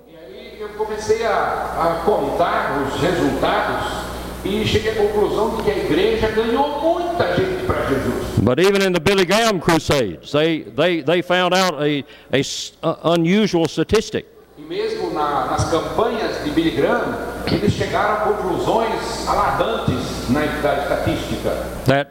E 4.49 4.67
cheguei 4.67 4.93
à 4.93 4.95
conclusão 4.95 5.57
de 5.57 5.63
que 5.63 5.71
a 5.71 5.77
igreja 5.77 6.29
ganhou 6.29 6.81
muita 6.81 7.37
gente 7.37 7.65
para 7.67 7.85
Jesus. 7.87 8.39
But 8.43 8.59
even 8.61 8.83
in 8.87 8.93
the 8.93 9.01
Billy 9.01 9.25
Graham 9.27 9.61
crusades, 9.61 10.33
they, 10.33 10.63
they, 10.77 11.03
they 11.03 11.23
found 11.23 11.55
out 11.55 11.75
a, 11.83 12.05
a 12.33 13.13
unusual 13.15 13.67
statistic. 13.69 14.25
E 14.57 14.63
mesmo 14.63 15.11
na- 15.13 15.47
nas 15.47 15.65
campanhas 15.71 16.43
de 16.45 16.51
Billy 16.51 16.71
Graham, 16.71 17.15
eles 17.47 17.73
chegaram 17.75 18.15
a 18.15 18.33
conclusões 18.33 19.29
alarmantes 19.29 20.29
na, 20.31 20.41
da 20.63 20.83
estatística. 20.83 21.51
that 21.87 22.11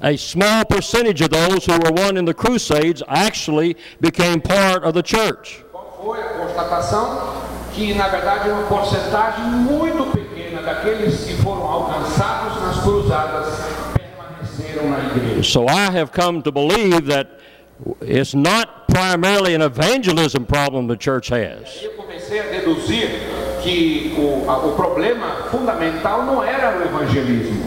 a 0.00 0.16
small 0.16 0.64
percentage 0.64 1.22
of 1.22 1.30
those 1.30 1.64
who 1.66 1.72
were 1.72 1.92
won 1.92 2.16
in 2.16 2.24
the 2.24 2.34
Crusades 2.34 3.02
actually 3.08 3.76
became 4.00 4.40
part 4.40 4.84
of 4.84 4.92
the 4.92 5.02
church. 5.02 5.64
Foi 6.02 6.20
a 6.20 6.28
constatação? 6.38 7.38
Que 7.74 7.94
na 7.94 8.08
verdade 8.08 8.48
uma 8.50 8.62
porcentagem 8.64 9.44
muito 9.44 10.10
pequena 10.12 10.62
daqueles 10.62 11.24
que 11.24 11.34
foram 11.42 11.62
alcançados 11.62 12.60
nas 12.62 12.80
cruzadas 12.82 12.86
permaneceram 12.86 12.86
na 12.86 12.86
igreja. 12.86 12.97
So 15.42 15.66
I 15.66 15.90
have 15.90 16.12
come 16.12 16.42
to 16.42 16.52
believe 16.52 17.06
that 17.06 17.40
it's 18.02 18.34
not 18.34 18.86
primarily 18.88 19.54
an 19.54 19.62
evangelism 19.62 20.44
problem 20.44 20.88
the 20.88 20.96
church 20.96 21.28
has. 21.28 21.80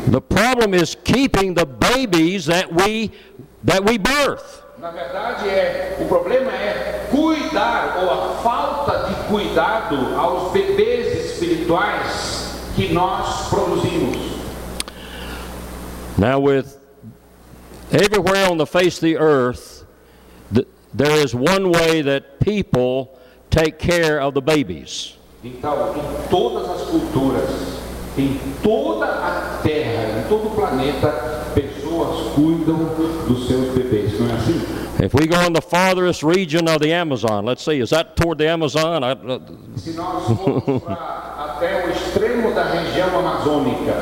The 0.08 0.22
problem 0.30 0.74
is 0.76 0.96
keeping 1.04 1.54
the 1.56 1.66
babies 1.66 2.46
that 2.46 2.72
we 2.72 3.12
that 3.64 3.84
we 3.84 3.98
birth. 3.98 4.62
Na 4.80 4.89
verdade, 4.89 5.48
é, 5.48 5.98
o 6.02 6.06
problema 6.06 6.52
é 6.52 7.08
cuidar, 7.12 8.00
ou 8.02 8.10
a 8.10 8.36
falta 8.42 9.08
de 9.08 9.14
cuidado 9.28 9.96
aos 10.18 10.52
bebês 10.52 11.26
espirituais 11.26 12.52
que 12.76 12.92
nós 12.92 13.48
produzimos. 13.50 14.11
Now 16.18 16.39
with 16.39 16.78
everywhere 17.91 18.49
on 18.49 18.57
the 18.57 18.66
face 18.68 18.97
of 18.97 19.01
the 19.01 19.18
earth 19.18 19.86
th- 20.53 20.68
there 20.93 21.12
is 21.24 21.34
one 21.34 21.72
way 21.72 22.01
that 22.01 22.39
people 22.39 23.18
take 23.49 23.80
care 23.80 24.20
of 24.22 24.34
the 24.34 24.41
babies. 24.41 25.18
Então, 25.43 25.95
em 25.97 26.30
todas 26.30 26.70
as 26.70 26.82
culturas, 26.89 27.49
em 28.18 28.39
toda 28.62 29.05
a 29.05 29.59
Terra, 29.64 30.20
em 30.20 30.30
todo 30.30 30.47
o 30.47 30.51
planeta, 30.51 31.12
pessoas 31.55 32.34
cuidam 32.36 32.78
dos 33.28 33.47
seus 33.47 33.70
bebês, 33.74 34.20
não 34.20 34.30
é 34.30 34.34
assim? 34.34 34.62
If 35.03 35.16
we 35.16 35.26
go 35.26 35.41
in 35.41 35.53
the 35.53 35.62
farthest 35.62 36.22
region 36.22 36.68
of 36.68 36.78
the 36.80 36.93
Amazon, 36.93 37.43
let's 37.45 37.64
see, 37.64 37.80
is 37.82 37.89
that 37.89 38.16
toward 38.16 38.38
the 38.38 38.47
Amazon? 38.47 39.03
I, 39.03 39.14
uh, 39.14 39.39
Se 39.76 39.93
nós 39.93 40.26
formos 40.28 40.84
até 40.88 41.88
o 41.88 41.89
extremo 41.89 42.53
da 42.53 42.66
região 42.66 43.18
amazônica, 43.18 43.95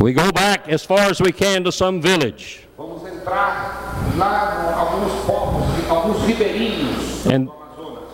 we 0.00 0.12
go 0.12 0.30
back 0.32 0.68
as 0.68 0.84
far 0.84 1.10
as 1.10 1.20
we 1.20 1.32
can 1.32 1.64
to 1.64 1.72
some 1.72 2.00
village, 2.00 2.60
vamos 2.76 3.02
entrar 3.06 4.04
lá 4.16 4.70
em 4.70 4.78
alguns 4.78 5.12
povos, 5.24 5.90
alguns 5.90 6.24
ribeirinhos 6.26 7.26
and 7.26 7.50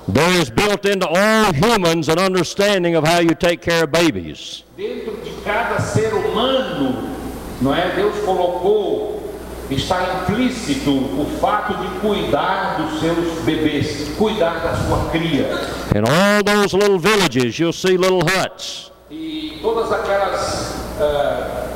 there 0.08 0.40
is 0.40 0.50
built 0.50 0.84
into 0.84 1.06
all 1.08 1.52
humans 1.52 2.08
an 2.08 2.18
understanding 2.18 2.94
of 2.94 3.04
how 3.06 3.20
you 3.20 3.34
take 3.34 3.62
care 3.62 3.84
of 3.84 3.92
babies. 3.92 4.64
Dentro 4.76 5.16
de 5.24 5.30
cada 5.42 5.80
ser 5.80 6.12
humano, 6.12 7.16
não 7.60 7.74
é? 7.74 7.94
Deus 7.96 8.14
colocou, 8.24 9.22
está 9.70 10.22
implícito 10.22 10.90
o 10.90 11.26
fato 11.40 11.74
de 11.74 12.00
cuidar 12.00 12.76
dos 12.82 13.00
seus 13.00 13.42
bebês, 13.44 14.10
cuidar 14.18 14.60
da 14.60 14.74
sua 14.74 15.10
cria. 15.10 15.48
In 15.94 16.04
all 16.04 16.42
those 16.44 16.76
little 16.76 16.98
villages, 16.98 17.58
you'll 17.58 17.72
see 17.72 17.96
little 17.96 18.20
huts. 18.22 18.92
E 19.10 19.58
todas 19.62 19.90
aquelas 19.90 20.74
ah, 21.00 21.73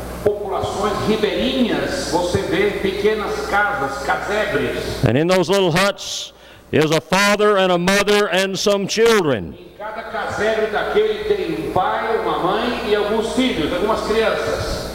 populações 0.59 1.09
ribeirinhas, 1.09 2.11
você 2.11 2.39
vê 2.43 2.71
pequenas 2.83 3.47
casas, 3.47 4.03
casebres. 4.05 5.05
And 5.05 5.17
in 5.17 5.27
those 5.27 5.51
little 5.51 5.71
huts 5.71 6.33
is 6.73 6.91
a 6.91 7.01
father 7.01 7.57
and 7.57 7.73
a 7.73 7.79
mother 7.79 8.29
and 8.33 8.57
some 8.57 8.87
children. 8.89 9.55
Em 9.59 9.79
cada 9.79 10.03
casebre 10.03 10.67
daquele 10.67 11.25
tem 11.25 11.69
um 11.69 11.73
pai, 11.73 12.19
uma 12.19 12.39
mãe 12.39 12.89
e 12.89 12.95
alguns 12.95 13.33
filhos, 13.35 13.73
algumas 13.73 14.01
crianças. 14.03 14.89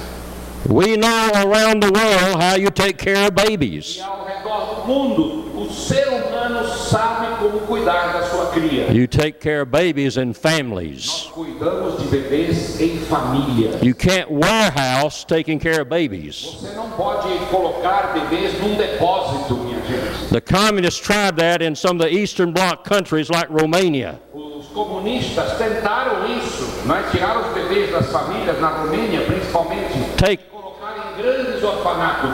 We 0.69 0.95
know 0.97 1.29
around 1.35 1.81
the 1.81 1.91
world 1.91 2.41
how 2.41 2.55
you 2.55 2.71
take 2.71 2.97
care 2.97 3.27
of 3.27 3.31
babies. 3.35 3.97
E 3.97 4.01
ao 4.01 4.25
redor 4.25 4.75
do 4.75 4.87
mundo, 4.87 5.42
ser 5.73 6.07
humano 6.07 6.67
sabe 6.67 7.27
como 7.39 7.59
cuidar 7.61 8.13
da 8.13 8.23
sua 8.23 8.47
cria. 8.47 8.91
You 8.91 9.07
take 9.07 9.39
care 9.39 9.61
of 9.61 9.71
babies 9.71 10.15
Nós 10.15 10.37
families. 10.37 11.29
cuidamos 11.33 11.99
de 11.99 12.07
bebês 12.07 12.79
em 12.79 12.97
família. 12.99 13.79
You 13.81 13.95
can't 13.95 14.27
warehouse 14.31 15.25
taking 15.25 15.59
care 15.59 15.81
of 15.81 15.89
babies. 15.89 16.57
Você 16.59 16.75
não 16.75 16.89
pode 16.91 17.27
colocar 17.49 18.13
bebês 18.13 18.59
num 18.61 18.75
depósito, 18.75 19.55
minha 19.55 19.79
gente. 19.81 20.29
The 20.31 20.41
communists 20.41 20.99
tried 20.99 21.35
that 21.37 21.63
in 21.63 21.75
some 21.75 21.99
of 21.99 22.07
the 22.07 22.13
Eastern 22.13 22.51
Bloc 22.53 22.83
countries 22.87 23.29
like 23.29 23.51
Romania. 23.51 24.19
Os 24.33 24.67
comunistas 24.67 25.57
tentaram 25.57 26.25
isso, 26.37 26.67
não 26.85 26.95
é? 26.95 27.03
tirar 27.11 27.37
os 27.39 27.53
bebês 27.53 27.91
das 27.91 28.09
famílias 28.11 28.59
na 28.59 28.67
Romênia, 28.69 29.21
principalmente, 29.21 29.93
Take, 30.17 30.43
colocar 30.45 30.95
em 30.97 31.21
grandes 31.21 31.61
orfanatos, 31.61 32.29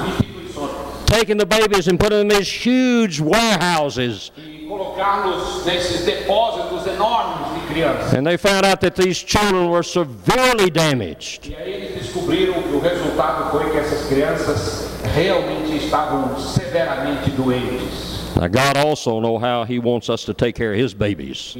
taking 1.09 1.37
the 1.37 1.45
babies 1.45 1.87
and 1.87 1.99
putting 1.99 2.19
them 2.19 2.31
in 2.31 2.37
these 2.37 2.51
huge 2.51 3.19
warehouses. 3.19 4.31
colocá-los 4.69 5.65
nesses 5.65 6.05
depósitos 6.05 6.87
enormes 6.87 7.53
de 7.53 7.73
crianças. 7.73 8.13
And 8.13 8.25
they 8.25 8.37
found 8.37 8.65
out 8.65 8.79
that 8.81 8.95
these 8.95 9.17
children 9.17 9.69
were 9.69 9.83
severely 9.83 10.69
damaged. 10.69 11.55
Aí 11.57 11.73
eles 11.73 11.95
descobriram 11.95 12.61
que 12.61 12.75
o 12.75 12.79
resultado 12.79 13.51
foi 13.51 13.71
que 13.71 13.77
essas 13.77 14.07
crianças 14.07 14.89
realmente 15.13 15.75
estavam 15.77 16.39
severamente 16.39 17.31
doentes. 17.31 18.19
Now, 18.35 18.47
God 18.47 18.77
also 18.77 19.19
know 19.19 19.37
how 19.37 19.65
He 19.65 19.79
wants 19.79 20.09
us 20.09 20.23
to 20.25 20.33
take 20.33 20.53
care 20.53 20.71
of 20.71 20.79
His 20.79 20.93
babies. 20.93 21.57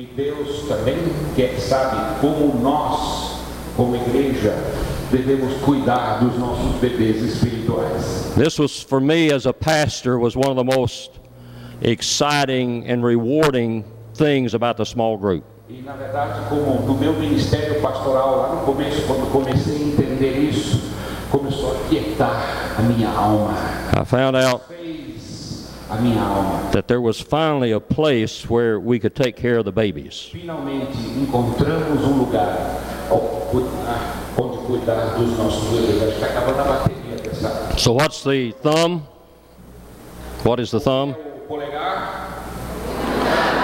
Deus 5.10 5.26
também 5.26 5.38
quer, 5.38 5.50
sabe 5.50 5.50
como 5.50 5.50
nós, 5.50 5.50
como 5.50 5.50
igreja, 5.50 5.50
devemos 5.50 5.54
cuidar 5.62 6.20
dos 6.20 6.38
nossos 6.38 6.76
bebês 6.80 7.24
espirituais. 7.24 8.34
This 8.36 8.60
was, 8.60 8.82
for 8.82 9.02
me 9.02 9.34
as 9.34 9.46
a 9.46 9.54
pastor, 9.54 10.20
was 10.20 10.36
one 10.36 10.50
of 10.50 10.56
the 10.56 10.64
most 10.64 11.12
exciting 11.82 12.86
and 12.90 13.04
rewarding 13.04 13.84
things 14.14 14.54
about 14.54 14.78
the 14.78 14.86
small 14.86 15.18
group. 15.18 15.44
E 15.70 15.82
na 15.84 15.94
verdade, 15.94 16.50
como 16.50 16.82
no 16.86 16.96
meu 16.96 17.14
ministério 17.14 17.80
pastoral, 17.82 18.38
lá 18.38 18.56
no 18.56 18.62
começo, 18.66 19.02
quando 19.08 19.32
comecei 19.32 19.76
a 19.76 19.80
entender 19.80 20.38
isso, 20.38 20.82
começou 21.32 21.72
a 21.72 21.90
quietar 21.90 22.76
a 22.78 22.82
minha 22.82 23.10
alma. 23.10 23.54
I 23.94 24.06
found 24.06 24.36
out 24.36 24.62
Fez 24.68 24.80
a 24.80 24.84
minha 24.84 24.92
alma. 24.92 25.79
That 26.72 26.88
there 26.88 27.02
was 27.02 27.20
finally 27.20 27.72
a 27.72 27.80
place 27.80 28.48
where 28.50 28.80
we 28.80 29.00
could 29.00 29.16
take 29.16 29.36
care 29.36 29.58
of 29.58 29.66
the 29.66 29.72
babies. 29.72 30.30
Finalmente 30.32 30.98
encontramos 31.18 32.04
um 32.04 32.20
lugar 32.20 32.80
onde 34.38 34.58
cuidar, 34.66 35.18
dos 35.18 35.38
nossos 35.38 35.64
bebês. 35.70 36.04
Acho 36.04 36.20
que 36.20 36.26
está 36.26 36.28
acabando 36.28 36.60
a 36.60 36.64
bateria 36.64 37.16
dessa. 37.18 37.78
So, 37.80 37.94
what's 37.94 38.24
the 38.24 38.54
thumb? 38.62 39.02
What 40.44 40.60
is 40.60 40.72
the 40.72 40.80
thumb? 40.80 41.16
O 41.16 41.48
polegar, 41.48 42.30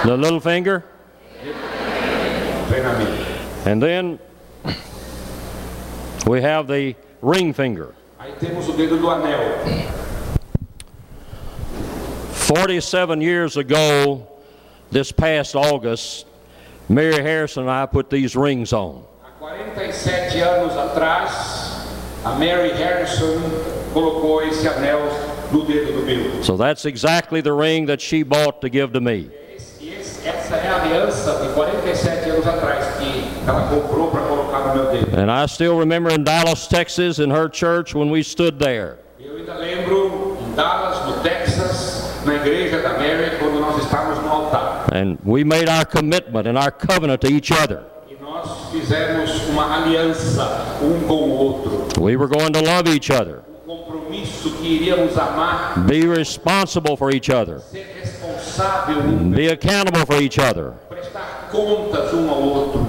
The 0.04 0.16
little 0.16 0.40
finger? 0.40 0.84
And 3.64 3.82
then 3.82 4.18
we 6.26 6.40
have 6.42 6.66
the 6.66 6.94
ring 7.22 7.52
finger. 7.52 7.94
Aí 8.18 8.32
temos 8.38 8.68
o 8.68 8.72
dedo 8.72 8.98
do 8.98 9.08
anel. 9.10 9.86
47 12.46 13.20
years 13.20 13.56
ago, 13.56 14.28
this 14.92 15.10
past 15.10 15.56
August, 15.56 16.26
Mary 16.88 17.20
Harrison 17.20 17.64
and 17.64 17.70
I 17.72 17.86
put 17.86 18.08
these 18.08 18.36
rings 18.36 18.72
on. 18.72 19.02
47 19.40 20.40
anos 20.42 20.72
atrás, 20.74 21.84
a 22.24 22.38
Mary 22.38 22.70
Harrison 22.70 23.42
colocou 23.92 24.42
esse 24.42 24.64
anel 24.68 25.00
no 25.50 25.64
dedo 25.64 25.92
do 25.92 26.06
meu. 26.06 26.42
So 26.44 26.56
that's 26.56 26.84
exactly 26.84 27.40
the 27.40 27.52
ring 27.52 27.86
that 27.86 28.00
she 28.00 28.22
bought 28.22 28.60
to 28.60 28.68
give 28.68 28.92
to 28.92 29.00
me. 29.00 29.28
Esse- 29.56 29.82
esse- 29.88 30.28
essa 30.28 30.54
é 30.54 30.68
a 30.68 30.82
aliança 30.82 31.42
de 31.42 31.52
47 31.52 32.30
anos 32.30 32.46
atrás 32.46 32.86
que 33.00 33.24
ela 33.44 33.68
comprou 33.68 34.08
para 34.12 34.22
colocar 34.22 34.68
no 34.68 34.74
meu 34.84 34.92
dedo. 34.92 35.18
And 35.18 35.32
I 35.32 35.46
still 35.46 35.76
remember 35.76 36.12
in 36.14 36.22
Dallas, 36.22 36.68
Texas, 36.68 37.18
in 37.18 37.30
her 37.32 37.48
church 37.48 37.92
when 37.92 38.08
we 38.08 38.22
stood 38.22 38.60
there. 38.60 38.98
Na 42.26 42.34
igreja 42.34 42.80
da 42.82 42.90
Mary, 42.98 43.36
quando 43.38 43.60
nós 43.60 43.82
estávamos 43.82 44.22
no 44.22 44.28
altar. 44.30 44.86
And 44.92 45.16
we 45.24 45.44
made 45.44 45.68
our 45.70 45.84
commitment 45.86 46.46
and 46.48 46.58
our 46.58 46.70
covenant 46.70 47.20
to 47.22 47.28
each 47.28 47.52
other. 47.52 47.82
E 48.10 48.16
nós 48.20 48.70
fizemos 48.70 49.48
uma 49.48 49.82
aliança 49.82 50.44
um 50.82 51.06
com 51.06 51.14
o 51.14 51.30
outro. 51.30 51.86
We 52.02 52.16
were 52.16 52.28
going 52.28 52.52
to 52.52 52.60
love 52.60 52.88
each 52.88 53.10
other, 53.12 53.40
Um 53.66 53.76
compromisso 53.78 54.50
que 54.52 54.66
iríamos 54.76 55.16
amar, 55.18 55.78
be 55.86 56.06
responsible 56.06 56.96
for 56.96 57.10
each 57.14 57.30
other, 57.32 57.60
ser 57.60 57.86
responsável, 58.00 58.98
um, 58.98 59.30
be 59.30 59.48
accountable 59.48 60.04
for 60.06 60.20
each 60.22 60.38
other. 60.38 60.72
prestar 60.88 61.48
contas 61.50 62.12
um 62.12 62.28
ao 62.30 62.40
outro. 62.42 62.86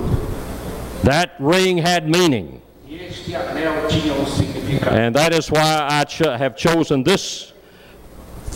That 1.03 1.31
ring 1.39 1.77
had 1.79 2.07
meaning. 2.07 2.61
E 2.87 2.95
este 3.05 3.35
anel 3.35 3.87
tinha 3.87 4.13
um 4.13 4.25
significado. 4.25 4.95
And 4.95 5.13
that 5.13 5.33
is 5.33 5.49
why 5.49 5.87
I 5.89 6.03
cho- 6.05 6.31
have 6.37 6.55
chosen 6.55 7.03
this 7.03 7.53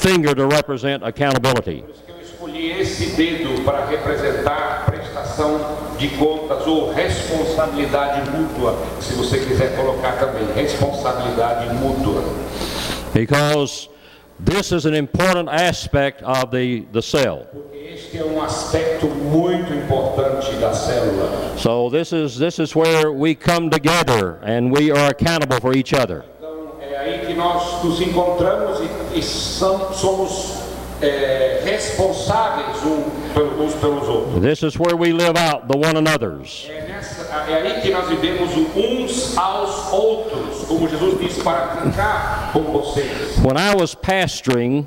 finger 0.01 0.33
to 0.33 0.47
represent 0.47 1.03
accountability. 1.03 1.83
Por 1.83 1.91
isso 1.91 2.03
que 2.05 2.11
eu 2.11 2.21
escolhi 2.21 2.81
esse 2.81 3.05
dedo 3.11 3.63
para 3.63 3.85
representar 3.85 4.85
prestação 4.87 5.59
de 5.97 6.09
contas 6.09 6.65
ou 6.65 6.91
responsabilidade 6.91 8.29
mútua, 8.31 8.75
se 8.99 9.13
você 9.13 9.37
quiser 9.37 9.75
colocar 9.75 10.13
também, 10.13 10.51
responsabilidade 10.55 11.71
mútua. 11.75 12.23
Because 13.13 13.89
this 14.43 14.71
is 14.71 14.85
an 14.85 14.95
important 14.95 15.49
aspect 15.49 16.23
of 16.23 16.49
the, 16.49 16.87
the 16.91 17.01
cell. 17.01 17.45
Porque 17.53 17.77
este 17.77 18.17
é 18.17 18.25
um 18.25 18.41
aspecto 18.41 19.05
muito 19.05 19.71
importante 19.71 20.51
da 20.55 20.73
célula. 20.73 21.29
So 21.57 21.91
this 21.91 22.11
is, 22.11 22.39
this 22.39 22.57
is 22.57 22.75
where 22.75 23.11
we 23.11 23.35
come 23.35 23.69
together 23.69 24.39
and 24.41 24.71
we 24.71 24.89
are 24.91 25.11
accountable 25.11 25.59
for 25.59 25.77
each 25.77 25.93
other. 25.93 26.23
Aí 27.01 27.25
que 27.25 27.33
nós 27.33 27.83
nos 27.83 27.99
encontramos 28.01 28.79
e, 29.13 29.19
e 29.19 29.23
são- 29.23 29.91
somos 29.93 30.61
é, 31.01 31.61
responsáveis 31.65 32.77
um 32.83 33.21
uns 33.63 33.73
pelos 33.75 34.07
outros. 34.07 34.41
This 34.41 34.61
is 34.61 34.79
where 34.79 34.95
we 34.95 35.11
live 35.11 35.35
out 35.37 35.67
the 35.67 35.75
one 35.77 35.97
another's. 35.97 36.67
É, 36.69 36.85
nessa- 36.87 37.23
é 37.49 37.55
aí 37.55 37.81
que 37.81 37.89
nós 37.91 38.07
vivemos 38.07 38.51
uns 38.75 39.35
aos 39.37 39.91
outros, 39.91 40.65
como 40.67 40.87
Jesus 40.87 41.19
disse, 41.19 41.41
para 41.41 41.67
ficar 41.83 42.51
com 42.53 42.61
vocês. 42.71 43.37
When 43.43 43.57
I 43.57 43.75
was 43.79 43.95
pastoring 43.95 44.85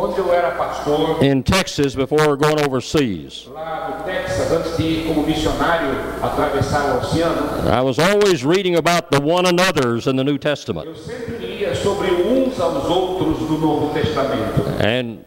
Quando 0.00 0.16
eu 0.16 0.32
era 0.32 0.52
pastor 0.52 1.22
in 1.22 1.42
Texas 1.42 1.94
before 1.94 2.34
going 2.34 2.64
overseas, 2.64 3.46
lá 3.52 3.98
no 3.98 4.04
Texas, 4.04 4.50
antes 4.50 4.74
de 4.78 4.82
ir 4.82 5.06
como 5.06 5.22
missionário 5.26 5.90
atravessar 6.22 6.96
o 6.96 7.00
oceano, 7.00 7.68
I 7.68 7.82
was 7.82 7.98
always 7.98 8.42
reading 8.42 8.76
about 8.76 9.10
the 9.10 9.20
one 9.20 9.46
another's 9.46 10.06
in 10.06 10.16
the 10.16 10.24
New 10.24 10.38
Testament. 10.38 10.86
eu 10.86 10.94
sempre 10.94 11.36
lia 11.36 11.74
sobre 11.74 12.10
uns 12.12 12.58
aos 12.58 12.88
outros 12.88 13.40
do 13.46 13.58
Novo 13.58 13.92
Testamento. 13.92 14.62
And 14.82 15.18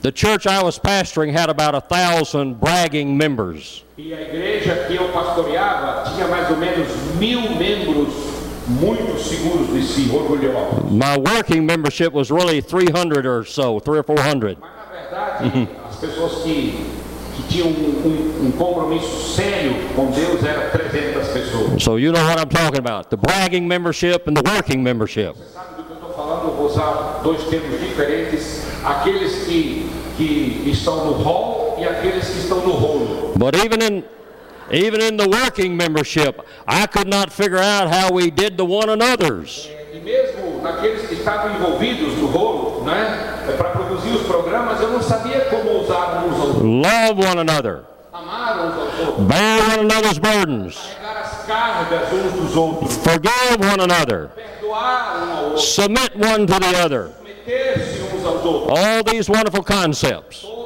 the 0.00 0.10
church 0.10 0.46
I 0.46 0.62
was 0.62 0.78
pastoring 0.78 1.30
had 1.30 1.50
about 1.50 1.74
a 1.74 1.82
thousand 1.82 2.58
bragging 2.58 3.18
members. 3.18 3.84
E 3.98 4.14
a 4.14 4.22
igreja 4.22 4.86
que 4.86 4.96
eu 4.96 5.08
pastoreava 5.08 6.10
tinha 6.10 6.26
mais 6.26 6.50
ou 6.50 6.56
menos 6.56 6.88
mil 7.18 7.42
membros 7.50 8.35
muito 8.68 9.18
seguros 9.18 9.72
de 9.72 9.82
si, 9.82 10.10
orgulhosos. 10.14 10.90
My 10.90 11.16
working 11.18 11.62
membership 11.64 12.12
was 12.12 12.30
really 12.30 12.60
300 12.60 13.24
or 13.26 13.44
so, 13.46 13.80
three 13.80 13.98
or 13.98 14.02
400. 14.04 14.56
Mas 14.60 14.70
na 14.70 14.86
verdade, 14.92 15.68
as 15.88 15.96
pessoas 15.96 16.42
que, 16.42 16.84
que 17.36 17.42
tinham 17.48 17.68
um, 17.68 17.70
um- 17.72 18.46
um 18.46 18.50
compromisso 18.52 19.34
sério 19.34 19.74
com 19.94 20.06
Deus 20.10 20.42
eram 20.44 20.70
300 20.70 21.28
pessoas. 21.28 21.82
So 21.82 21.98
you 21.98 22.12
know 22.12 22.22
what 22.24 22.38
I'm 22.40 22.48
talking 22.48 22.78
about 22.78 23.08
the 23.10 23.16
bragging 23.16 23.66
membership 23.66 24.28
and 24.28 24.34
the 24.34 24.42
working 24.50 24.82
membership. 24.82 25.34
Sabe 25.54 25.76
do 25.76 25.82
que 25.84 25.90
eu 25.92 25.96
estou 25.96 26.12
falando? 26.14 26.48
Eu 26.48 26.54
vou 26.56 26.66
usar 26.66 27.20
dois 27.22 27.42
termos 27.44 27.78
diferentes: 27.80 28.62
aqueles 28.84 29.44
que, 29.44 29.88
que 30.16 30.62
estão 30.70 31.04
no 31.06 31.12
hall 31.22 31.76
e 31.78 31.84
aqueles 31.84 32.26
que 32.28 32.38
estão 32.38 32.58
no 32.66 32.72
rolo. 32.72 33.32
But 33.36 33.54
even 33.56 33.78
in 33.84 34.04
even 34.72 35.00
in 35.00 35.16
the 35.16 35.28
working 35.28 35.76
membership, 35.76 36.40
I 36.66 36.86
could 36.86 37.08
not 37.08 37.32
figure 37.32 37.58
out 37.58 37.88
how 37.88 38.12
we 38.12 38.30
did 38.30 38.56
the 38.56 38.64
one 38.64 38.88
another's. 38.88 39.68
E 39.92 39.98
mesmo 40.00 40.60
naqueles 40.62 41.06
que 41.06 41.14
estavam 41.14 41.54
envolvidos 41.56 42.14
no 42.18 42.26
rolo, 42.26 42.84
né, 42.84 43.44
para 43.56 43.70
produzir 43.70 44.10
os 44.10 44.26
programas, 44.26 44.80
eu 44.80 44.90
não 44.90 45.02
sabia 45.02 45.40
como 45.46 45.82
usar 45.82 46.24
uns 46.24 46.32
aos 46.32 46.48
outros, 46.48 46.62
Love 46.62 47.24
one 47.24 47.40
another, 47.40 47.80
amar 48.12 48.58
uns 48.58 48.74
aos 48.74 49.00
outros, 49.00 49.26
bear 49.26 49.78
one 49.78 49.90
another's 49.90 50.18
burdens, 50.18 50.76
carregar 50.76 51.22
as 51.22 51.46
cargas 51.46 52.12
uns 52.12 52.32
dos 52.32 52.56
outros, 52.56 52.96
forgive 52.96 53.64
one 53.64 53.80
another, 53.80 54.30
perdoar 54.34 55.16
um 55.16 55.32
ao 55.36 55.44
outro, 55.44 55.58
submit 55.60 56.12
one 56.16 56.46
to 56.46 56.58
the 56.60 56.84
other. 56.84 57.10
meter-se 57.24 58.02
uns 58.14 58.24
aos 58.26 58.44
outros. 58.44 58.78
All 58.78 59.02
these 59.04 59.30
wonderful 59.30 59.62
concepts. 59.62 60.40
Todos 60.42 60.65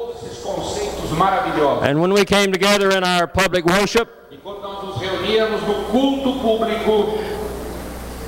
And 1.83 2.01
when 2.01 2.13
we 2.13 2.25
came 2.25 2.51
together 2.51 2.91
in 2.91 3.03
our 3.03 3.27
public 3.27 3.65
worship, 3.65 4.09
quando 4.43 4.61
nós 4.61 4.83
nos 4.83 4.97
reuníamos 4.97 5.61
no 5.67 5.85
culto 5.91 6.39
público, 6.41 7.21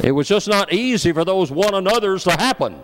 it 0.03 0.11
was 0.11 0.27
just 0.27 0.47
not 0.47 0.71
easy 0.71 1.11
for 1.11 1.25
those 1.25 1.51
one 1.51 1.73
another's 1.73 2.23
to 2.23 2.31
happen. 2.31 2.75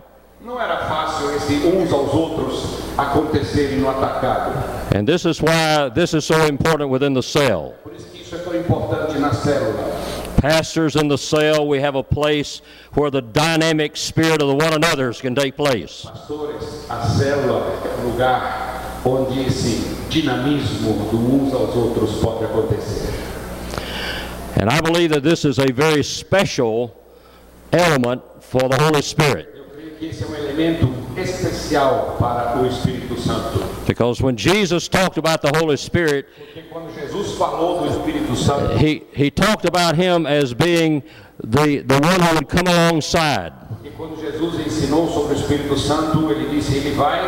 não 0.42 0.60
era 0.60 0.78
fácil 0.78 1.30
esse 1.36 1.54
uns 1.66 1.92
aos 1.92 2.12
outros 2.14 2.80
acontecerem 2.96 3.78
no 3.78 3.90
atacado. 3.90 4.52
And 4.94 5.06
this 5.06 5.24
is 5.24 5.40
why 5.40 5.90
this 5.94 6.14
is 6.14 6.24
so 6.24 6.46
important 6.46 6.90
within 6.90 7.14
the 7.14 7.22
cell. 7.22 7.74
Por 7.82 7.92
isso 7.94 8.06
que 8.10 8.22
isso 8.22 8.34
é 8.34 8.38
tão 8.38 8.54
importante 8.56 9.18
na 9.18 9.32
célula. 9.32 10.00
Pastors 10.40 10.96
in 10.96 11.08
the 11.08 11.18
cell, 11.18 11.68
we 11.68 11.78
have 11.80 11.94
a 11.94 12.02
place 12.02 12.62
where 12.94 13.10
the 13.10 13.20
dynamic 13.20 13.96
spirit 13.96 14.40
of 14.40 14.48
the 14.48 14.54
one 14.54 14.72
another's 14.72 15.20
can 15.20 15.34
take 15.34 15.54
place. 15.54 16.06
Pastores, 19.02 19.06
a 19.06 19.08
célula 19.08 19.08
é 19.08 19.08
lugar 19.08 19.30
onde 19.30 19.40
esse 19.46 19.96
dinamismo 20.08 20.92
do 21.10 21.16
uns 21.16 21.54
aos 21.54 21.74
outros 21.74 22.16
pode 22.20 22.44
acontecer. 22.44 23.12
And 24.60 24.68
I 24.68 24.80
believe 24.80 25.10
that 25.14 25.22
this 25.22 25.44
is 25.44 25.58
a 25.58 25.72
very 25.72 26.02
special 26.02 26.92
element 27.72 28.22
for 28.40 28.68
the 28.68 28.76
Holy 28.76 29.00
Spirit. 29.02 29.48
Eu 29.54 29.64
creio 29.74 29.90
que 29.98 30.06
esse 30.06 30.24
é 30.24 30.26
um 30.26 30.34
elemento 30.34 30.92
especial 31.16 32.16
para 32.18 32.60
o 32.60 32.66
Espírito 32.66 33.18
Santo. 33.18 33.60
Because 33.86 34.22
when 34.22 34.36
Jesus 34.36 34.88
talked 34.88 35.18
about 35.18 35.40
the 35.40 35.50
Holy 35.56 35.76
Spirit, 35.76 36.26
Jesus 36.94 37.36
falou 37.38 37.80
do 37.80 38.36
Santo, 38.36 38.76
he, 38.76 39.02
he 39.12 39.30
talked 39.30 39.64
about 39.64 39.96
him 39.96 40.26
as 40.26 40.52
being 40.52 41.02
the, 41.42 41.82
the 41.82 41.98
one 41.98 42.20
who 42.20 42.34
would 42.34 42.48
come 42.48 42.68
alongside. 42.68 43.52
e 43.82 43.90
quando 43.90 44.20
Jesus 44.20 44.66
ensinou 44.66 45.08
sobre 45.08 45.34
o 45.34 45.36
Espírito 45.36 45.78
Santo, 45.78 46.30
ele 46.30 46.50
disse: 46.50 46.76
Ele 46.76 46.92
vai 46.92 47.20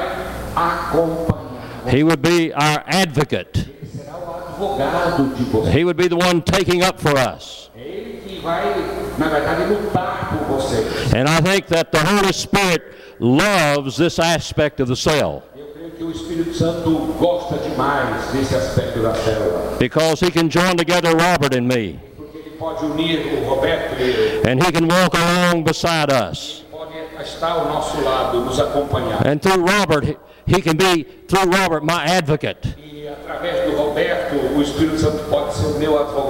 acompanhar. 0.55 1.42
He 1.89 2.03
would 2.05 2.23
be 2.23 2.53
our 2.55 2.83
advocate. 2.87 3.51
Ele 3.59 3.89
será 3.97 4.17
o 4.17 4.49
advogado 4.49 5.35
de 5.35 5.45
você. 5.45 5.71
He 5.79 5.85
would 5.85 5.97
be 5.97 6.09
the 6.09 6.17
one 6.17 6.41
taking 6.43 6.83
up 6.85 7.01
for 7.01 7.15
us. 7.19 7.71
É 7.77 7.81
ele 7.81 8.23
que 8.27 8.41
vai, 8.41 8.75
na 9.19 9.29
verdade, 9.29 9.65
lutar 9.73 10.29
por 10.31 10.57
vocês. 10.57 11.13
And 11.15 11.29
I 11.29 11.41
think 11.41 11.67
that 11.69 11.91
the 11.93 11.99
Holy 12.01 12.33
Spirit 12.33 12.83
loves 13.19 13.97
this 13.97 14.19
aspect 14.19 14.81
of 14.81 14.89
the 14.89 14.97
cell 14.97 15.43
Eu 15.57 15.67
creio 15.75 15.91
que 15.91 16.05
o 16.05 16.11
Espírito 16.11 16.55
Santo 16.55 16.91
gosta 17.19 17.57
demais 17.59 18.27
desse 18.33 18.55
aspecto 18.55 19.01
da 19.03 19.15
célula. 19.15 19.77
because 19.79 20.21
he 20.25 20.31
can 20.31 20.49
join 20.49 20.77
together 20.77 21.11
Robert 21.17 21.55
and 21.55 21.67
me, 21.69 21.99
Porque 22.17 22.39
ele 22.39 22.51
pode 22.59 22.85
unir 22.85 23.21
o 23.43 23.45
Roberto 23.49 23.95
eu. 24.01 24.43
and 24.49 24.63
he 24.63 24.73
can 24.73 24.87
walk 24.87 25.17
along 25.17 25.63
beside 25.65 26.11
us. 26.13 26.65
Pode 26.71 26.93
estar 27.23 27.51
ao 27.53 27.67
nosso 27.67 28.01
lado, 28.03 28.41
nos 28.41 28.59
acompanhar. 28.61 29.27
And 29.27 29.39
through 29.41 29.65
Robert, 29.67 30.17
he- 30.47 30.61
can 30.63 30.77
be, 30.77 31.05
through 31.29 31.51
Robert, 31.51 31.85
my 31.85 32.05
advocate, 32.05 32.67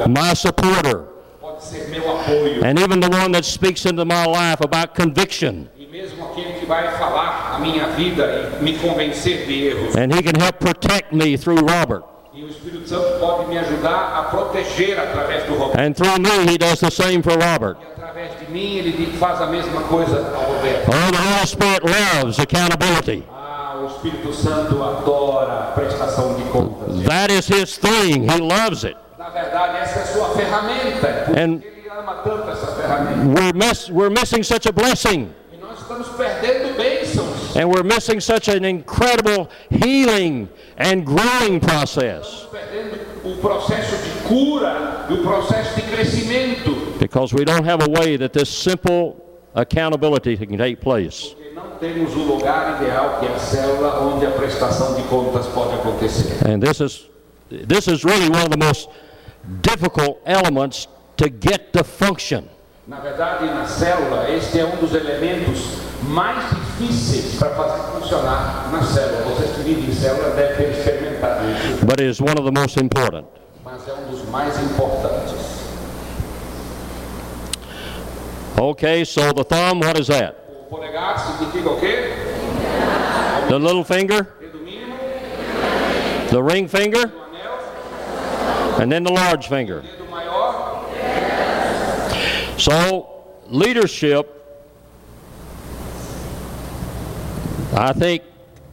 my 0.08 0.34
supporter, 0.34 1.04
and 2.64 2.78
even 2.78 3.00
the 3.00 3.08
one 3.08 3.32
that 3.32 3.44
speaks 3.44 3.86
into 3.86 4.04
my 4.04 4.24
life 4.26 4.60
about 4.60 4.94
conviction. 4.94 5.68
And 9.96 10.14
he 10.14 10.22
can 10.22 10.34
help 10.40 10.58
protect 10.60 11.12
me 11.12 11.36
through 11.36 11.58
Robert. 11.58 12.02
And 15.78 15.96
through 15.96 16.18
me, 16.18 16.46
he 16.50 16.56
does 16.58 16.80
the 16.80 16.90
same 16.90 17.22
for 17.22 17.36
Robert. 17.36 17.76
Oh, 20.88 21.10
the 21.10 21.16
Holy 21.18 21.46
Spirit 21.46 21.84
loves 21.84 22.38
accountability. 22.38 23.22
O 23.74 23.86
Espírito 23.86 24.32
Santo 24.34 24.82
adora 24.82 25.52
a 25.52 25.72
prestação 25.72 26.34
de 26.34 26.42
contas. 26.50 27.02
That 27.04 27.32
is 27.32 27.46
his 27.48 27.78
thing. 27.78 28.24
He 28.30 28.38
loves 28.38 28.84
it. 28.84 28.96
Na 29.18 29.30
verdade, 29.30 29.78
essa 29.78 30.00
é 30.00 30.02
a 30.02 30.06
sua 30.06 30.28
ferramenta. 30.30 31.06
É 31.08 31.24
por 31.24 31.38
And- 31.38 31.52
isso 31.54 31.60
que 31.60 31.66
ele 31.80 31.88
ama 31.90 32.14
tanto 32.22 32.50
essa 32.50 32.66
ferramenta. 32.66 33.40
We're, 33.40 33.52
miss, 33.54 33.88
we're 33.88 34.10
missing 34.10 34.42
such 34.42 34.66
a 34.68 34.72
blessing. 34.72 35.30
Nós 35.60 35.80
estamos 35.80 36.08
perdendo 36.08 36.76
bênçãos. 36.76 37.56
And 37.56 37.68
we're 37.68 37.82
missing 37.84 38.20
such 38.20 38.48
an 38.48 38.64
incredible 38.68 39.48
healing 39.70 40.48
and 40.78 41.04
growing 41.04 41.58
process 41.60 42.26
Estamos 42.26 42.50
perdendo 42.50 42.98
o 43.24 43.36
processo 43.38 43.96
de 43.96 44.10
cura 44.28 45.06
o 45.10 45.16
processo 45.18 45.74
de 45.76 45.82
crescimento. 45.82 46.98
because 46.98 47.32
we 47.34 47.44
don't 47.44 47.64
have 47.64 47.82
a 47.82 47.88
way 48.00 48.16
that 48.18 48.32
this 48.32 48.48
simple 48.50 49.16
accountability 49.54 50.36
can 50.36 50.56
take 50.58 50.80
place. 50.80 51.34
Porque 51.62 51.86
não 51.86 51.94
temos 51.94 52.14
o 52.16 52.24
lugar 52.24 52.80
ideal 52.80 53.18
que 53.20 53.26
é 53.26 53.34
a 53.34 53.38
célula 53.38 54.00
onde 54.00 54.26
a 54.26 54.30
prestação 54.30 54.94
de 54.94 55.02
contas 55.02 55.46
pode 55.46 55.74
acontecer. 55.74 56.38
And 56.46 56.60
this 56.60 56.80
is, 56.80 57.08
this 57.50 57.86
is 57.86 58.04
really 58.04 58.28
one 58.28 58.42
of 58.42 58.50
the 58.50 58.56
most 58.56 58.88
difficult 59.62 60.18
elements 60.24 60.88
to 61.16 61.28
get 61.28 61.72
to 61.72 61.84
function. 61.84 62.44
Na 62.86 62.98
verdade, 62.98 63.46
na 63.46 63.64
célula, 63.66 64.28
este 64.30 64.58
é 64.58 64.64
um 64.64 64.76
dos 64.76 64.92
elementos 64.92 65.78
mais 66.02 66.42
difíceis 66.50 67.38
para 67.38 67.50
fazer 67.50 67.82
funcionar 67.92 68.70
na 68.72 68.82
célula. 68.82 69.22
Vocês 69.22 69.56
que 69.56 69.62
vivem 69.62 69.84
em 69.84 69.92
célula 69.92 70.30
devem 70.30 70.56
ter 70.56 70.70
experimentado 70.72 71.44
isso, 71.50 71.86
but 71.86 72.00
it 72.00 72.10
is 72.10 72.20
one 72.20 72.34
of 72.38 72.44
the 72.44 72.50
most 72.50 72.80
important. 72.80 73.24
mas 73.64 73.86
é 73.86 73.92
um 73.92 74.10
dos 74.10 74.28
mais 74.28 74.60
importantes. 74.60 75.62
Okay, 78.58 79.04
so 79.04 79.32
the 79.32 79.44
thumb, 79.44 79.80
what 79.80 79.98
is 79.98 80.08
that? 80.08 80.41
Polegar 80.72 81.18
significa 81.18 81.68
o 81.68 81.78
quê? 81.78 82.14
The 83.50 83.58
little 83.58 83.84
finger, 83.84 84.26
the 86.30 86.42
ring 86.42 86.66
finger, 86.66 87.12
and 88.80 88.90
then 88.90 89.02
the 89.04 89.12
large 89.12 89.48
finger. 89.48 89.82
So, 92.56 93.06
leadership, 93.50 94.26
I 97.74 97.92
think, 97.92 98.22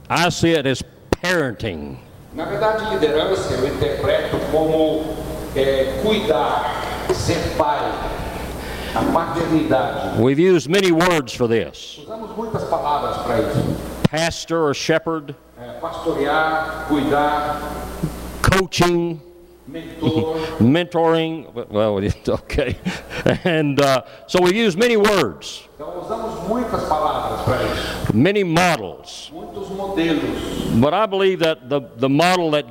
I 0.10 0.30
see 0.30 0.52
it 0.52 0.66
as 0.66 0.82
parenting. 1.22 1.97
Na 2.34 2.45
verdade, 2.45 2.95
liderança 2.95 3.54
eu 3.56 3.68
interpreto 3.68 4.38
como 4.54 5.04
é, 5.54 6.00
cuidar, 6.02 6.82
ser 7.14 7.58
pai. 7.58 8.18
We've 10.20 10.40
used 10.40 10.70
many 10.70 10.92
words 10.92 11.34
for 11.34 11.48
this 11.48 12.00
Usamos 12.04 12.36
muitas 12.36 12.64
palavras 12.66 13.18
para 13.24 13.40
isso. 13.42 14.04
pastor 14.10 14.68
or 14.70 14.74
shepherd, 14.74 15.36
pastorear, 15.82 16.86
cuidar, 16.88 17.62
coaching, 18.42 19.22
mentor. 19.68 20.36
mentoring. 20.60 21.70
Well, 21.70 22.00
okay. 22.28 22.78
And 23.44 23.80
uh, 23.80 24.04
so 24.28 24.42
we 24.42 24.56
use 24.56 24.76
many 24.76 24.98
words, 24.98 25.68
Então 25.76 26.00
usamos 26.02 26.48
muitas 26.48 26.84
palavras 26.86 27.44
para 27.46 27.64
isso, 27.64 28.14
many 28.16 28.44
models. 28.44 29.30
muitos 29.32 29.70
modelos. 29.70 30.82
But 30.82 30.94
I 30.94 31.06
believe 31.06 31.40
that 31.40 31.70
the, 31.70 31.82
the 31.98 32.10
model 32.10 32.52
that, 32.52 32.66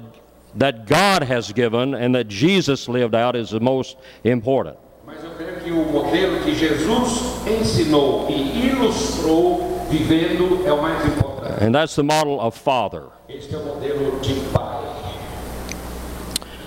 that 0.56 0.86
God 0.86 1.22
has 1.22 1.52
given 1.52 1.94
and 1.94 2.14
that 2.16 2.26
Jesus 2.28 2.88
lived 2.88 3.14
out 3.14 3.36
is 3.36 3.50
the 3.50 3.60
most 3.60 3.96
important. 4.24 4.76
Mas 5.18 5.24
eu 5.24 5.30
creio 5.32 5.60
que 5.60 5.70
o 5.72 5.84
modelo 5.84 6.38
que 6.44 6.54
Jesus 6.54 7.42
ensinou 7.44 8.28
e 8.30 8.68
ilustrou 8.68 9.84
vivendo 9.90 10.64
é 10.64 10.72
o 10.72 10.80
mais 10.80 11.04
importante. 11.04 11.64
And 11.64 11.72
that's 11.72 11.96
the 11.96 12.04
model 12.04 12.38
of 12.40 12.56
father. 12.56 13.06
Este 13.28 13.52
é 13.52 13.58
o 13.58 13.64
modelo 13.64 14.20
de 14.20 14.34
pai. 14.52 14.78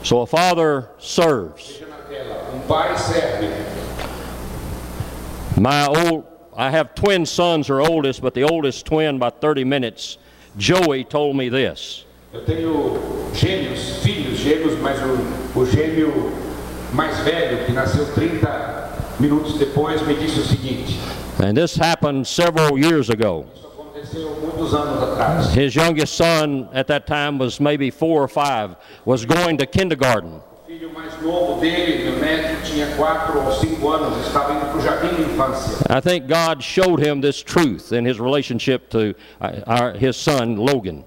So 0.03 0.21
a 0.21 0.27
father 0.27 0.89
serves. 0.99 1.79
Veja 1.79 1.85
na 1.85 1.95
tela, 2.09 2.43
um 2.53 2.59
pai 2.67 2.97
serve. 2.97 3.47
My 5.55 5.87
old, 5.87 6.25
I 6.53 6.71
have 6.71 6.93
twin 6.93 7.25
sons 7.25 7.69
are 7.69 7.79
oldest, 7.79 8.21
but 8.21 8.33
the 8.33 8.43
oldest 8.43 8.85
twin 8.85 9.17
by 9.17 9.29
30 9.29 9.63
minutes, 9.63 10.17
Joey 10.57 11.05
told 11.05 11.37
me 11.37 11.47
this. 11.47 12.05
Eu 12.33 12.41
tenho 12.41 12.99
gêmeos, 13.33 13.99
filhos 14.03 14.39
gêmeos, 14.39 14.77
mas 14.81 14.99
o, 15.01 15.59
o 15.59 15.65
gêmeo 15.65 16.50
mais 16.93 17.19
velho, 17.19 17.65
que 17.65 17.71
nasceu 17.71 18.05
30 18.13 18.89
minutos 19.19 19.57
depois, 19.57 20.01
me 20.05 20.15
disse 20.15 20.39
o 20.39 20.43
seguinte: 20.43 20.97
And 21.39 21.55
this 21.55 21.75
happened 21.75 22.27
several 22.27 22.77
years 22.77 23.09
ago. 23.09 23.45
Isso 23.55 23.67
aconteceu 23.67 24.37
muitos 24.41 24.73
anos 24.73 25.01
atrás. 25.03 25.53
His 25.55 25.75
youngest 25.75 26.15
son 26.15 26.67
at 26.73 26.87
that 26.87 27.05
time 27.05 27.37
was 27.37 27.59
maybe 27.59 27.89
four 27.89 28.21
or 28.21 28.27
five, 28.27 28.75
was 29.05 29.25
going 29.25 29.57
to 29.57 29.65
kindergarten. 29.65 30.41
O 30.41 30.67
filho 30.67 30.91
mais 30.93 31.21
novo 31.21 31.59
dele, 31.59 32.03
meu 32.03 32.19
neto, 32.19 32.63
tinha 32.63 32.87
4 32.95 33.39
ou 33.39 33.51
5 33.51 33.89
anos, 33.89 34.25
estava 34.25 34.53
indo 34.53 34.65
para 34.65 34.77
o 34.77 34.81
jardim 34.81 35.15
de 35.15 35.21
infância. 35.23 35.77
I 35.89 36.01
think 36.01 36.27
God 36.27 36.61
showed 36.61 36.99
him 36.99 37.21
this 37.21 37.41
truth 37.41 37.91
in 37.91 38.05
his 38.05 38.19
relationship 38.19 38.89
to 38.89 39.15
uh, 39.41 39.61
our, 39.67 39.93
his 39.93 40.15
son 40.15 40.57
Logan. 40.57 41.03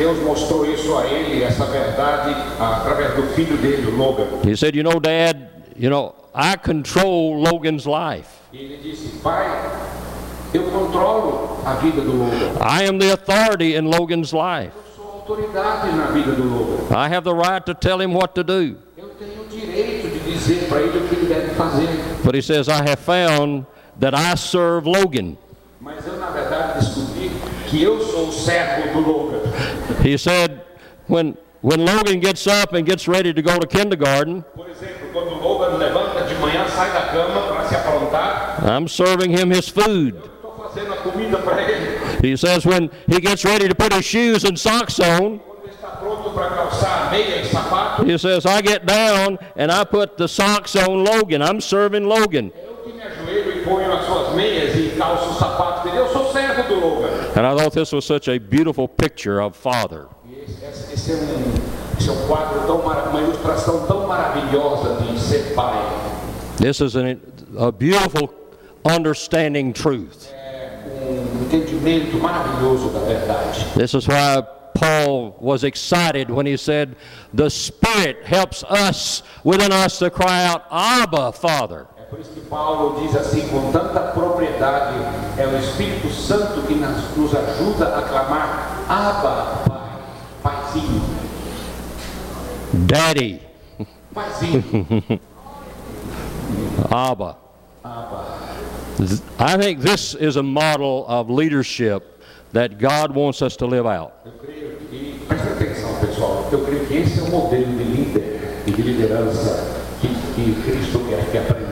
Eu 0.00 0.08
quero, 0.08 0.10
eu- 0.10 0.14
Deus 0.14 0.24
mostrou 0.24 0.64
isso 0.66 0.96
a 0.96 1.06
ele, 1.06 1.42
essa 1.42 1.64
verdade, 1.66 2.34
através 2.58 3.14
do 3.14 3.22
filho 3.34 3.56
dele, 3.58 3.86
o 3.86 3.96
Logan. 3.96 4.26
He 4.44 4.56
said, 4.56 4.74
You 4.74 4.82
know, 4.82 4.98
Dad, 5.00 5.36
you 5.78 5.90
know, 5.90 6.14
I 6.34 6.56
control 6.56 7.36
Logan's 7.42 7.86
life. 7.86 8.28
Ele 8.52 8.78
disse: 8.82 9.18
Pai, 9.22 9.46
eu 10.54 10.62
controlo 10.64 11.60
a 11.64 11.74
vida 11.74 12.00
do 12.00 12.12
Logan. 12.12 12.52
I 12.60 12.84
am 12.88 12.98
the 12.98 13.12
authority 13.12 13.76
in 13.76 13.86
Logan's 13.90 14.32
life. 14.32 14.72
Eu 14.74 14.82
sou 14.96 15.12
autoridade 15.20 15.92
na 15.96 16.06
vida 16.06 16.32
do 16.32 16.42
Logan. 16.44 16.94
I 16.96 17.08
have 17.14 17.24
the 17.24 17.34
right 17.34 17.64
to 17.66 17.74
tell 17.74 18.00
him 18.00 18.12
what 18.14 18.34
to 18.34 18.42
do. 18.42 18.76
Eu 18.96 19.08
tenho 19.18 19.42
o 19.42 19.48
direito 19.48 20.08
de 20.08 20.32
dizer 20.32 20.66
para 20.68 20.80
ele 20.80 20.98
o 20.98 21.08
que 21.08 21.14
ele 21.14 21.26
deve 21.26 21.54
fazer. 21.54 21.88
But 22.24 22.34
he 22.34 22.42
says, 22.42 22.68
I 22.68 22.82
have 22.82 22.96
found 23.00 23.64
that 24.00 24.14
I 24.16 24.34
serve 24.36 24.86
Logan. 24.88 25.36
Mas 25.80 26.06
eu, 26.06 26.18
na 26.18 26.30
verdade, 26.30 26.80
descobri 26.80 27.30
que 27.70 27.82
eu 27.82 28.00
sou 28.00 28.30
servo 28.32 28.92
do 28.92 29.08
Logan. 29.10 29.40
He 30.02 30.16
said, 30.18 30.60
when, 31.06 31.36
when 31.62 31.84
Logan 31.84 32.20
gets 32.20 32.46
up 32.46 32.72
and 32.74 32.84
gets 32.86 33.06
ready 33.06 33.32
to 33.32 33.42
go 33.42 33.58
to 33.58 33.66
kindergarten, 33.66 34.44
Por 34.56 34.68
exemplo, 34.68 35.08
quando 35.12 35.34
Logan 35.40 35.78
levanta 35.78 36.24
de 36.26 36.34
manhã, 36.36 36.66
sai 36.68 36.90
da 36.92 37.06
cama 37.12 37.42
para 37.48 37.68
se 37.68 37.74
aprontar, 37.76 38.62
I'm 38.64 38.88
serving 38.88 39.30
him 39.30 39.50
his 39.50 39.68
food. 39.68 40.14
estou 40.16 40.56
fazendo 40.58 40.92
a 40.92 40.96
comida 40.98 41.38
para 41.38 41.62
ele. 41.62 42.00
He 42.22 42.36
says, 42.36 42.64
when 42.66 42.90
he 43.06 43.20
gets 43.20 43.44
ready 43.44 43.68
to 43.68 43.74
put 43.74 43.92
his 43.92 44.04
shoes 44.04 44.44
and 44.44 44.58
socks 44.58 44.98
on, 45.00 45.38
Quando 45.38 45.64
ele 45.64 45.72
está 45.72 45.88
pronto 45.98 46.30
para 46.30 46.50
calçar 46.50 47.06
a 47.06 47.10
meia 47.10 47.40
e 47.40 47.44
sapato, 47.46 48.04
he 48.04 48.18
says, 48.18 48.44
I 48.46 48.60
get 48.62 48.84
down 48.84 49.38
and 49.56 49.70
I 49.70 49.84
put 49.84 50.16
the 50.16 50.26
socks 50.28 50.74
on 50.76 51.04
Logan. 51.04 51.42
I'm 51.42 51.60
serving 51.60 52.04
Logan. 52.06 52.50
eu 52.56 52.74
que 52.84 52.92
me 52.92 53.02
ajoelho 53.02 53.58
e 53.58 53.64
ponho 53.64 53.92
as 53.92 54.04
suas 54.06 54.34
meias 54.34 54.74
e 54.76 54.96
calço 54.98 55.30
o 55.30 55.34
sapato 55.34 55.84
dele. 55.88 55.98
Eu 55.98 56.08
sou 56.12 56.30
servo 56.32 56.62
do 56.68 56.74
Logan. 56.80 57.19
And 57.36 57.46
I 57.46 57.56
thought 57.56 57.72
this 57.72 57.92
was 57.92 58.04
such 58.04 58.28
a 58.28 58.38
beautiful 58.38 58.88
picture 58.88 59.40
of 59.40 59.54
Father. 59.56 60.08
Um, 60.24 60.30
esse 60.92 61.12
é 61.12 62.26
quadro, 62.26 62.66
tão 62.66 62.82
mara- 62.82 63.10
uma 63.10 63.20
ilustração 63.20 63.86
tão 63.86 64.06
maravilhosa 64.06 65.02
de 65.02 65.18
ser 65.18 65.54
pai. 65.54 65.78
This 66.56 66.80
is 66.80 66.96
an, 66.96 67.20
a 67.58 67.70
beautiful 67.70 68.30
understanding 68.84 69.72
truth. 69.72 70.32
Um 71.02 71.44
entendimento 71.44 72.16
maravilhoso 72.18 72.90
da 72.90 73.00
verdade. 73.00 73.64
This 73.76 73.94
is 73.94 74.06
why 74.06 74.42
Paul 74.74 75.36
was 75.40 75.64
excited 75.64 76.30
when 76.30 76.46
he 76.46 76.56
said, 76.56 76.96
The 77.34 77.50
Spirit 77.50 78.24
helps 78.24 78.64
us 78.64 79.22
within 79.44 79.72
us 79.72 79.98
to 79.98 80.10
cry 80.10 80.44
out, 80.44 80.62
Abba, 80.70 81.32
Father. 81.32 81.86
Por 82.10 82.18
isso 82.18 82.30
que 82.30 82.40
Paulo 82.40 83.00
diz 83.00 83.14
assim 83.14 83.46
com 83.48 83.70
tanta 83.70 84.00
propriedade: 84.00 84.96
é 85.38 85.46
o 85.46 85.56
Espírito 85.56 86.12
Santo 86.12 86.62
que 86.66 86.74
nos 86.74 87.34
ajuda 87.34 87.96
a 87.96 88.02
clamar, 88.02 88.84
Abba, 88.88 89.62
Pai, 90.42 90.62
Paizinho, 90.72 91.02
Daddy, 92.72 93.40
Paizinho, 94.12 94.64
Abba. 96.90 97.38
Abba. 97.84 98.40
I 99.38 99.56
think 99.56 99.80
this 99.80 100.14
is 100.16 100.36
a 100.36 100.42
model 100.42 101.06
of 101.06 101.30
leadership 101.30 102.02
that 102.52 102.78
God 102.78 103.14
wants 103.14 103.40
us 103.40 103.56
to 103.58 103.66
live 103.66 103.86
out. 103.86 104.12
Eu 104.26 104.32
creio 104.32 104.76
que, 104.90 105.20
presta 105.28 105.50
atenção 105.52 105.94
pessoal, 106.00 106.48
eu 106.50 106.64
creio 106.64 106.86
que 106.86 106.96
esse 106.96 107.20
é 107.20 107.22
o 107.22 107.30
modelo 107.30 107.66
de 107.66 107.84
líder 107.84 108.62
e 108.66 108.72
de 108.72 108.82
liderança 108.82 109.64
que, 110.00 110.08
que 110.08 110.62
Cristo 110.62 110.98
quer 111.08 111.30
que 111.30 111.38
aprendamos. 111.38 111.69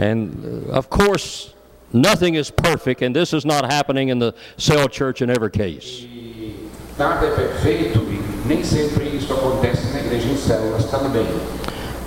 And 0.00 0.66
uh, 0.68 0.72
of 0.72 0.88
course, 0.90 1.54
nothing 1.92 2.34
is 2.34 2.50
perfect, 2.50 3.02
and 3.02 3.14
this 3.14 3.32
is 3.32 3.44
not 3.44 3.70
happening 3.70 4.08
in 4.08 4.18
the 4.18 4.34
cell 4.56 4.88
church 4.88 5.22
in 5.22 5.30
every 5.30 5.50
case. 5.50 6.06
Nada 6.98 7.26
é 7.26 7.30
perfeito 7.30 8.06
nem 8.46 8.62
sempre 8.62 9.08
isso 9.08 9.32
acontece 9.32 9.92
na 9.92 10.00
igreja 10.00 10.28
em 10.28 10.36
células 10.36 10.84
também. 10.86 11.26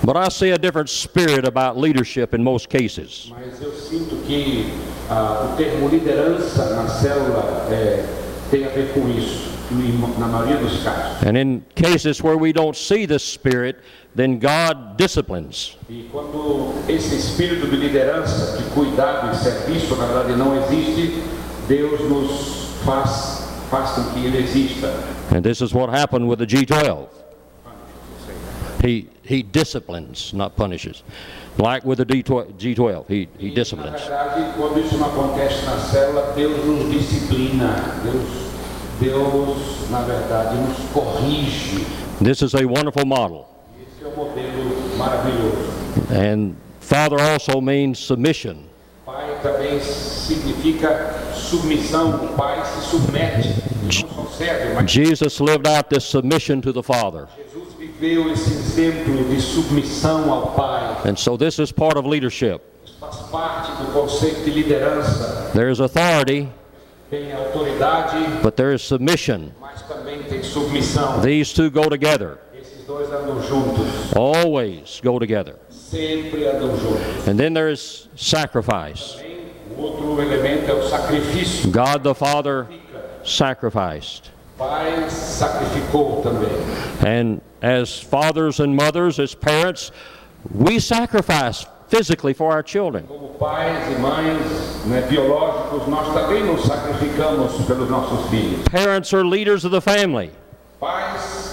But 0.02 0.16
I 0.16 0.30
see 0.30 0.52
a 0.52 0.58
different 0.58 0.88
spirit 0.88 1.46
about 1.46 1.78
leadership 1.78 2.34
in 2.34 2.42
most 2.42 2.68
cases. 2.68 3.30
Mas 3.30 3.60
eu 3.60 3.72
sinto 3.72 4.16
que 4.26 4.72
o 5.10 5.56
termo 5.56 5.88
liderança 5.88 6.74
na 6.74 6.88
célula 6.88 7.66
é, 7.70 8.04
tem 8.50 8.64
a 8.64 8.68
ver 8.70 8.92
com 8.94 9.08
isso, 9.10 9.49
em- 9.72 10.18
na 10.18 10.26
maioria 10.26 10.56
dos 10.56 10.82
casos. 10.82 11.22
And 11.26 11.36
in 11.36 11.62
cases 11.74 12.22
where 12.22 12.36
we 12.36 12.52
don't 12.52 12.76
see 12.76 13.06
the 13.06 13.18
spirit, 13.18 13.76
then 14.16 14.38
God 14.38 14.96
disciplines. 14.96 15.76
Quando 16.12 16.74
esse 16.88 17.14
espírito 17.16 17.66
de 17.68 17.76
liderança, 17.76 18.56
de 18.58 18.64
cuidado 18.70 19.34
serviço, 19.36 19.94
na 19.96 20.06
verdade 20.06 20.36
não 20.36 20.56
existe, 20.56 21.22
Deus 21.68 22.00
nos 22.08 22.80
faz, 22.84 23.44
faz 23.70 23.90
com 23.90 24.04
que 24.12 24.26
ele 24.26 24.38
exista. 24.38 24.88
And 25.32 25.42
this 25.42 25.60
is 25.60 25.72
what 25.72 25.90
happened 25.90 26.26
with 26.28 26.38
the 26.38 26.46
G12. 26.46 27.06
He, 28.82 29.08
he 29.22 29.42
disciplines, 29.42 30.32
not 30.32 30.56
punishes. 30.56 31.02
Like 31.58 31.84
with 31.84 31.98
the 31.98 32.06
D12, 32.06 32.54
G12, 32.58 33.04
he, 33.08 33.28
he 33.38 33.50
disciplines. 33.50 34.00
Deus 39.00 39.34
nos 39.34 39.56
disciplina, 39.56 39.58
Deus, 39.58 39.58
Deus 39.58 39.90
na 39.90 40.00
verdade, 40.02 40.56
nos 40.56 40.78
corrige. 40.92 41.86
This 42.22 42.42
is 42.42 42.54
a 42.54 42.66
wonderful 42.66 43.06
model. 43.06 43.48
Esse 43.80 44.04
é 44.04 44.08
um 44.08 44.16
modelo 44.16 44.96
maravilhoso. 44.98 45.70
And 46.10 46.54
Father 46.80 47.18
also 47.20 47.60
means 47.60 47.98
submission. 47.98 48.56
Pai 49.06 49.38
também 49.42 49.80
significa 49.80 51.14
submissão. 51.34 52.10
O 52.10 52.28
pai 52.36 52.62
se 52.64 52.90
submete, 52.90 53.54
não 53.82 53.90
só 53.90 54.30
serve, 54.36 54.74
mas 54.74 54.90
Jesus 54.90 55.40
lived 55.40 55.66
out 55.66 55.88
this 55.88 56.04
submission 56.04 56.60
to 56.60 56.72
the 56.72 56.82
Father. 56.82 57.26
Jesus 57.36 57.74
viveu 57.78 58.30
esse 58.30 58.50
exemplo 58.50 59.24
de 59.24 59.40
submissão 59.40 60.30
ao 60.30 60.52
pai. 60.52 60.96
And 61.04 61.16
so 61.16 61.36
this 61.36 61.58
is 61.58 61.72
part 61.72 61.98
of 61.98 62.06
leadership. 62.06 62.60
Faz 63.00 63.16
parte 63.30 63.72
do 63.82 63.92
conceito 63.92 64.44
de 64.44 64.50
liderança. 64.50 65.50
There 65.54 65.70
is 65.70 65.80
authority, 65.80 66.48
but 68.42 68.56
there 68.56 68.72
is 68.72 68.82
submission. 68.82 69.52
mas 69.60 69.82
também 69.82 70.22
tem 70.22 70.42
submissão. 70.42 71.20
These 71.20 71.52
two 71.54 71.70
go 71.70 71.88
together, 71.88 72.38
Esses 72.54 72.84
dois 72.86 73.08
andam 73.12 73.42
juntos, 73.42 74.14
always 74.16 75.00
go 75.02 75.18
together. 75.18 75.56
sempre 75.70 76.46
andam 76.46 76.76
juntos. 76.78 77.26
And 77.28 77.36
then 77.38 77.52
there 77.54 77.70
is 77.70 78.08
sacrifice. 78.16 79.16
Também, 79.16 79.40
O 79.76 79.82
outro 79.82 80.20
elemento 80.22 80.70
é 80.70 80.74
o 80.74 80.82
sacrifício. 80.88 81.70
God 81.70 82.02
the 82.02 82.14
Father 82.14 82.66
sacrificed. 83.24 84.30
O 84.56 84.64
pai 84.64 85.08
sacrificou 85.08 86.22
também. 86.22 86.50
And 87.06 87.40
as 87.62 87.98
fathers 88.00 88.60
and 88.60 88.74
mothers, 88.74 89.18
as 89.18 89.34
parents, 89.34 89.90
we 90.54 90.78
sacrifice 90.80 91.66
physically 91.90 92.32
for 92.32 92.52
our 92.52 92.62
children. 92.62 93.04
Como 93.06 93.28
pais 93.38 93.86
e 93.90 94.00
mães 94.00 94.86
né, 94.86 95.02
biológicos, 95.10 95.86
nós 95.88 96.14
também 96.14 96.44
nos 96.44 96.62
sacrificamos 96.64 97.52
pelos 97.66 97.90
nossos 97.90 98.30
filhos. 98.30 98.62
Parents 98.70 99.12
are 99.12 99.24
leaders 99.24 99.64
of 99.64 99.72
the 99.72 99.80
family, 99.80 100.30
Pais 100.80 101.50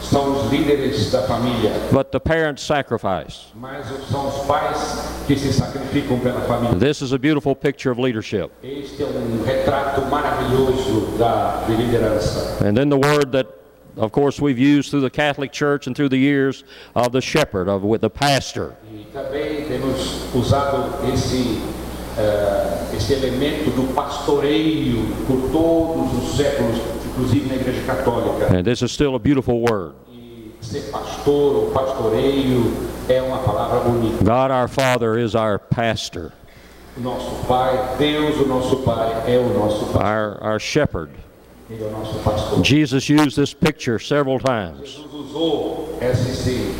são 0.00 0.32
os 0.32 0.50
líderes 0.52 1.10
da 1.10 1.22
família, 1.22 1.72
but 1.90 2.10
the 2.12 2.20
parents 2.20 2.62
sacrifice. 2.62 3.46
mas 3.54 3.86
são 4.10 4.28
os 4.28 4.46
pais 4.46 5.22
que 5.26 5.36
se 5.36 5.52
sacrificam 5.52 6.18
pela 6.20 6.40
família. 6.42 6.78
This 6.78 7.00
is 7.02 7.12
a 7.12 7.18
beautiful 7.18 7.54
picture 7.56 7.90
of 7.90 8.00
leadership. 8.00 8.50
Este 8.62 9.02
é 9.02 9.06
um 9.06 9.42
retrato 9.44 10.02
maravilhoso 10.02 11.16
da 11.18 11.64
de 11.66 11.76
liderança. 11.76 12.58
And 12.64 12.74
then 12.74 12.88
the 12.90 12.96
word 12.98 13.32
that, 13.32 13.48
of 13.96 14.10
course, 14.12 14.40
we've 14.40 14.58
used 14.58 14.90
through 14.90 15.02
the 15.02 15.10
Catholic 15.10 15.50
Church 15.52 15.86
and 15.86 15.94
through 15.94 16.10
the 16.10 16.18
years 16.18 16.62
of 16.94 17.12
the 17.12 17.20
shepherd, 17.20 17.68
of 17.68 17.82
with 17.82 18.00
the 18.00 18.10
pastor. 18.10 18.74
E 18.92 19.06
temos 19.72 20.24
usado 20.34 21.08
esse, 21.12 21.58
eh, 22.18 22.96
esse 22.96 23.14
elemento 23.14 23.70
do 23.70 23.94
pastoreio 23.94 25.06
por 25.26 25.50
todos 25.50 26.24
os 26.24 26.36
séculos, 26.36 26.76
inclusive 27.06 27.48
na 27.48 27.54
Igreja 27.56 27.82
Católica. 27.86 28.46
And 28.54 28.62
this 28.64 28.82
is 28.82 28.92
still 28.92 29.14
a 29.14 29.18
beautiful 29.18 29.60
word. 29.62 29.94
E 30.12 30.50
ser 30.60 30.90
pastor 30.90 31.56
ou 31.56 31.70
pastoreio 31.70 32.72
é 33.08 33.22
uma 33.22 33.38
palavra 33.38 33.80
bonita. 33.80 34.22
God 34.24 34.50
our 34.50 34.68
Father 34.68 35.18
is 35.18 35.34
our 35.34 35.58
pastor, 35.58 36.32
nosso 36.98 37.30
Pai, 37.48 37.96
Deus, 37.98 38.36
o 38.40 38.46
nosso 38.46 38.76
Pai, 38.78 39.10
é 39.26 39.38
o 39.38 39.58
nosso 39.58 39.86
Pai. 39.86 40.02
our, 40.04 40.38
our 40.42 40.60
shepherd. 40.60 41.10
Ele 41.70 41.82
é 41.82 41.86
o 41.86 41.90
nosso 41.90 42.14
pastor. 42.18 42.62
Jesus 42.62 43.08
used 43.08 43.34
this 43.36 43.54
picture 43.54 43.98
several 43.98 44.38
times. 44.38 44.80
Jesus 44.90 45.06
usou 45.14 45.96
esse- 46.02 46.74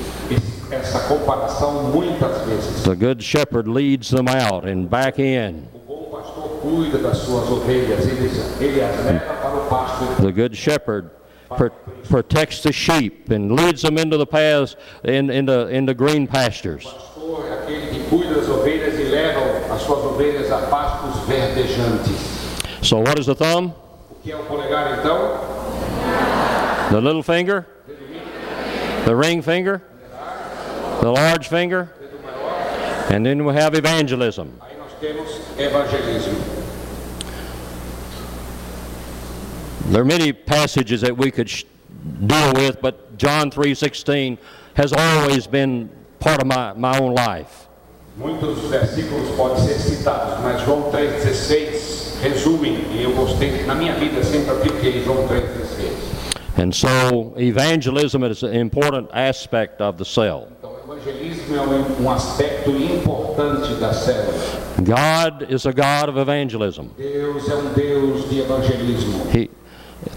essa 0.72 1.00
comparação 1.00 1.84
muitas 1.84 2.40
vezes. 2.46 2.82
The 2.82 2.94
good 2.94 3.22
shepherd 3.22 3.68
leads 3.68 4.10
them 4.10 4.26
out 4.28 4.66
and 4.68 4.86
back 4.88 5.20
in. 5.20 5.68
O 5.74 5.78
bom 5.86 6.10
pastor 6.10 6.48
cuida 6.62 6.98
das 6.98 7.18
suas 7.18 7.50
ovelhas, 7.50 8.06
ele, 8.06 8.30
ele 8.60 8.80
as 8.82 9.04
leva 9.04 9.34
para 9.34 9.56
o 9.56 9.66
pasto. 9.68 10.04
The 10.22 10.32
good 10.32 10.56
shepherd 10.56 11.10
pr- 11.56 11.68
protects 12.08 12.62
the 12.62 12.72
sheep 12.72 13.30
and 13.30 13.52
leads 13.54 13.82
them 13.82 13.98
into 13.98 14.16
the 14.16 14.26
paths 14.26 14.76
in, 15.04 15.30
into, 15.30 15.68
into 15.68 15.94
green 15.94 16.26
pastures. 16.26 16.84
O 16.86 16.90
pastor 16.90 17.46
é 17.48 17.62
aquele 17.62 17.86
que 17.88 18.00
cuida 18.08 18.34
das 18.34 18.48
ovelhas 18.48 18.94
e 18.98 19.04
leva 19.04 19.40
as 19.74 19.82
suas 19.82 20.04
ovelhas 20.04 20.50
a 20.50 20.58
pastos 20.68 21.20
verdejantes. 21.26 22.40
So 22.82 22.98
what 22.98 23.18
is 23.18 23.26
the 23.26 23.34
thumb? 23.34 23.72
O 24.10 24.22
que 24.24 24.32
é 24.32 24.36
o 24.36 24.44
polegar 24.44 24.98
então? 24.98 25.38
The 26.90 27.00
little 27.00 27.22
finger? 27.22 27.66
The 29.04 29.14
ring 29.16 29.42
finger? 29.42 29.82
The 31.02 31.10
large 31.10 31.48
finger? 31.48 31.90
And 33.10 33.26
then 33.26 33.44
we 33.44 33.52
have 33.54 33.74
evangelism. 33.74 34.56
Aí 34.60 34.76
nós 34.78 34.92
temos 35.00 35.28
evangelismo. 35.58 36.38
There 39.90 40.00
are 40.00 40.04
many 40.04 40.32
passages 40.32 41.00
that 41.00 41.16
we 41.16 41.32
could 41.32 41.50
sh- 41.50 41.64
deal 42.24 42.52
with, 42.54 42.80
but 42.80 43.18
John 43.18 43.50
3:16 43.50 44.38
has 44.74 44.92
always 44.92 45.48
been 45.48 45.90
part 46.20 46.40
of 46.40 46.46
my, 46.46 46.72
my 46.74 46.96
own 47.00 47.16
life. 47.16 47.66
Muitos 48.16 48.60
versículos 48.70 49.34
podem 49.36 49.58
ser 49.66 49.80
citados, 49.80 50.38
mas 50.40 50.62
João 50.62 50.88
3,16 50.92 52.20
resumem, 52.22 52.74
e 52.92 53.02
eu 53.02 53.12
gostei, 53.12 53.64
na 53.64 53.74
minha 53.74 53.94
vida 53.94 54.22
sempre 54.22 54.52
apliquei 54.52 55.02
João 55.02 55.26
3,16. 55.26 56.12
And 56.58 56.72
so 56.72 57.32
evangelism 57.38 58.22
is 58.22 58.44
an 58.44 58.54
important 58.54 59.08
aspect 59.12 59.80
of 59.80 59.96
the 59.96 60.04
cell. 60.04 60.46
Então, 61.02 61.12
o 61.12 61.16
evangelismo 61.16 61.56
é 61.56 61.60
um, 61.60 62.04
um 62.04 62.10
aspecto 62.10 62.70
importante 62.70 63.74
da 63.74 63.92
célula. 63.92 64.32
God 64.78 65.50
is 65.50 65.66
a 65.66 65.72
God 65.72 66.08
of 66.08 66.18
evangelism. 66.18 66.86
Deus 66.96 67.48
é 67.48 67.54
um 67.56 67.72
Deus 67.72 68.28
de 68.28 68.40
evangelismo. 68.40 69.26
He, 69.34 69.50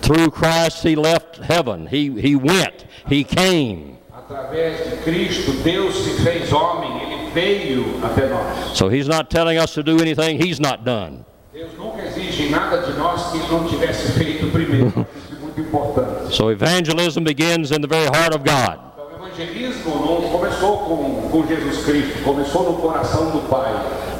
through 0.01 0.31
Christ, 0.31 0.83
He 0.85 0.95
left 0.95 1.39
heaven. 1.39 1.87
He, 1.87 2.09
he 2.19 2.35
went. 2.35 2.85
He 3.09 3.23
came. 3.23 3.97
Através 4.11 4.89
de 4.89 4.97
Cristo, 5.03 5.51
Deus 5.63 5.95
se 5.95 6.23
fez 6.23 6.51
homem, 6.51 7.01
ele 7.01 7.31
veio 7.31 7.99
até 8.03 8.27
nós. 8.27 8.75
So 8.77 8.89
He's 8.89 9.07
not 9.07 9.29
telling 9.29 9.57
us 9.57 9.73
to 9.73 9.83
do 9.83 9.99
anything 9.99 10.37
He's 10.37 10.59
not 10.59 10.83
done. 10.83 11.25
Deus 11.53 11.71
nunca 11.77 12.03
exige 12.03 12.49
nada 12.49 12.81
de 12.81 12.93
nós 12.97 13.31
que 13.31 13.39
não 13.51 13.65
tivesse 13.67 14.11
feito 14.13 14.51
primeiro. 14.51 14.87
Isso 15.15 15.35
é 15.35 15.39
muito 15.39 15.61
importante. 15.61 16.35
So 16.35 16.51
evangelism 16.51 17.23
begins 17.23 17.71
in 17.71 17.81
the 17.81 17.87
very 17.87 18.07
heart 18.07 18.35
of 18.35 18.43
God. 18.43 18.94
Evangelismo 19.37 19.95
não 19.95 20.29
começou 20.29 20.77
com, 20.79 21.29
com 21.29 21.45
Jesus 21.47 21.83
Cristo, 21.85 22.23
começou 22.23 22.71
no 22.71 22.77
coração 22.77 23.31
do 23.31 23.39
Pai. 23.49 23.71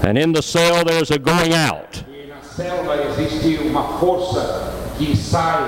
And 0.03 0.17
in 0.19 0.33
the 0.33 0.41
cell, 0.41 0.83
there's 0.83 1.09
a 1.11 1.17
going 1.17 1.53
out. 1.55 2.03
E 2.09 2.27
na 2.27 2.41
célula 2.41 2.95
existe 3.11 3.57
uma 3.65 3.97
força 3.99 4.73
que 4.97 5.15
sai 5.15 5.63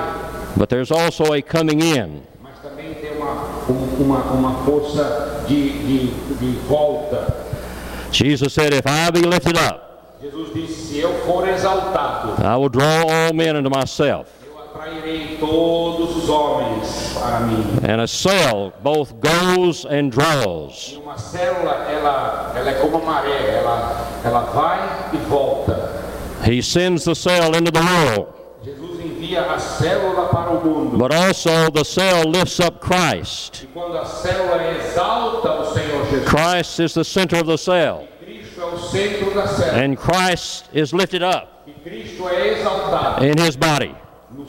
but 0.57 0.69
there's 0.69 0.91
also 0.91 1.33
a 1.33 1.41
coming 1.41 1.81
in. 1.81 2.21
mas 2.43 2.59
também 2.61 2.93
tem 2.95 3.11
uma, 3.17 3.31
um- 3.69 4.03
uma, 4.03 4.19
uma 4.33 4.53
força 4.65 5.43
de, 5.47 5.69
de, 5.69 6.07
de 6.35 6.51
volta. 6.67 7.33
Jesus 8.11 8.53
said, 8.53 8.73
If 8.73 8.85
I 8.85 9.11
be 9.11 9.21
lifted 9.21 9.57
up, 9.57 9.79
Jesus 10.21 10.53
disse: 10.53 10.73
Se 10.93 10.99
eu 10.99 11.13
for 11.25 11.47
exaltado, 11.47 12.33
I 12.43 12.55
will 12.57 12.69
draw 12.69 13.03
all 13.09 13.33
men 13.33 13.55
unto 13.55 13.69
myself. 13.69 14.25
Eu 14.78 14.84
atrairei 14.84 15.38
todos 15.39 16.15
os 16.15 16.30
homens 16.30 17.13
para 17.13 17.39
mim. 17.41 17.63
And 17.88 18.01
a 18.01 18.07
cell 18.07 18.73
both 18.84 19.13
goes 19.19 19.86
and 19.86 20.09
draws. 20.11 20.93
E 20.93 20.97
uma 20.97 21.17
célula, 21.17 21.88
ela, 21.89 22.53
ela 22.55 22.69
é 22.69 22.73
como 22.75 22.97
a 22.97 23.01
maré, 23.01 23.57
ela, 23.57 24.07
ela 24.23 24.41
vai 24.41 24.80
e 25.13 25.17
volta. 25.30 26.05
He 26.45 26.61
sends 26.61 27.05
the 27.05 27.15
cell 27.15 27.55
into 27.55 27.71
the 27.71 27.82
world, 27.82 28.28
Jesus 28.63 28.99
envia 29.03 29.41
a 29.41 29.59
célula 29.59 30.28
para 30.28 30.51
o 30.51 30.63
mundo. 30.63 30.97
but 30.97 31.11
also 31.11 31.69
the 31.71 31.84
cell 31.84 32.30
lifts 32.30 32.59
up 32.59 32.80
Christ. 32.80 33.63
E 33.63 33.67
quando 33.67 33.97
a 33.97 34.05
célula 34.05 34.61
exalta 34.78 35.51
o 35.53 35.73
Senhor 35.73 36.05
Jesus, 36.05 36.30
Christ 36.30 36.80
is 36.80 36.93
the 36.93 37.03
center 37.03 37.38
of 37.38 37.47
the 37.47 37.57
cell, 37.57 38.07
Cristo 38.23 38.61
é 38.61 38.65
o 38.65 38.78
centro 38.78 39.34
da 39.34 39.47
célula. 39.47 39.84
and 39.84 39.95
Christ 39.97 40.65
is 40.73 40.93
lifted 40.93 41.23
up 41.23 41.47
Cristo 41.84 42.30
é 42.30 42.59
exaltado 42.59 43.25
in 43.25 43.38
his 43.38 43.55
body. 43.55 43.95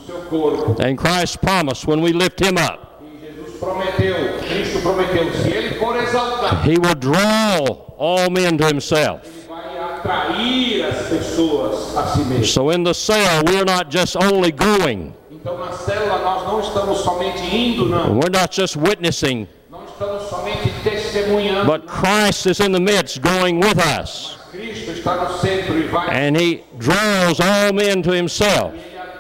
No 0.08 0.14
seu 0.14 0.22
corpo. 0.30 0.76
And 0.82 0.96
Christ 0.96 1.40
promised 1.40 1.86
when 1.86 2.00
we 2.00 2.12
lift 2.12 2.40
him 2.40 2.56
up, 2.58 3.00
Jesus 3.20 3.58
prometeu, 3.58 4.38
Cristo 4.40 4.80
prometeu, 4.80 5.32
se 5.34 5.50
ele 5.50 5.74
for 5.78 5.94
exaltado, 5.96 6.62
he 6.64 6.78
will 6.78 6.94
draw 6.94 7.66
all 7.98 8.30
men 8.30 8.56
to 8.58 8.66
himself. 8.66 9.22
ele 9.24 9.48
vai 9.48 9.78
atrair 9.78 10.84
as 10.86 11.08
pessoas 11.08 11.96
a 11.96 12.06
si 12.14 12.20
mesmo. 12.24 12.44
So 12.46 12.70
in 12.70 12.84
the 12.84 12.94
cell, 12.94 13.42
we're 13.46 13.64
not 13.64 13.90
just 13.90 14.16
only 14.16 14.50
going, 14.52 15.12
Então 15.30 15.56
na 15.58 15.72
célula 15.72 16.18
nós 16.18 16.46
não 16.46 16.60
estamos 16.60 16.98
somente 17.00 17.54
indo, 17.54 17.86
não. 17.86 18.14
we're 18.18 18.30
not 18.30 18.52
just 18.52 18.76
witnessing, 18.76 19.46
Não 19.70 19.84
estamos 19.84 20.22
somente 20.28 20.70
testemunhando. 20.82 21.66
but 21.66 21.86
Christ 21.86 22.46
is 22.46 22.60
in 22.60 22.72
the 22.72 22.80
midst 22.80 23.20
going 23.20 23.60
with 23.60 23.78
us. 23.78 24.36
Cristo 24.50 24.92
está 24.92 25.16
no 25.16 25.38
centro 25.38 25.74
vai 25.88 26.08
And 26.10 26.36
he 26.36 26.62
draws 26.78 27.38
all 27.40 27.72
men 27.72 28.02
to 28.02 28.12
himself. 28.12 28.72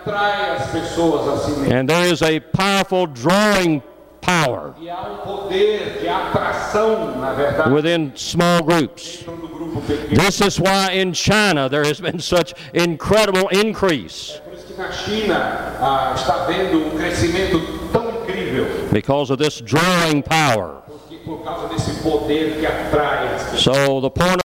Ele 0.08 0.16
atrai 0.16 0.50
as 0.56 0.70
pessoas 0.70 1.28
a 1.28 1.44
si 1.44 1.50
mesmo. 1.52 1.74
And 1.74 1.86
there 1.88 2.10
is 2.10 2.22
a 2.22 2.40
powerful 2.40 3.06
drawing 3.06 3.82
power 4.20 4.74
E 4.80 4.90
há 4.90 5.00
um 5.02 5.16
poder 5.18 6.00
de 6.00 6.08
atração, 6.08 7.18
na 7.18 7.32
verdade, 7.32 7.70
within 7.72 8.12
small 8.14 8.62
groups. 8.62 9.18
dentro 9.24 9.36
do 9.36 9.48
grupo 9.48 9.80
pequeno. 9.82 10.20
This 10.22 10.40
is 10.40 10.58
why 10.58 10.92
in 10.92 11.12
China 11.12 11.68
there 11.68 11.84
has 11.84 12.00
been 12.00 12.18
such 12.20 12.54
incredible 12.74 13.48
increase 13.50 14.40
Por 14.44 14.54
isso 14.54 14.66
que 14.66 14.74
na 14.74 14.90
China 14.92 15.76
ah, 15.80 16.12
está 16.14 16.44
havendo 16.44 16.78
um 16.86 16.90
crescimento 16.90 17.60
tão 17.92 18.08
incrível, 18.10 18.66
because 18.92 19.30
of 19.30 19.42
this 19.42 19.60
drawing 19.62 20.22
power. 20.22 20.82
porque 20.86 21.16
por 21.24 21.42
causa 21.44 21.68
desse 21.68 22.02
poder 22.02 22.58
que 22.58 22.66
atrai 22.66 23.34
as 23.34 23.42
pessoas. 23.50 23.76
So 23.76 24.00
the 24.00 24.10
point 24.10 24.40